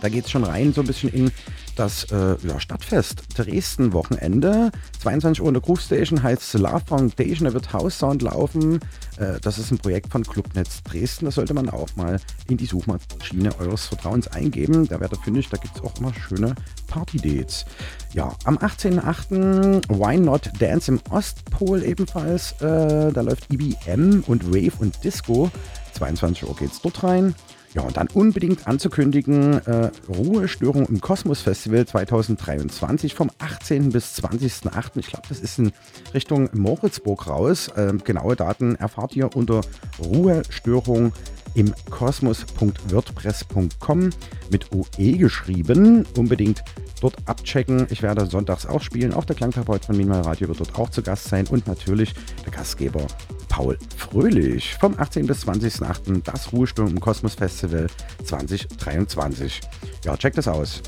da 0.01 0.09
geht's 0.09 0.31
schon 0.31 0.45
rein, 0.45 0.73
so 0.73 0.81
ein 0.81 0.87
bisschen 0.87 1.13
in 1.13 1.31
das 1.77 2.05
äh, 2.11 2.37
ja, 2.47 2.59
Stadtfest 2.59 3.23
Dresden 3.37 3.93
Wochenende. 3.93 4.71
22 5.03 5.43
Uhr 5.43 5.49
in 5.49 5.55
der 5.55 5.63
Groove 5.63 5.81
Station 5.81 6.23
heißt 6.23 6.55
Love 6.55 6.83
Foundation, 6.87 7.47
da 7.47 7.55
wird 7.55 7.73
House 7.73 7.99
Sound 7.99 8.23
laufen. 8.23 8.81
Äh, 9.19 9.39
das 9.41 9.59
ist 9.59 9.71
ein 9.71 9.79
Projekt 9.79 10.11
von 10.11 10.25
Clubnetz 10.25 10.83
Dresden. 10.83 11.27
Das 11.27 11.37
sollte 11.37 11.55
man 11.55 11.69
auch 11.71 11.89
mal 11.97 12.19
in 12.49 12.57
die 12.57 12.67
Suchmaschine 12.67 13.59
eures 13.59 13.87
Vertrauens 13.87 14.29
eingeben. 14.29 14.89
Da 14.89 15.01
werdet 15.01 15.19
ihr 15.19 15.25
fündig, 15.25 15.49
da 15.49 15.57
gibt 15.59 15.77
es 15.77 15.83
auch 15.83 15.99
immer 15.99 16.13
schöne 16.15 16.55
Party-Dates. 16.89 17.67
Ja, 18.13 18.33
am 18.45 18.59
18.08. 18.59 19.89
Why 19.89 20.17
Not 20.17 20.51
Dance 20.59 20.91
im 20.91 21.01
Ostpol 21.11 21.83
ebenfalls. 21.83 22.53
Äh, 22.61 23.13
da 23.13 23.21
läuft 23.21 23.53
IBM 23.53 24.25
und 24.27 24.53
Wave 24.53 24.73
und 24.79 25.03
Disco. 25.05 25.51
22 25.95 26.49
Uhr 26.49 26.57
geht's 26.57 26.81
dort 26.81 27.03
rein. 27.03 27.35
Ja, 27.77 27.83
und 27.83 27.97
dann 27.99 28.09
unbedingt 28.15 28.67
anzukündigen, 28.67 29.61
äh, 29.67 29.91
Ruhestörung 30.09 30.87
im 30.87 31.03
Kosmos 31.03 31.43
Festival 31.43 31.87
2023 31.87 33.15
vom 33.15 33.31
18. 33.39 33.91
bis 33.91 34.19
20.08. 34.19 34.93
Ich 34.97 35.09
glaube, 35.09 35.27
das 35.29 35.41
ist 35.41 35.59
in 35.59 35.73
Richtung 36.15 36.49
Moritzburg 36.55 37.27
raus. 37.27 37.71
Ähm, 37.77 38.03
genaue 38.03 38.35
Daten 38.35 38.77
erfahrt 38.77 39.15
ihr 39.15 39.37
unter 39.37 39.61
Ruhestörung 39.99 41.13
im 41.53 41.75
kosmos.wordpress.com 41.91 44.09
mit 44.51 44.73
OE 44.73 45.19
geschrieben. 45.19 46.07
Unbedingt 46.17 46.65
dort 47.03 47.17
abchecken. 47.27 47.89
Ich 47.91 48.03
werde 48.03 48.25
sonntags 48.25 48.65
auch 48.65 48.81
spielen. 48.81 49.13
Auch 49.13 49.27
der 49.27 49.37
Klangtherapeut 49.37 49.85
von 49.85 49.99
Minimal 49.99 50.23
Radio 50.23 50.49
wird 50.49 50.61
dort 50.61 50.79
auch 50.79 50.89
zu 50.89 51.03
Gast 51.03 51.29
sein. 51.29 51.47
Und 51.47 51.67
natürlich 51.67 52.15
der 52.47 52.53
Gastgeber 52.53 53.07
Paul 53.57 53.79
Fröhlich 53.97 54.75
vom 54.75 54.95
18. 54.99 55.27
bis 55.27 55.47
20.08. 55.47 56.23
das 56.25 56.53
Ruhesturm 56.53 57.01
Kosmos 57.01 57.37
Festival 57.37 57.87
2023. 58.23 59.63
Ja, 60.05 60.15
checkt 60.15 60.37
das 60.37 60.47
aus. 60.47 60.83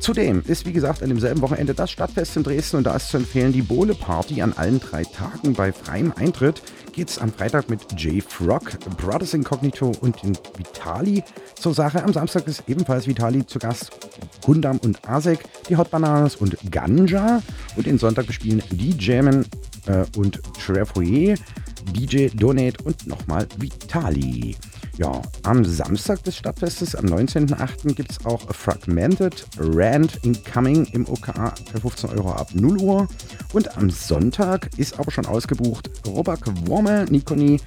Zudem 0.00 0.42
ist, 0.46 0.66
wie 0.66 0.74
gesagt, 0.74 1.02
an 1.02 1.08
demselben 1.08 1.40
Wochenende 1.40 1.72
das 1.72 1.90
Stadtfest 1.90 2.36
in 2.36 2.42
Dresden 2.42 2.76
und 2.76 2.84
da 2.84 2.94
ist 2.94 3.08
zu 3.08 3.16
empfehlen 3.16 3.54
die 3.54 3.62
Bohle 3.62 3.94
Party 3.94 4.42
an 4.42 4.52
allen 4.52 4.80
drei 4.80 5.02
Tagen 5.02 5.54
bei 5.54 5.72
freiem 5.72 6.12
Eintritt. 6.14 6.60
Geht 6.92 7.08
es 7.08 7.18
am 7.18 7.32
Freitag 7.32 7.70
mit 7.70 7.80
Jay 7.98 8.20
Frog, 8.20 8.78
Brothers 8.98 9.32
Incognito 9.32 9.90
und 10.02 10.22
den 10.22 10.36
Vitali 10.58 11.24
zur 11.54 11.72
Sache. 11.72 12.04
Am 12.04 12.12
Samstag 12.12 12.46
ist 12.46 12.64
ebenfalls 12.66 13.06
Vitali 13.06 13.46
zu 13.46 13.58
Gast, 13.58 13.92
Gundam 14.44 14.76
und 14.84 15.08
Asek, 15.08 15.38
die 15.70 15.76
Hot 15.78 15.90
Bananas 15.90 16.36
und 16.36 16.58
Ganja. 16.70 17.40
Und 17.74 17.86
den 17.86 17.96
Sonntag 17.96 18.26
bespielen 18.26 18.62
die 18.72 18.90
Jammen 18.90 19.46
äh, 19.86 20.04
und 20.18 20.42
Trefoyer, 20.62 21.36
DJ 21.92 22.28
Donate 22.34 22.82
und 22.84 23.06
nochmal 23.06 23.46
Vitali. 23.58 24.56
Ja, 24.96 25.22
am 25.42 25.64
Samstag 25.64 26.22
des 26.22 26.36
Stadtfestes, 26.36 26.94
am 26.94 27.06
19.08. 27.06 27.94
gibt 27.94 28.12
es 28.12 28.24
auch 28.24 28.40
Fragmented 28.54 29.44
Rand 29.58 30.20
Incoming 30.22 30.86
im 30.92 31.08
OKA 31.08 31.52
für 31.72 31.80
15 31.80 32.10
Euro 32.10 32.32
ab 32.32 32.50
0 32.54 32.78
Uhr. 32.78 33.08
Und 33.52 33.76
am 33.76 33.90
Sonntag 33.90 34.70
ist 34.76 34.98
aber 34.98 35.10
schon 35.10 35.26
ausgebucht 35.26 35.90
Robak 36.06 36.46
Worme, 36.68 37.06
Nikoni, 37.10 37.60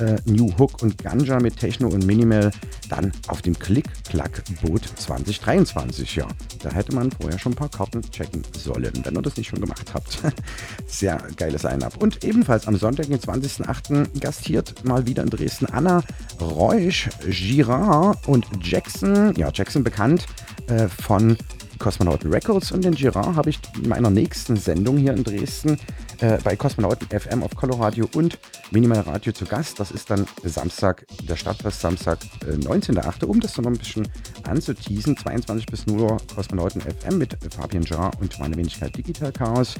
äh, 0.00 0.16
New 0.24 0.52
Hook 0.58 0.82
und 0.82 0.98
Ganja 0.98 1.38
mit 1.40 1.56
Techno 1.56 1.88
und 1.88 2.06
Minimal 2.06 2.50
dann 2.88 3.12
auf 3.28 3.42
dem 3.42 3.58
Klick-Klack-Boot 3.58 4.82
2023. 4.96 6.16
Ja, 6.16 6.28
da 6.62 6.70
hätte 6.70 6.94
man 6.94 7.10
vorher 7.10 7.38
schon 7.38 7.52
ein 7.52 7.56
paar 7.56 7.68
Karten 7.68 8.02
checken 8.10 8.42
sollen, 8.56 8.92
wenn 9.02 9.14
ihr 9.14 9.22
das 9.22 9.36
nicht 9.36 9.48
schon 9.48 9.60
gemacht 9.60 9.92
habt. 9.94 10.18
Sehr 10.86 11.22
geiles 11.36 11.62
Line-Up. 11.62 11.96
Und 12.02 12.24
ebenfalls 12.24 12.66
am 12.66 12.76
Sonntag, 12.76 13.06
den 13.06 13.18
20.08. 13.18 14.20
gastiert 14.20 14.84
mal 14.84 15.06
wieder 15.06 15.22
in 15.22 15.30
Dresden 15.30 15.66
Anna 15.66 16.02
Reusch, 16.40 17.08
Girard 17.28 18.26
und 18.28 18.46
Jackson. 18.62 19.34
Ja, 19.36 19.50
Jackson 19.52 19.84
bekannt 19.84 20.26
äh, 20.68 20.88
von 20.88 21.36
Kosmonauten 21.82 22.32
Records 22.32 22.70
und 22.70 22.84
den 22.84 22.94
Girard 22.94 23.34
habe 23.34 23.50
ich 23.50 23.58
in 23.82 23.88
meiner 23.88 24.08
nächsten 24.08 24.54
Sendung 24.54 24.98
hier 24.98 25.14
in 25.14 25.24
Dresden 25.24 25.80
äh, 26.20 26.38
bei 26.44 26.54
Kosmonauten 26.54 27.08
FM 27.08 27.42
auf 27.42 27.56
Coloradio 27.56 28.08
und 28.14 28.38
Minimal 28.70 29.00
Radio 29.00 29.32
zu 29.32 29.44
Gast. 29.46 29.80
Das 29.80 29.90
ist 29.90 30.08
dann 30.08 30.24
Samstag, 30.44 31.04
der 31.28 31.34
Stadtfest 31.34 31.80
Samstag, 31.80 32.20
äh, 32.46 32.52
19.8., 32.52 33.24
um 33.24 33.40
das 33.40 33.58
noch 33.58 33.66
ein 33.66 33.76
bisschen 33.76 34.06
anzuteasen. 34.44 35.16
22 35.16 35.66
bis 35.66 35.84
0 35.88 36.00
Uhr 36.00 36.16
Kosmonauten 36.32 36.82
FM 36.82 37.18
mit 37.18 37.36
Fabian 37.52 37.82
Girard 37.82 38.16
und 38.20 38.38
meine 38.38 38.56
Wenigkeit 38.56 38.96
Digital 38.96 39.32
Chaos. 39.32 39.74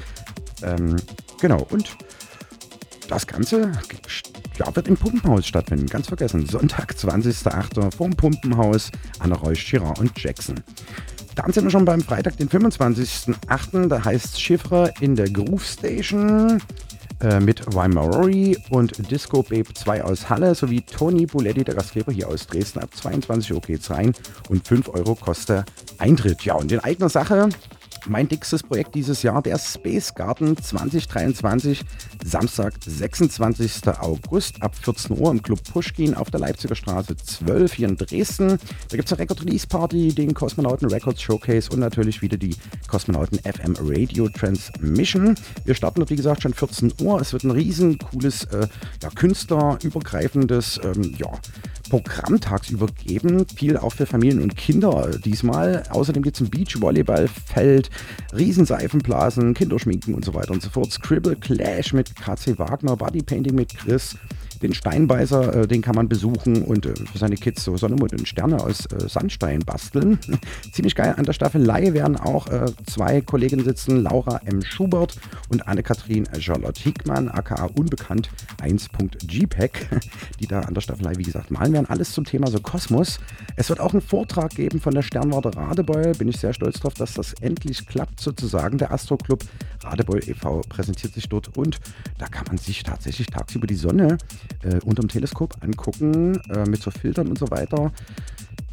Ähm, 0.65 0.97
genau, 1.41 1.65
und 1.71 1.97
das 3.09 3.29
Ganze 3.29 3.71
ja, 4.59 4.75
wird 4.75 4.89
im 4.89 4.97
Pumpenhaus 4.97 5.47
stattfinden. 5.47 5.87
Ganz 5.87 6.09
vergessen. 6.09 6.47
Sonntag, 6.47 6.95
20.08. 6.95 7.95
vorm 7.95 8.11
Pumpenhaus, 8.17 8.91
Anna 9.21 9.37
Reusch, 9.37 9.71
Girard 9.71 10.01
und 10.01 10.19
Jackson. 10.21 10.57
Dann 11.35 11.53
sind 11.53 11.65
wir 11.65 11.71
schon 11.71 11.85
beim 11.85 12.01
Freitag, 12.03 12.37
den 12.37 12.49
25.08. 12.49 13.89
Da 13.89 14.05
heißt 14.05 14.41
Chiffre 14.41 14.93
in 15.01 15.17
der 15.17 15.31
Groove 15.31 15.65
Station 15.65 16.61
äh, 17.21 17.41
mit 17.41 17.75
Waimaori 17.75 18.59
und 18.71 19.11
Disco 19.11 19.43
Babe 19.43 19.73
2 19.73 20.05
aus 20.05 20.29
Halle 20.29 20.55
sowie 20.55 20.83
Tony 20.83 21.27
Buletti, 21.27 21.65
der 21.65 21.75
Gastgeber 21.75 22.13
hier 22.13 22.29
aus 22.29 22.47
Dresden. 22.47 22.81
Ab 22.81 22.91
22 22.95 23.53
Uhr 23.55 23.61
geht's 23.61 23.91
rein 23.91 24.13
und 24.49 24.67
5 24.67 24.89
Euro 24.91 25.15
kostet 25.15 25.65
Eintritt. 25.99 26.45
Ja, 26.45 26.55
und 26.55 26.71
in 26.71 26.81
eigener 26.81 27.09
Sache 27.09 27.49
mein 28.09 28.29
dickstes 28.29 28.63
Projekt 28.63 28.95
dieses 28.95 29.23
Jahr, 29.23 29.43
der 29.43 29.59
Space 29.59 30.15
Garden 30.15 30.57
2023, 30.57 31.83
Samstag, 32.25 32.75
26. 32.85 33.89
August 34.01 34.63
ab 34.63 34.75
14 34.75 35.19
Uhr 35.19 35.31
im 35.31 35.43
Club 35.43 35.61
Pushkin 35.73 36.15
auf 36.15 36.31
der 36.31 36.41
Leipziger 36.41 36.75
Straße 36.75 37.17
12 37.17 37.73
hier 37.73 37.89
in 37.89 37.97
Dresden. 37.97 38.59
Da 38.89 38.97
gibt 38.97 39.07
es 39.07 39.13
eine 39.13 39.21
Record-Release-Party, 39.21 40.15
den 40.15 40.35
Kosmonauten 40.35 40.89
Records 40.89 41.23
Showcase 41.23 41.71
und 41.71 41.81
natürlich 41.81 42.23
wieder 42.23 42.37
die 42.37 42.55
Kosmonauten 42.89 43.39
FM 43.39 43.77
Radio 43.81 44.29
Transmission. 44.29 45.35
Wir 45.65 45.75
starten 45.75 46.01
dort, 46.01 46.11
wie 46.11 46.17
gesagt, 46.17 46.43
schon 46.43 46.55
14 46.55 46.93
Uhr. 47.01 47.21
Es 47.21 47.33
wird 47.33 47.45
ein 47.45 47.51
riesen 47.51 47.99
cooles, 47.99 48.45
äh, 48.45 48.67
ja, 49.03 49.11
künstlerübergreifendes 49.11 50.81
ähm, 50.83 51.15
ja, 51.19 51.31
Programm 51.93 52.41
tagsüber 52.41 52.87
geben. 52.87 53.47
Viel 53.55 53.77
auch 53.77 53.93
für 53.93 54.07
Familien 54.07 54.41
und 54.41 54.57
Kinder 54.57 55.11
diesmal. 55.23 55.83
Außerdem 55.91 56.23
gibt 56.23 56.37
es 56.37 56.41
ein 56.41 56.49
Beachvolleyballfeld, 56.49 57.91
Riesenseifenblasen, 58.35 59.53
Kinderschminken 59.53 60.15
und 60.15 60.25
so 60.25 60.33
weiter 60.33 60.53
und 60.53 60.63
so 60.63 60.71
fort. 60.71 60.91
Scribble 60.91 61.37
Clash 61.37 61.93
mit 61.93 62.17
KC 62.17 62.59
Wagner, 62.59 62.97
Bodypainting 62.97 63.55
mit 63.55 63.77
Chris. 63.77 64.17
Den 64.63 64.75
Steinbeißer, 64.75 65.63
äh, 65.63 65.67
den 65.67 65.83
kann 65.83 65.95
man 65.95 66.09
besuchen 66.09 66.63
und 66.63 66.87
äh, 66.87 66.95
für 66.95 67.19
seine 67.19 67.37
Kids 67.37 67.65
so 67.65 67.77
Sonne, 67.77 67.97
Mond 67.97 68.13
und 68.13 68.29
Sterne 68.29 68.61
aus 68.61 68.87
äh, 68.87 69.09
Sandstein 69.09 69.61
basteln. 69.61 70.19
Ziemlich 70.73 70.95
geil. 70.95 71.15
An 71.17 71.25
der 71.25 71.33
Staffelei 71.33 71.93
werden 71.93 72.17
auch 72.17 72.47
äh, 72.49 72.67
zwei 72.87 73.21
Kolleginnen 73.21 73.65
sitzen, 73.65 74.03
Laura 74.03 74.41
M. 74.45 74.63
Schubert 74.63 75.17
und 75.49 75.67
Anne-Kathrin 75.67 76.29
Charlotte 76.39 76.81
Hickmann, 76.81 77.29
aka 77.29 77.67
unbekannt 77.75 78.31
1.jpeg, 78.63 79.89
die 80.41 80.47
da 80.47 80.61
an 80.61 80.75
der 80.75 80.81
Staffelei, 80.81 81.13
wie 81.17 81.25
gesagt, 81.25 81.51
malen 81.51 81.73
werden. 81.73 81.87
Alles 81.89 82.13
zum 82.13 82.25
Thema 82.25 82.49
so 82.49 82.61
Kosmos. 82.61 83.19
Es 83.57 83.69
wird 83.69 83.81
auch 83.81 83.93
einen 83.93 84.03
Vortrag 84.03 84.55
geben 84.55 84.81
von 84.81 84.95
der 84.95 85.03
Sternwarte 85.03 85.57
Radebeul. 85.57 86.13
Bin 86.13 86.29
ich 86.29 86.39
sehr 86.39 86.53
stolz 86.53 86.81
drauf, 86.81 86.95
dass 86.95 87.15
das 87.15 87.35
endlich 87.35 87.87
klappt, 87.87 88.21
sozusagen. 88.21 88.79
Der 88.79 88.93
Astro 88.93 89.17
Club 89.17 89.45
Radebeul 89.83 90.21
e.V. 90.29 90.61
präsentiert 90.69 91.15
sich 91.15 91.29
dort 91.29 91.57
und 91.57 91.81
da 92.19 92.27
kann 92.27 92.47
man 92.47 92.59
sich 92.59 92.83
tatsächlich 92.83 93.27
tagsüber 93.27 93.67
die 93.67 93.75
Sonne 93.75 94.19
äh, 94.63 94.79
unterm 94.85 95.09
Teleskop 95.09 95.57
angucken, 95.61 96.41
äh, 96.51 96.69
mit 96.69 96.83
so 96.83 96.91
Filtern 96.91 97.29
und 97.29 97.39
so 97.39 97.51
weiter. 97.51 97.93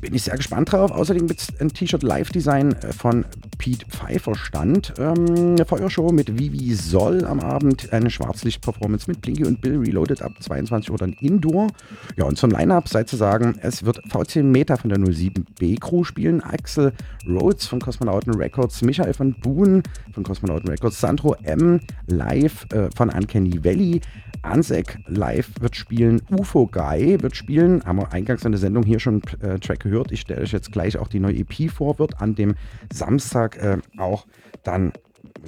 Bin 0.01 0.14
ich 0.14 0.23
sehr 0.23 0.38
gespannt 0.38 0.72
drauf. 0.72 0.91
Außerdem 0.91 1.27
gibt 1.27 1.41
es 1.41 1.60
ein 1.60 1.69
T-Shirt 1.69 2.03
Live-Design 2.03 2.72
äh, 2.72 2.93
von 2.93 3.26
Pete 3.57 3.85
Pfeiffer 3.88 4.34
stand. 4.34 4.93
Ähm, 4.97 5.26
eine 5.35 5.65
Feuershow 5.65 6.14
mit 6.14 6.39
Vivi 6.39 6.73
Soll 6.73 7.26
am 7.26 7.41
Abend. 7.41 7.91
Eine 7.91 8.10
Schwarzlicht-Performance 8.10 9.10
mit 9.11 9.22
Blinky 9.22 9.45
und 9.45 9.60
Bill 9.60 9.77
Reloaded 9.77 10.22
ab 10.22 10.31
22 10.39 10.89
Uhr 10.89 10.97
dann 10.97 11.11
Indoor. 11.19 11.68
Ja, 12.15 12.23
und 12.23 12.38
zum 12.38 12.49
Line-Up 12.49 12.88
sei 12.88 13.03
zu 13.03 13.18
sagen, 13.18 13.60
es 13.61 13.84
wird 13.84 14.01
VC 14.07 14.38
Meta 14.38 14.77
von 14.77 14.89
der 14.89 14.99
07B 14.99 15.81
Crew 15.81 16.06
spielen, 16.06 16.41
Axel 16.41 16.93
Rhodes 17.27 17.68
von 17.68 17.81
Kosmonauten 17.81 18.35
Records, 18.35 18.81
Michael 18.81 19.14
von 19.14 19.34
Boone 19.34 19.84
von 20.14 20.23
Kosmonauten 20.23 20.69
Records, 20.69 20.99
Sandro 21.01 21.35
M. 21.43 21.81
live 22.07 22.65
äh, 22.72 22.89
von 22.95 23.10
Uncanny 23.10 23.61
Valley, 23.65 23.99
Ansek 24.41 24.99
live 25.07 25.49
wird 25.59 25.75
spielen, 25.75 26.21
UFO 26.29 26.67
Guy 26.67 27.21
wird 27.21 27.35
spielen, 27.35 27.83
haben 27.85 27.99
wir 27.99 28.11
eingangs 28.11 28.45
in 28.45 28.51
der 28.51 28.59
Sendung 28.59 28.83
hier 28.83 28.99
schon 28.99 29.21
äh, 29.41 29.59
Track 29.59 29.81
gehört. 29.81 30.11
Ich 30.11 30.21
stelle 30.21 30.41
euch 30.41 30.51
jetzt 30.51 30.71
gleich 30.71 30.97
auch 30.97 31.07
die 31.07 31.19
neue 31.19 31.35
EP 31.35 31.69
vor, 31.71 31.99
wird 31.99 32.21
an 32.21 32.35
dem 32.35 32.55
Samstag 32.91 33.57
äh, 33.57 33.77
auch 33.97 34.25
dann 34.63 34.93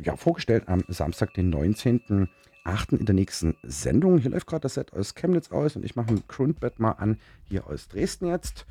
ja, 0.03 0.15
vorgestellt, 0.15 0.63
am 0.67 0.83
Samstag, 0.87 1.33
den 1.33 1.49
19. 1.49 2.29
8. 2.63 2.93
in 2.93 3.05
der 3.05 3.15
nächsten 3.15 3.55
Sendung. 3.63 4.19
Hier 4.19 4.31
läuft 4.31 4.47
gerade 4.47 4.61
das 4.61 4.75
Set 4.75 4.93
aus 4.93 5.15
Chemnitz 5.15 5.51
aus 5.51 5.75
und 5.75 5.83
ich 5.83 5.95
mache 5.95 6.09
ein 6.09 6.23
Grundbett 6.27 6.79
mal 6.79 6.91
an, 6.91 7.17
hier 7.43 7.67
aus 7.67 7.87
Dresden 7.87 8.27
jetzt. 8.27 8.65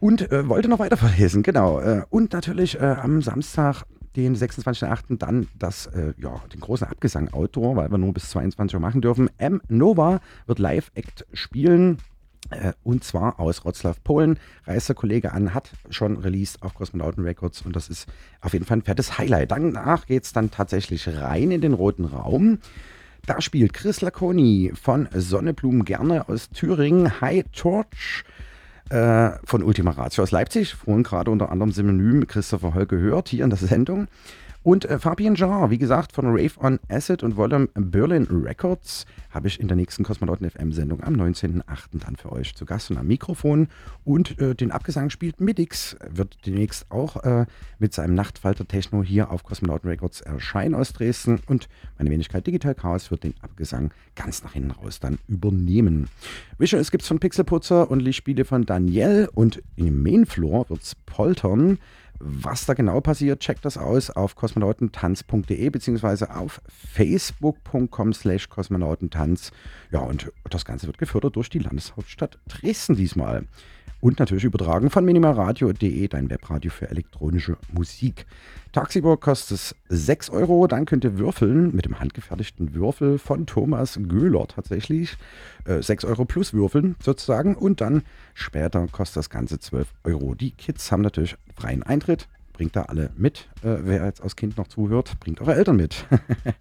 Und 0.00 0.30
äh, 0.32 0.48
wollte 0.48 0.68
noch 0.68 0.78
weiter 0.78 0.96
verlesen, 0.96 1.42
genau. 1.42 1.80
Äh, 1.80 2.02
und 2.10 2.32
natürlich 2.32 2.80
äh, 2.80 2.84
am 2.84 3.22
Samstag, 3.22 3.84
den 4.16 4.36
26.08. 4.36 5.18
dann 5.18 5.48
das, 5.58 5.86
äh, 5.86 6.14
ja, 6.18 6.42
den 6.52 6.60
großen 6.60 6.86
Abgesang 6.86 7.32
Outdoor, 7.32 7.76
weil 7.76 7.90
wir 7.90 7.98
nur 7.98 8.12
bis 8.12 8.30
22 8.30 8.74
Uhr 8.74 8.80
machen 8.80 9.00
dürfen. 9.00 9.30
M. 9.38 9.60
Nova 9.68 10.20
wird 10.46 10.58
Live-Act 10.58 11.26
spielen. 11.32 11.98
Äh, 12.50 12.72
und 12.82 13.04
zwar 13.04 13.40
aus 13.40 13.64
Wroclaw, 13.64 13.96
Polen. 14.02 14.38
Reist 14.66 14.88
der 14.88 14.96
Kollege 14.96 15.32
an, 15.32 15.54
hat 15.54 15.70
schon 15.90 16.16
released 16.16 16.62
auf 16.62 16.74
Kosmonauten 16.74 17.24
Records 17.24 17.62
und 17.62 17.76
das 17.76 17.88
ist 17.88 18.08
auf 18.40 18.52
jeden 18.52 18.64
Fall 18.64 18.78
ein 18.78 18.82
fettes 18.82 19.18
Highlight. 19.18 19.52
Danach 19.52 20.06
geht 20.06 20.24
es 20.24 20.32
dann 20.32 20.50
tatsächlich 20.50 21.08
rein 21.08 21.50
in 21.50 21.60
den 21.60 21.72
roten 21.72 22.04
Raum. 22.04 22.58
Da 23.24 23.40
spielt 23.40 23.72
Chris 23.72 24.00
Laconi 24.00 24.72
von 24.74 25.08
Sonneblumen 25.14 25.84
gerne 25.84 26.28
aus 26.28 26.50
Thüringen, 26.50 27.20
High 27.20 27.44
Torch 27.52 28.24
äh, 28.92 29.38
von 29.44 29.62
Ultima 29.62 29.92
Ratio 29.92 30.22
aus 30.22 30.30
Leipzig. 30.30 30.74
Vorhin 30.74 31.02
gerade 31.02 31.30
unter 31.30 31.50
anderem 31.50 31.72
Synonym 31.72 32.26
Christopher 32.26 32.74
Holl 32.74 32.86
gehört 32.86 33.28
hier 33.28 33.44
in 33.44 33.50
der 33.50 33.58
Sendung. 33.58 34.06
Und 34.62 34.84
äh, 34.84 34.98
Fabian 34.98 35.34
Jar, 35.34 35.70
wie 35.70 35.78
gesagt, 35.78 36.12
von 36.12 36.26
Rave 36.26 36.52
on 36.58 36.78
Acid 36.88 37.22
und 37.22 37.36
Volume 37.36 37.68
Berlin 37.74 38.28
Records, 38.30 39.06
habe 39.30 39.48
ich 39.48 39.58
in 39.58 39.66
der 39.66 39.76
nächsten 39.76 40.04
Kosmonauten 40.04 40.48
FM-Sendung 40.48 41.02
am 41.02 41.14
19.08. 41.14 41.62
dann 42.04 42.16
für 42.16 42.30
euch 42.30 42.54
zu 42.54 42.64
Gast 42.64 42.90
und 42.90 42.98
am 42.98 43.06
Mikrofon. 43.06 43.68
Und 44.04 44.38
äh, 44.40 44.54
den 44.54 44.70
Abgesang 44.70 45.10
spielt 45.10 45.40
Midix, 45.40 45.96
wird 46.08 46.38
demnächst 46.46 46.90
auch 46.90 47.16
äh, 47.24 47.46
mit 47.78 47.92
seinem 47.92 48.14
Nachtfalter 48.14 48.68
Techno 48.68 49.02
hier 49.02 49.30
auf 49.30 49.42
Kosmonauten 49.42 49.90
Records 49.90 50.20
erscheinen 50.20 50.74
aus 50.74 50.92
Dresden. 50.92 51.40
Und 51.46 51.68
meine 51.98 52.10
Wenigkeit 52.10 52.46
Digital 52.46 52.74
Chaos 52.74 53.10
wird 53.10 53.24
den 53.24 53.34
Abgesang 53.40 53.90
ganz 54.14 54.44
nach 54.44 54.52
hinten 54.52 54.70
raus 54.70 55.00
dann 55.00 55.18
übernehmen. 55.26 56.08
Visuals 56.58 56.90
gibt 56.90 57.02
es 57.02 57.08
von 57.08 57.18
Pixelputzer 57.18 57.90
und 57.90 58.00
Lichtspiele 58.00 58.44
von 58.44 58.64
Daniel. 58.64 59.28
Und 59.34 59.62
im 59.74 60.02
Mainfloor 60.02 60.70
wird 60.70 60.82
es 60.82 60.94
poltern. 60.94 61.78
Was 62.24 62.66
da 62.66 62.74
genau 62.74 63.00
passiert, 63.00 63.40
checkt 63.40 63.64
das 63.64 63.76
aus 63.76 64.08
auf 64.08 64.36
kosmonautentanz.de 64.36 65.70
beziehungsweise 65.70 66.32
auf 66.32 66.60
facebook.com 66.68 68.12
slash 68.12 68.48
kosmonautentanz. 68.48 69.50
Ja, 69.90 70.00
und 70.00 70.30
das 70.48 70.64
Ganze 70.64 70.86
wird 70.86 70.98
gefördert 70.98 71.34
durch 71.34 71.50
die 71.50 71.58
Landeshauptstadt 71.58 72.38
Dresden 72.46 72.94
diesmal. 72.94 73.48
Und 74.02 74.18
natürlich 74.18 74.42
übertragen 74.42 74.90
von 74.90 75.04
minimalradio.de, 75.04 76.08
dein 76.08 76.28
Webradio 76.28 76.72
für 76.72 76.90
elektronische 76.90 77.56
Musik. 77.72 78.26
Tagsüber 78.72 79.16
kostet 79.16 79.58
es 79.58 79.76
6 79.90 80.30
Euro. 80.30 80.66
Dann 80.66 80.86
könnt 80.86 81.04
ihr 81.04 81.18
würfeln 81.18 81.72
mit 81.72 81.84
dem 81.84 82.00
handgefertigten 82.00 82.74
Würfel 82.74 83.20
von 83.20 83.46
Thomas 83.46 84.00
Göhler 84.08 84.48
tatsächlich. 84.48 85.16
Äh, 85.66 85.82
6 85.82 86.04
Euro 86.06 86.24
plus 86.24 86.52
würfeln 86.52 86.96
sozusagen. 87.00 87.54
Und 87.54 87.80
dann 87.80 88.02
später 88.34 88.88
kostet 88.88 89.18
das 89.18 89.30
Ganze 89.30 89.60
12 89.60 89.86
Euro. 90.02 90.34
Die 90.34 90.50
Kids 90.50 90.90
haben 90.90 91.02
natürlich 91.02 91.36
freien 91.54 91.84
Eintritt. 91.84 92.26
Bringt 92.52 92.76
da 92.76 92.82
alle 92.82 93.10
mit. 93.16 93.48
Äh, 93.62 93.78
wer 93.82 94.04
jetzt 94.04 94.22
als 94.22 94.36
Kind 94.36 94.56
noch 94.56 94.68
zuhört, 94.68 95.18
bringt 95.20 95.40
eure 95.40 95.54
Eltern 95.54 95.76
mit. 95.76 96.04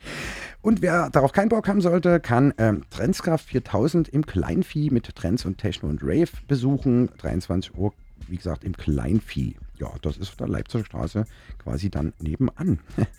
und 0.61 0.81
wer 0.81 1.09
darauf 1.09 1.33
keinen 1.33 1.49
Bock 1.49 1.67
haben 1.67 1.81
sollte, 1.81 2.19
kann 2.19 2.53
ähm, 2.57 2.83
Trendskraft 2.89 3.45
4000 3.45 4.09
im 4.09 4.25
Kleinvieh 4.25 4.89
mit 4.89 5.13
Trends 5.15 5.45
und 5.45 5.57
Techno 5.57 5.89
und 5.89 6.01
Rave 6.01 6.29
besuchen. 6.47 7.09
23 7.17 7.75
Uhr, 7.75 7.93
wie 8.27 8.37
gesagt, 8.37 8.63
im 8.63 8.75
Kleinvieh. 8.75 9.55
Ja, 9.77 9.91
das 10.01 10.17
ist 10.17 10.29
auf 10.29 10.35
der 10.37 10.47
Leipziger 10.47 10.85
Straße 10.85 11.25
quasi 11.59 11.89
dann 11.89 12.13
nebenan. 12.19 12.79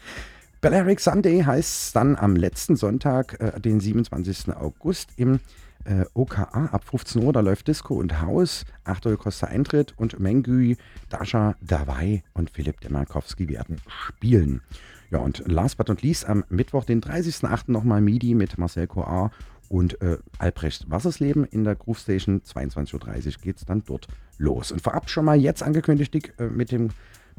Balearic 0.63 1.01
Sunday 1.01 1.43
heißt 1.43 1.97
dann 1.97 2.15
am 2.15 2.37
letzten 2.37 2.77
Sonntag, 2.77 3.41
äh, 3.41 3.61
den 3.61 3.81
27. 3.81 4.55
August 4.55 5.11
im 5.17 5.41
äh, 5.85 6.05
OKA 6.15 6.67
ab 6.67 6.85
15 6.85 7.23
Uhr. 7.23 7.33
Da 7.33 7.41
läuft 7.41 7.69
Disco 7.69 7.95
und 7.95 8.21
Haus. 8.21 8.65
8 8.85 9.07
Euro 9.07 9.17
kostet 9.17 9.51
Eintritt 9.51 9.95
und 9.97 10.19
Mengü, 10.21 10.77
Dasha 11.09 11.57
Dawai 11.61 12.23
und 12.35 12.51
Philipp 12.51 12.81
Demarkowski 12.81 13.49
werden 13.49 13.81
spielen. 13.87 14.63
Ja, 15.11 15.19
und 15.19 15.43
last 15.47 15.77
but 15.77 15.89
not 15.89 16.03
least 16.03 16.27
am 16.27 16.45
Mittwoch, 16.49 16.85
den 16.85 17.03
30.08. 17.03 17.71
nochmal 17.71 18.01
MIDI 18.01 18.35
mit 18.35 18.57
Marcel 18.57 18.87
Coar 18.87 19.31
und 19.69 20.01
äh, 20.03 20.19
Albrecht 20.39 20.91
Wassersleben 20.91 21.45
in 21.45 21.65
der 21.65 21.75
Groove 21.75 21.99
Station. 21.99 22.43
22.30 22.43 22.95
Uhr 22.95 23.33
geht 23.43 23.57
es 23.57 23.65
dann 23.65 23.83
dort 23.85 24.07
los. 24.39 24.73
Und 24.73 24.81
vorab 24.81 25.11
schon 25.11 25.25
mal 25.25 25.39
jetzt 25.39 25.63
angekündigt 25.63 26.15
Dick, 26.15 26.35
äh, 26.39 26.49
mit 26.49 26.73
dem 26.73 26.91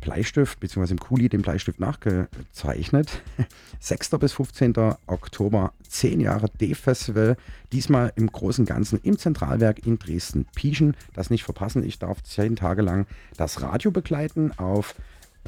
Bleistift, 0.02 0.60
beziehungsweise 0.60 0.94
im 0.94 1.00
Kuli 1.00 1.30
den 1.30 1.42
Bleistift 1.42 1.80
nachgezeichnet. 1.80 3.22
6. 3.80 4.12
bis 4.12 4.34
15. 4.34 4.74
Oktober, 5.08 5.74
10 5.88 6.20
Jahre 6.20 6.50
D-Festival. 6.50 7.38
Diesmal 7.72 8.12
im 8.16 8.32
Großen 8.32 8.66
Ganzen 8.66 9.00
im 9.04 9.18
Zentralwerk 9.18 9.86
in 9.86 10.00
Dresden-Pieschen. 10.00 10.96
Das 11.14 11.30
nicht 11.30 11.44
verpassen. 11.44 11.84
Ich 11.86 12.00
darf 12.00 12.22
10 12.24 12.56
Tage 12.56 12.82
lang 12.82 13.08
das 13.38 13.62
Radio 13.62 13.92
begleiten 13.92 14.52
auf 14.58 14.96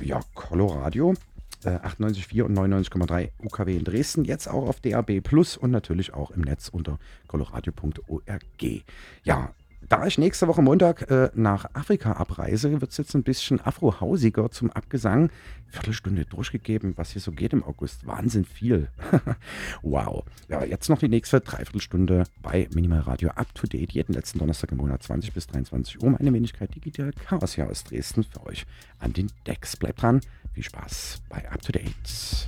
ja, 0.02 0.22
Coloradio. 0.34 1.16
98,4 1.64 2.44
und 2.44 2.58
99,3 2.58 3.30
UKW 3.44 3.76
in 3.76 3.84
Dresden, 3.84 4.24
jetzt 4.24 4.48
auch 4.48 4.68
auf 4.68 4.80
DAB 4.82 5.22
Plus 5.22 5.58
und 5.58 5.72
natürlich 5.72 6.14
auch 6.14 6.32
im 6.32 6.42
Netz 6.42 6.70
unter 6.70 7.00
coloradio.org. 7.28 8.84
Ja, 9.24 9.54
Da 9.88 10.08
ich 10.08 10.18
nächste 10.18 10.48
Woche 10.48 10.64
Montag 10.64 11.12
äh, 11.12 11.30
nach 11.36 11.66
Afrika 11.74 12.14
abreise, 12.14 12.82
wird 12.82 12.92
es 12.92 12.98
jetzt 12.98 13.14
ein 13.16 13.22
bisschen 13.22 13.62
afrohausiger 13.62 14.50
zum 14.50 14.72
Abgesang. 14.72 15.30
Viertelstunde 15.68 16.26
durchgegeben, 16.26 16.94
was 16.96 17.12
hier 17.12 17.22
so 17.22 17.32
geht 17.32 17.54
im 17.54 17.64
August. 17.64 18.08
Wahnsinn 18.08 18.46
viel. 18.46 18.88
wow. 19.84 20.24
Ja, 20.48 20.64
jetzt 20.64 20.90
noch 20.90 21.00
die 21.00 21.10
nächste 21.10 21.40
Dreiviertelstunde 21.40 22.24
bei 22.42 22.68
Minimal 22.74 23.02
Radio 23.02 23.30
Up 23.30 23.54
to 23.54 23.68
Date. 23.68 23.92
Jeden 23.92 24.14
letzten 24.14 24.40
Donnerstag 24.40 24.72
im 24.72 24.80
Monat 24.80 25.04
20 25.04 25.34
bis 25.34 25.48
23 25.48 26.02
Uhr. 26.02 26.10
Meine 26.10 26.34
Wenigkeit 26.34 26.74
Digital 26.74 27.12
Chaos 27.12 27.54
hier 27.54 27.70
aus 27.70 27.84
Dresden 27.84 28.24
für 28.24 28.44
euch 28.48 28.66
an 29.00 29.14
den 29.14 29.32
Decks. 29.46 29.78
Bleibt 29.78 30.02
dran. 30.02 30.22
Viel 30.54 30.64
Spaß 30.64 31.22
bei 31.30 31.48
Up 31.52 31.62
to 31.62 31.72
Date. 31.72 32.48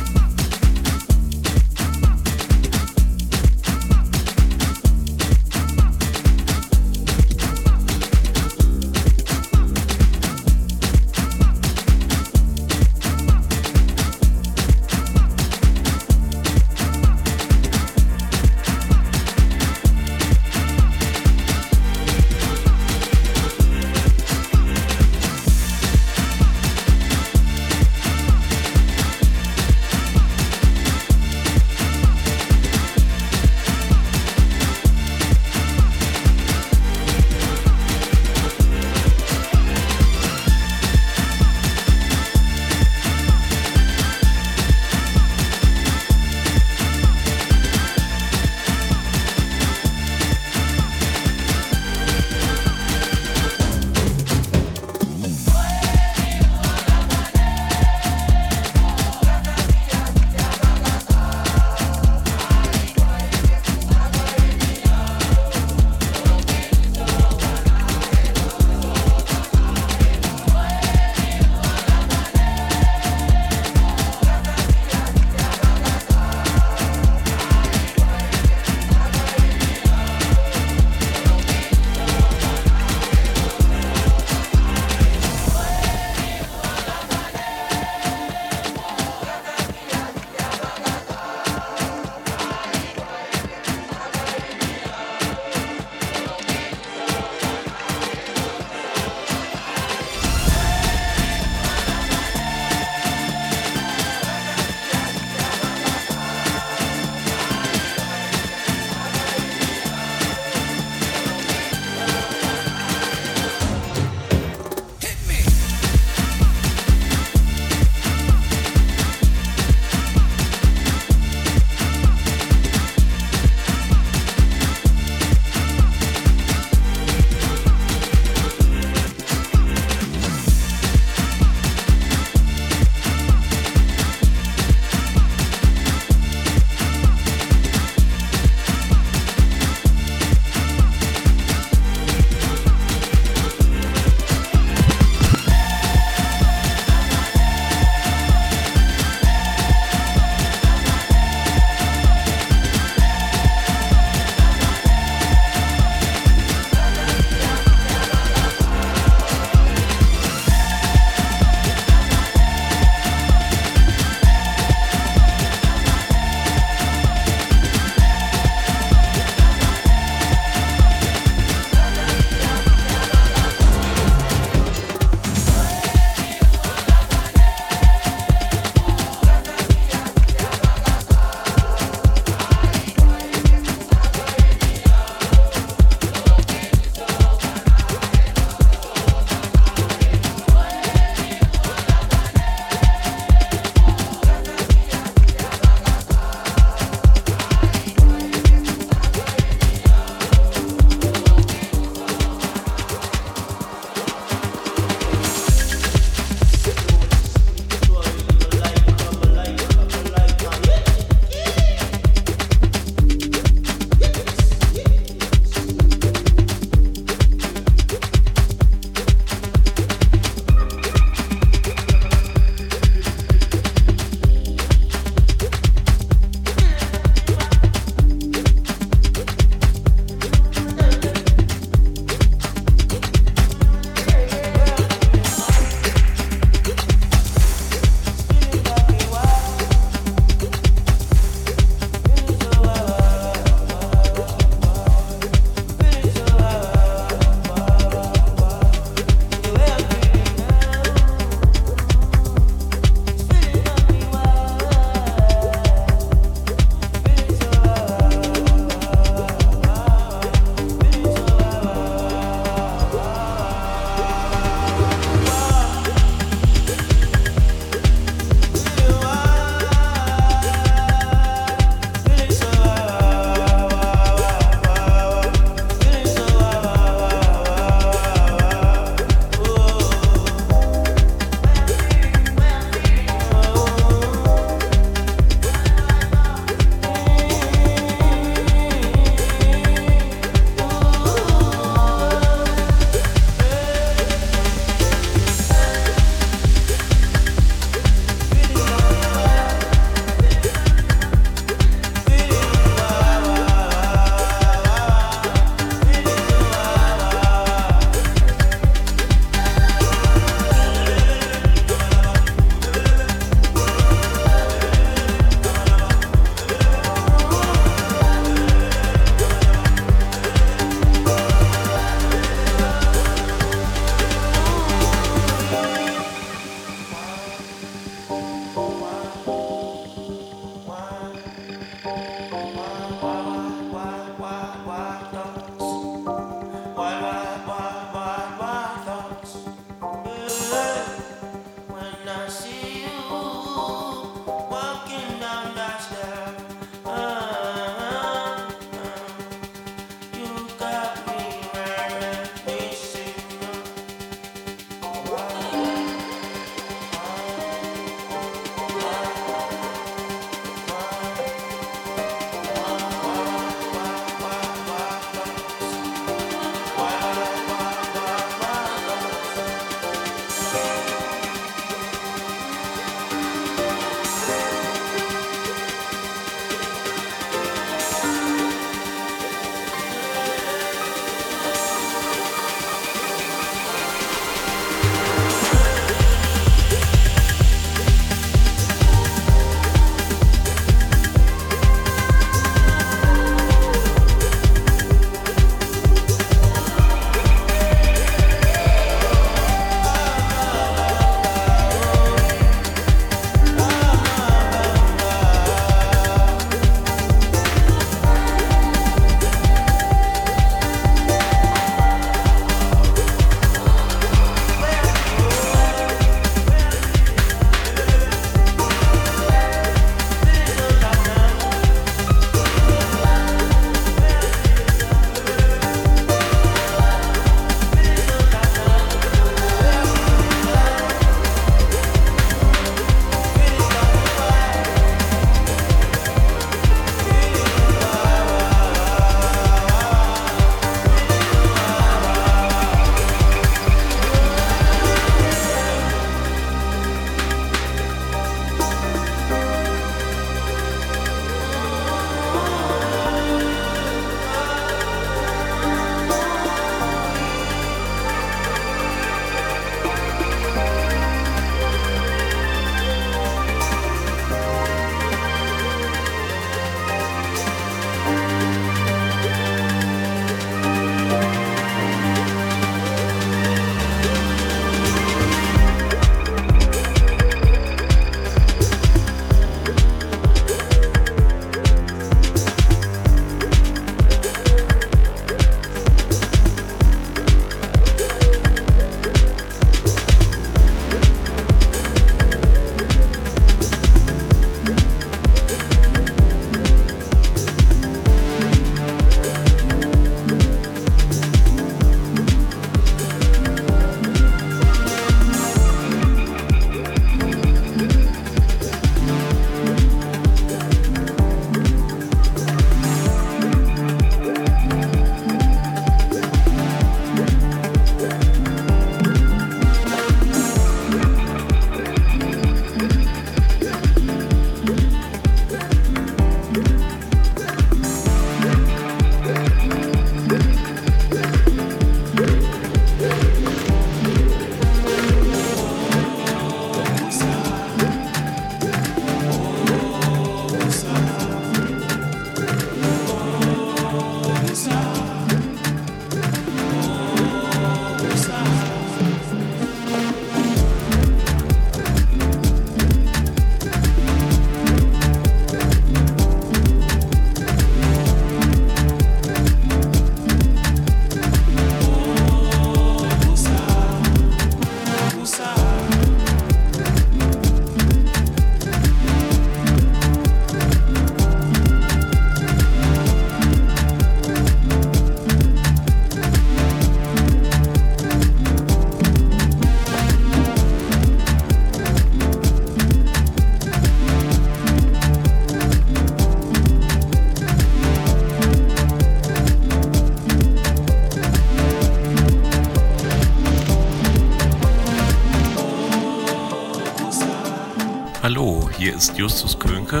Hallo, 598.24 598.70
hier 598.78 598.96
ist 598.96 599.18
Justus 599.18 599.58
Könke 599.58 600.00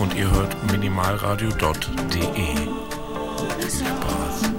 und 0.00 0.12
ihr 0.16 0.28
hört 0.28 0.56
minimalradio.de. 0.72 2.56
Viel 3.60 3.70
Spaß. 3.70 4.57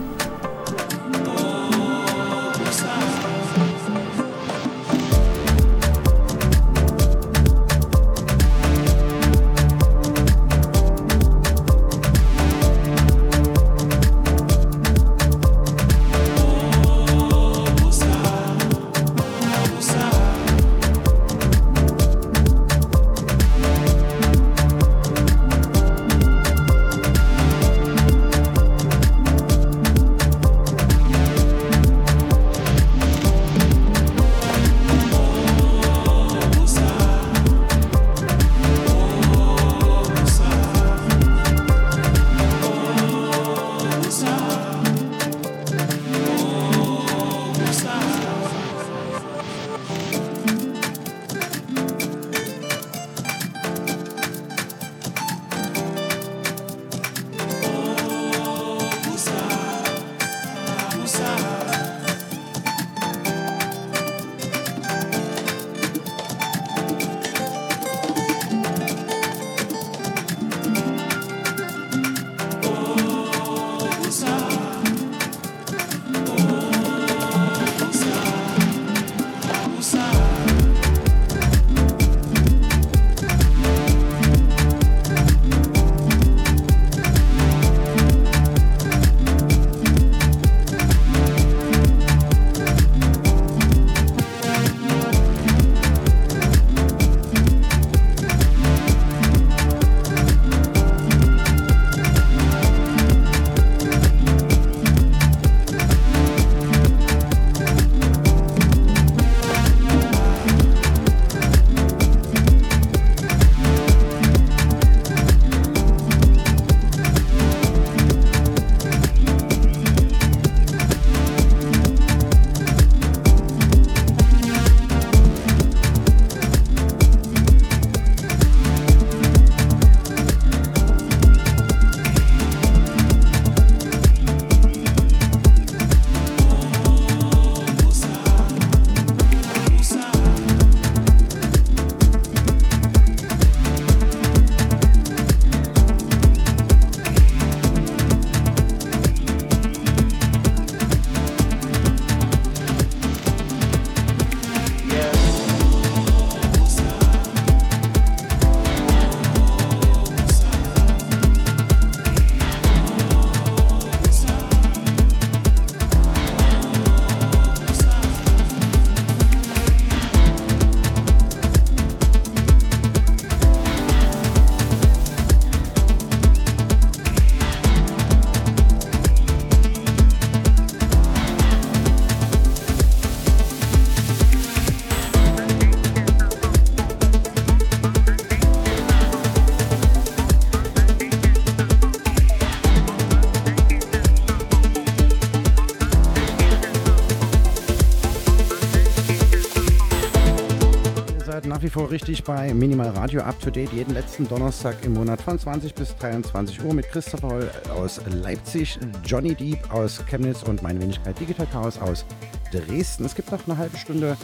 Wie 201.70 201.74
vor 201.74 201.92
richtig 201.92 202.24
bei 202.24 202.52
Minimal 202.52 202.90
Radio 202.90 203.22
Up 203.22 203.40
to 203.40 203.52
Date 203.52 203.72
jeden 203.74 203.94
letzten 203.94 204.28
Donnerstag 204.28 204.76
im 204.84 204.94
Monat 204.94 205.22
von 205.22 205.38
20 205.38 205.76
bis 205.76 205.96
23 205.98 206.64
Uhr 206.64 206.74
mit 206.74 206.90
Christopher 206.90 207.28
Holl 207.30 207.52
aus 207.70 208.02
Leipzig, 208.24 208.80
Johnny 209.06 209.36
Deep 209.36 209.72
aus 209.72 210.04
Chemnitz 210.08 210.42
und 210.42 210.64
meine 210.64 210.82
Wenigkeit 210.82 211.20
Digital 211.20 211.46
Chaos 211.46 211.78
aus 211.78 212.06
Dresden. 212.52 213.06
Es 213.06 213.14
gibt 213.14 213.32
noch 213.32 213.48
eine 213.48 213.56
halbe 213.56 213.78
Stunde 213.78 214.18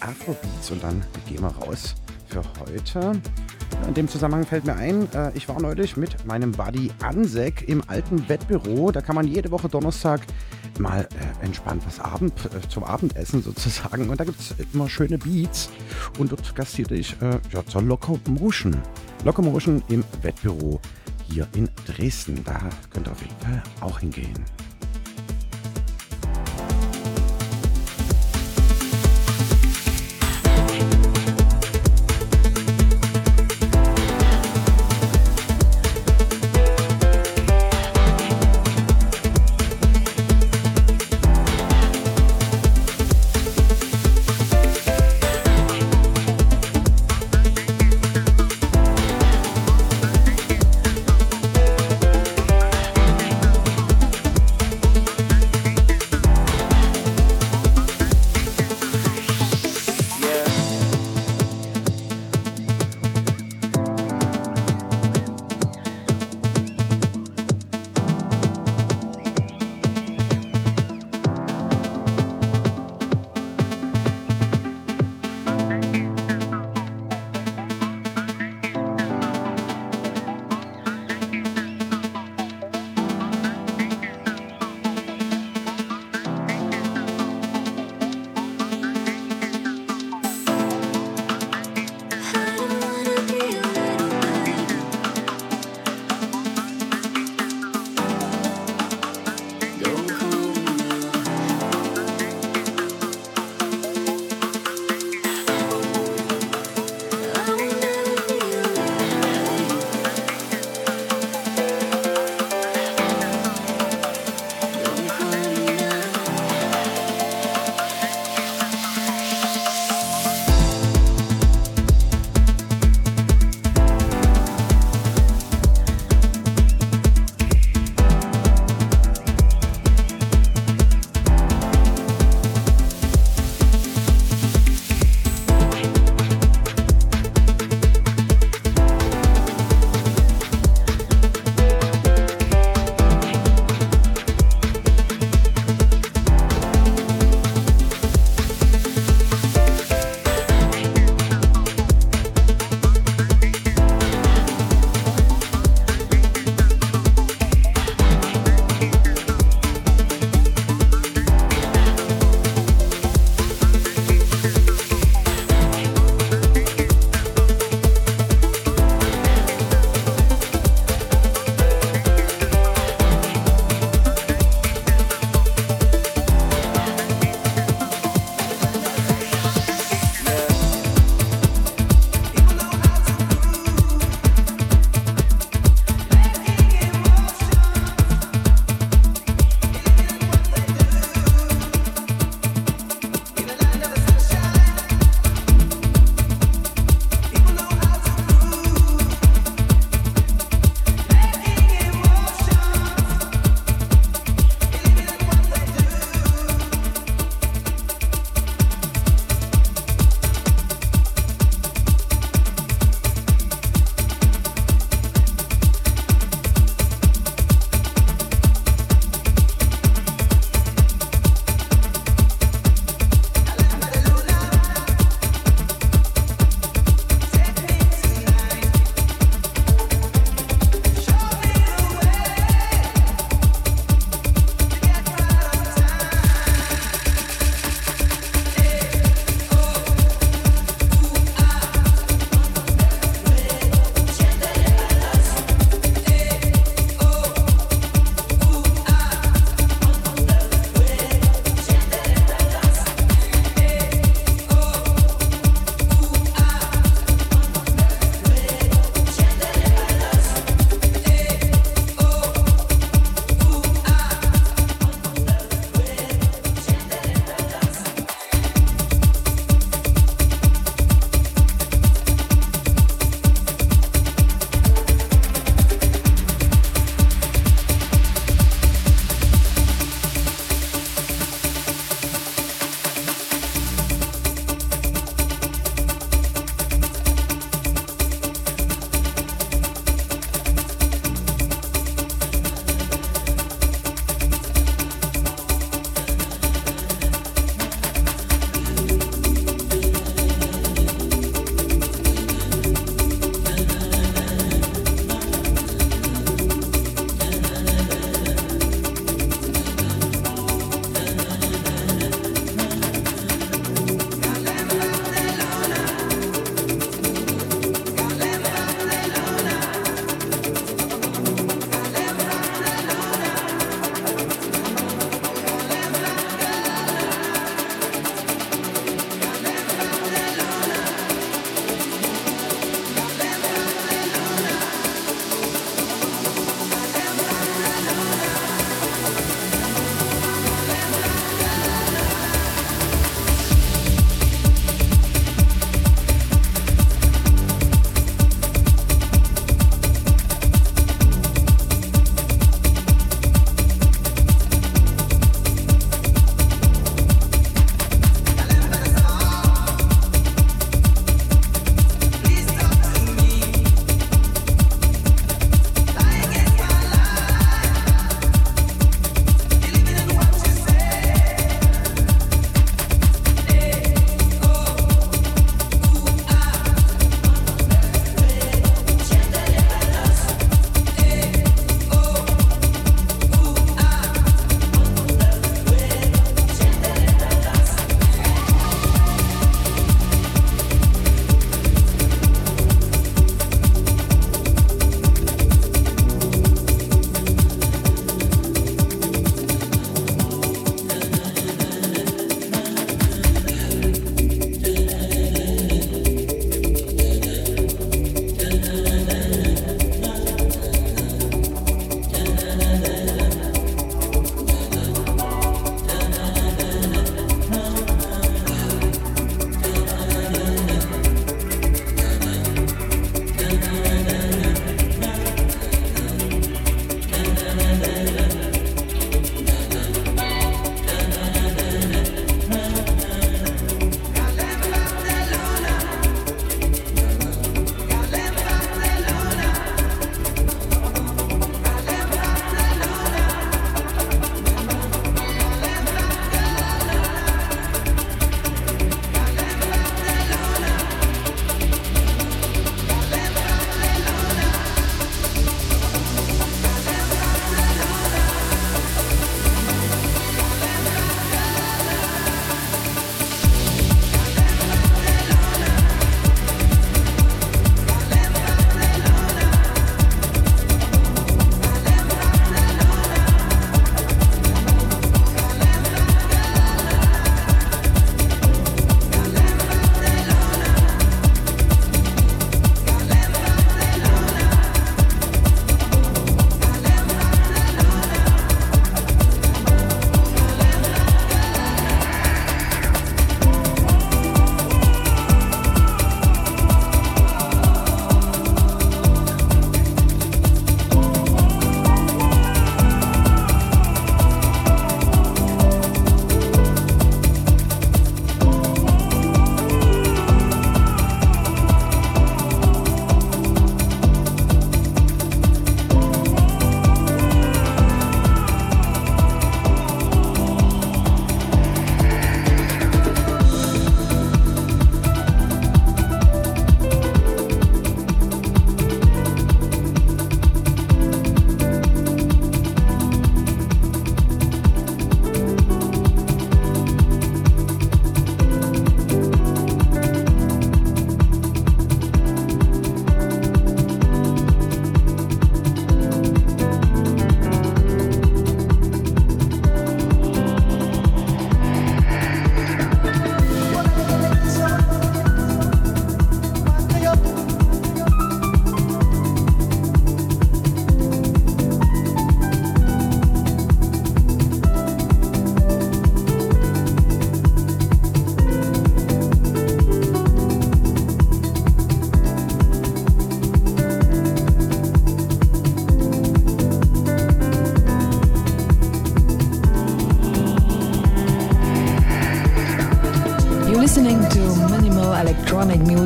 Afrobeats 0.00 0.72
und 0.72 0.82
dann 0.82 1.00
gehen 1.28 1.40
wir 1.40 1.54
raus 1.64 1.94
für 2.26 2.42
heute. 2.58 3.12
In 3.86 3.94
dem 3.94 4.08
Zusammenhang 4.08 4.44
fällt 4.44 4.64
mir 4.64 4.74
ein, 4.74 5.06
äh, 5.12 5.30
ich 5.34 5.48
war 5.48 5.62
neulich 5.62 5.96
mit 5.96 6.26
meinem 6.26 6.50
Buddy 6.50 6.90
Ansek 7.00 7.68
im 7.68 7.80
alten 7.86 8.24
Bettbüro. 8.24 8.90
Da 8.90 9.02
kann 9.02 9.14
man 9.14 9.28
jede 9.28 9.52
Woche 9.52 9.68
Donnerstag 9.68 10.22
mal 10.80 11.02
äh, 11.02 11.44
entspannt 11.44 11.82
was 11.86 12.00
Abend, 12.00 12.32
äh, 12.46 12.68
zum 12.68 12.82
Abendessen 12.84 13.42
sozusagen. 13.42 14.10
Und 14.10 14.18
da 14.18 14.24
gibt 14.24 14.40
es 14.40 14.54
immer 14.72 14.88
schöne 14.88 15.18
Beats. 15.18 15.70
Und 16.18 16.32
dort 16.32 16.54
gastierte 16.54 16.96
ich 16.96 17.14
äh, 17.22 17.38
ja, 17.52 17.64
zur 17.64 17.82
Locomotion. 17.82 18.76
Locomotion 19.24 19.82
im 19.88 20.04
Wettbüro 20.22 20.80
hier 21.30 21.46
in 21.54 21.68
Dresden. 21.86 22.42
Da 22.44 22.58
könnt 22.90 23.06
ihr 23.06 23.12
auf 23.12 23.22
jeden 23.22 23.38
Fall 23.40 23.62
auch 23.80 24.00
hingehen. 24.00 24.44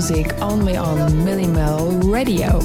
Music 0.03 0.33
only 0.43 0.77
on 0.77 1.25
Minimal 1.25 1.93
Radio. 2.01 2.62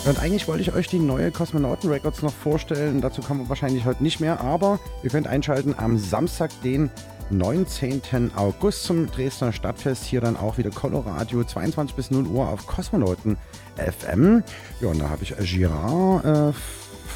Und 0.05 0.19
eigentlich 0.19 0.47
wollte 0.47 0.61
ich 0.61 0.71
euch 0.71 0.85
die 0.85 0.99
neue 0.99 1.31
Kosmonauten 1.31 1.89
Records 1.89 2.21
noch 2.21 2.31
vorstellen. 2.31 3.01
Dazu 3.01 3.23
kommen 3.23 3.39
wir 3.39 3.49
wahrscheinlich 3.49 3.85
heute 3.85 4.03
nicht 4.03 4.19
mehr. 4.19 4.39
Aber 4.39 4.79
ihr 5.01 5.09
könnt 5.09 5.25
einschalten 5.25 5.73
am 5.75 5.97
Samstag, 5.97 6.51
den 6.61 6.91
19. 7.31 8.33
August 8.35 8.83
zum 8.83 9.07
Dresdner 9.07 9.51
Stadtfest. 9.51 10.03
Hier 10.03 10.21
dann 10.21 10.37
auch 10.37 10.59
wieder 10.59 10.69
Coloradio, 10.69 11.43
22 11.43 11.95
bis 11.95 12.11
0 12.11 12.27
Uhr 12.27 12.47
auf 12.47 12.67
Kosmonauten 12.67 13.37
FM. 13.77 14.43
Ja, 14.79 14.89
und 14.89 14.99
da 14.99 15.09
habe 15.09 15.23
ich 15.23 15.35
Girard, 15.35 16.23
äh, 16.23 16.53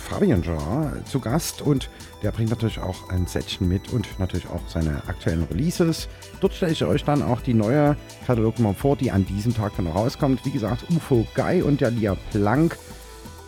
Fabian 0.09 0.41
Girard 0.41 1.07
zu 1.07 1.19
Gast 1.19 1.61
und 1.61 1.91
der 2.23 2.31
bringt 2.31 2.49
natürlich 2.49 2.79
auch 2.79 3.09
ein 3.09 3.27
Sättchen 3.27 3.67
mit 3.67 3.93
und 3.93 4.07
natürlich 4.19 4.49
auch 4.49 4.61
seine 4.67 5.03
aktuellen 5.07 5.43
Releases. 5.43 6.09
Dort 6.41 6.53
stelle 6.53 6.71
ich 6.71 6.83
euch 6.83 7.03
dann 7.03 7.21
auch 7.21 7.41
die 7.41 7.53
neue 7.53 7.95
Katalognummer 8.27 8.73
vor, 8.73 8.95
die 8.95 9.11
an 9.11 9.25
diesem 9.25 9.53
Tag 9.53 9.73
dann 9.77 9.87
rauskommt. 9.87 10.45
Wie 10.45 10.51
gesagt, 10.51 10.85
UFO 10.89 11.25
Guy 11.35 11.61
und 11.61 11.81
der 11.81 11.91
Lia 11.91 12.15
Plank. 12.31 12.77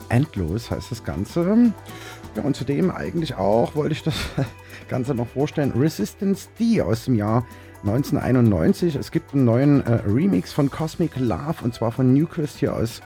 Endlos 0.10 0.72
heißt 0.72 0.92
das 0.92 1.04
Ganze. 1.04 1.74
Ja, 2.36 2.44
und 2.44 2.56
zudem 2.56 2.92
eigentlich 2.92 3.36
auch 3.36 3.76
wollte 3.76 3.94
ich 3.94 4.04
das 4.04 4.16
Ganze 4.90 5.16
noch 5.16 5.28
vorstellen. 5.28 5.72
Resistance 5.76 6.50
D 6.60 6.82
aus 6.82 7.06
dem 7.06 7.16
Jahr 7.16 7.46
1991. 7.84 8.96
Es 8.96 9.12
gibt 9.12 9.34
einen 9.34 9.46
neuen 9.46 9.86
äh, 9.86 10.02
Remix 10.06 10.54
von 10.54 10.70
Cosmic 10.70 11.18
Love 11.18 11.64
und 11.64 11.74
zwar 11.74 11.92
von 11.92 12.14
Newcrest 12.14 12.60
hier 12.60 12.76
aus 12.76 13.02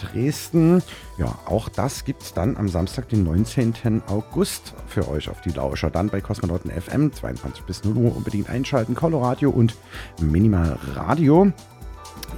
Dresden. 0.00 0.82
Ja, 1.18 1.38
auch 1.46 1.68
das 1.68 2.04
gibt 2.04 2.22
es 2.22 2.34
dann 2.34 2.56
am 2.56 2.68
Samstag, 2.68 3.08
den 3.08 3.24
19. 3.24 4.02
August 4.08 4.74
für 4.86 5.08
euch 5.08 5.28
auf 5.28 5.40
die 5.40 5.50
Lauscher. 5.50 5.90
Dann 5.90 6.08
bei 6.08 6.20
Kosmonauten 6.20 6.70
FM 6.70 7.12
22 7.12 7.64
bis 7.64 7.84
0 7.84 7.96
Uhr 7.96 8.16
unbedingt 8.16 8.48
einschalten. 8.48 8.94
Coloradio 8.94 9.50
und 9.50 9.76
Minimal 10.20 10.78
Radio. 10.94 11.52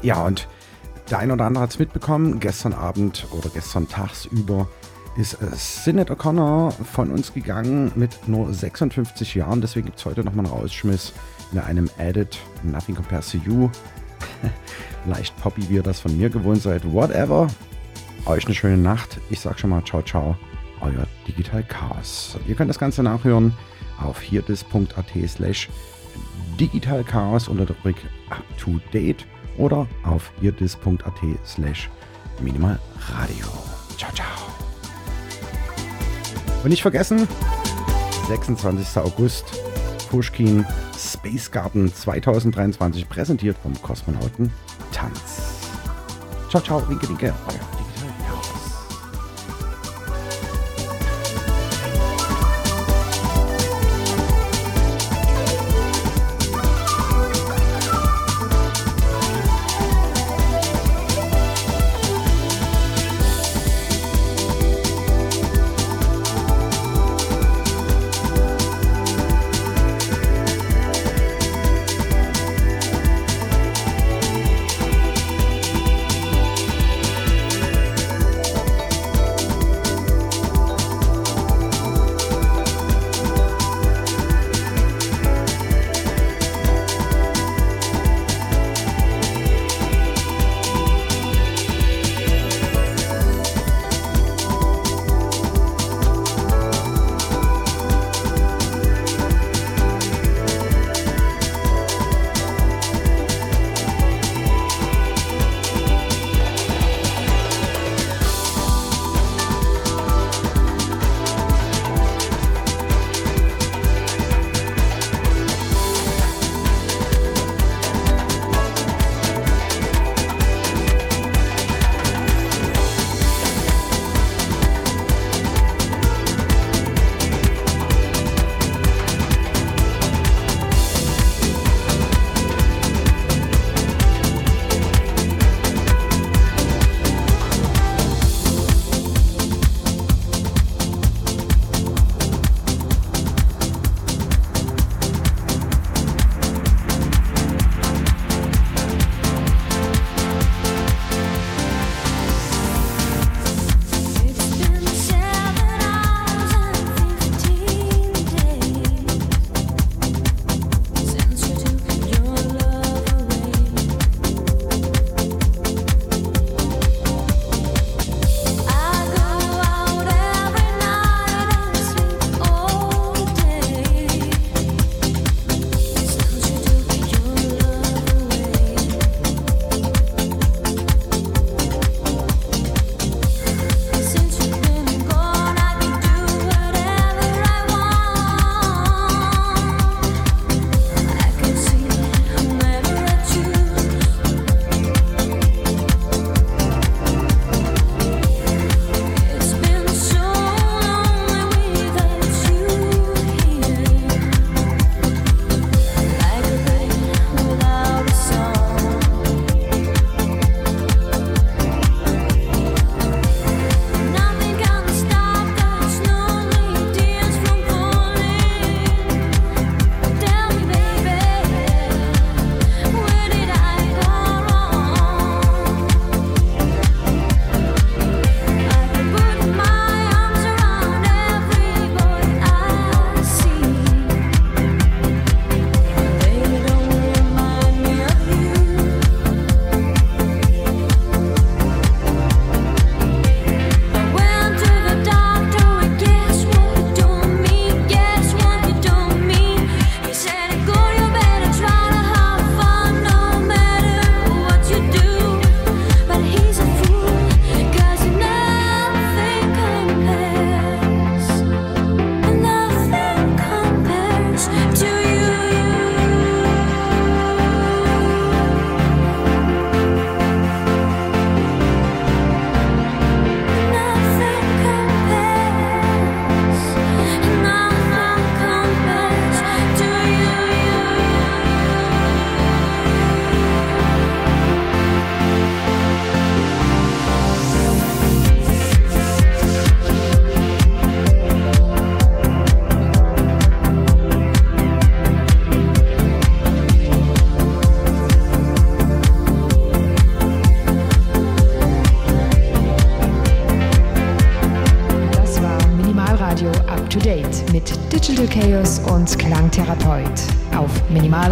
Ja, 0.02 0.24
und 0.24 0.48
der 1.10 1.18
ein 1.18 1.30
oder 1.30 1.44
andere 1.44 1.64
hat 1.64 1.70
es 1.70 1.78
mitbekommen. 1.78 2.40
Gestern 2.40 2.72
Abend 2.72 3.26
oder 3.32 3.50
gestern 3.50 3.88
tagsüber 3.88 4.68
ist 5.16 5.34
äh, 5.34 5.46
Sinead 5.54 6.10
O'Connor 6.10 6.70
von 6.70 7.10
uns 7.10 7.34
gegangen 7.34 7.92
mit 7.96 8.28
nur 8.28 8.52
56 8.52 9.34
Jahren. 9.34 9.60
Deswegen 9.60 9.86
gibt 9.86 9.98
es 9.98 10.04
heute 10.04 10.24
nochmal 10.24 10.46
einen 10.46 10.54
Rausschmiss 10.54 11.12
in 11.52 11.58
einem 11.58 11.90
Edit 11.98 12.38
Nothing 12.62 12.94
Compares 12.94 13.30
to 13.30 13.38
You. 13.38 13.68
Leicht 15.06 15.36
poppy, 15.36 15.68
wie 15.68 15.74
ihr 15.74 15.82
das 15.82 16.00
von 16.00 16.16
mir 16.16 16.30
gewohnt 16.30 16.62
seid. 16.62 16.90
Whatever. 16.90 17.48
Euch 18.26 18.44
eine 18.44 18.54
schöne 18.54 18.76
Nacht. 18.76 19.18
Ich 19.30 19.40
sag 19.40 19.58
schon 19.58 19.70
mal 19.70 19.84
ciao, 19.84 20.02
ciao. 20.02 20.36
Euer 20.80 21.06
Digital 21.26 21.62
Chaos. 21.64 22.36
Ihr 22.46 22.54
könnt 22.54 22.70
das 22.70 22.78
Ganze 22.78 23.02
nachhören 23.02 23.52
auf 24.00 24.20
hierdis.at 24.20 25.28
slash 25.28 25.68
Digital 26.58 27.04
Chaos 27.04 27.48
unter 27.48 27.66
der 27.66 27.76
Rubrik 27.76 27.96
Up 28.30 28.44
to 28.58 28.80
Date 28.92 29.26
oder 29.58 29.86
auf 30.04 30.32
hierdis.at 30.40 31.20
slash 31.44 31.88
Minimal 32.40 32.78
Radio. 33.14 33.46
Ciao, 33.96 34.12
ciao. 34.12 34.26
Und 36.62 36.70
nicht 36.70 36.82
vergessen, 36.82 37.26
26. 38.28 38.96
August, 38.98 39.44
Pushkin 40.12 40.66
Space 40.94 41.50
Garden 41.50 41.90
2023, 41.90 43.08
präsentiert 43.08 43.56
vom 43.62 43.72
Kosmonauten 43.80 44.52
Tanz. 44.92 45.70
Ciao, 46.50 46.60
ciao, 46.60 46.86
winke, 46.86 47.08
winke, 47.08 47.32
euer 47.48 47.81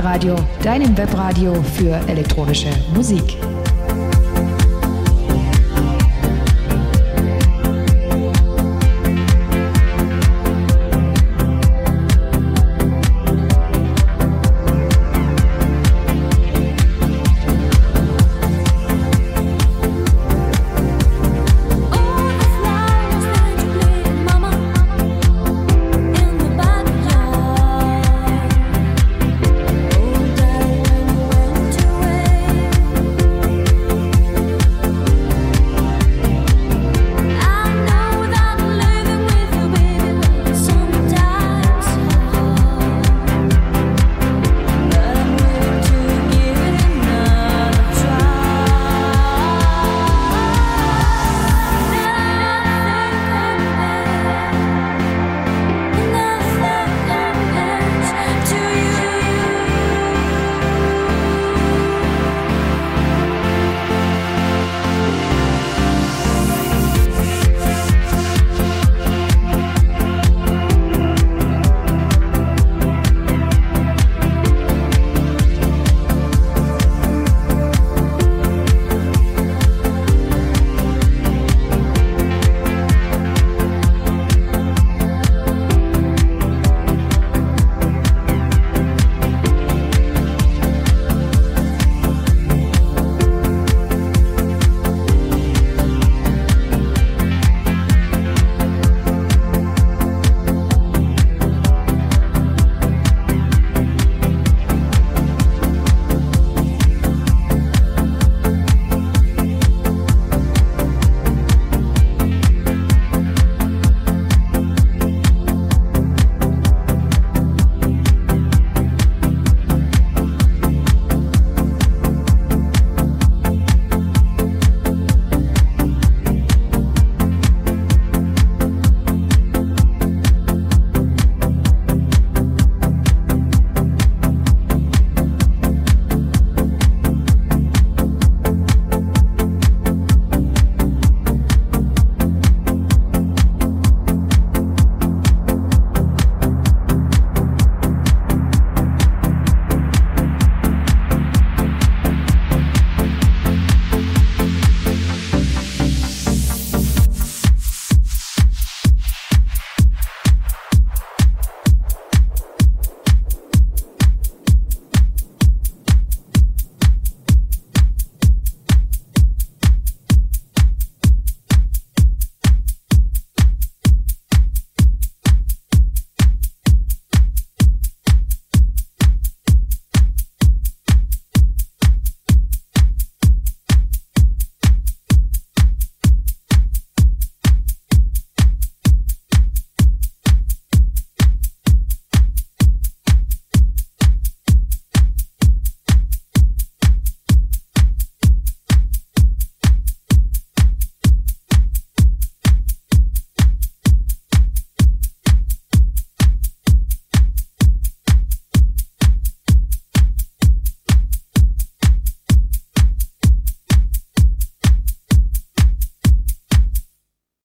Minimalradio, 0.00 0.34
deinem 0.64 0.96
Webradio 0.96 1.52
für 1.62 1.94
elektronische 2.08 2.70
Musik. 2.94 3.36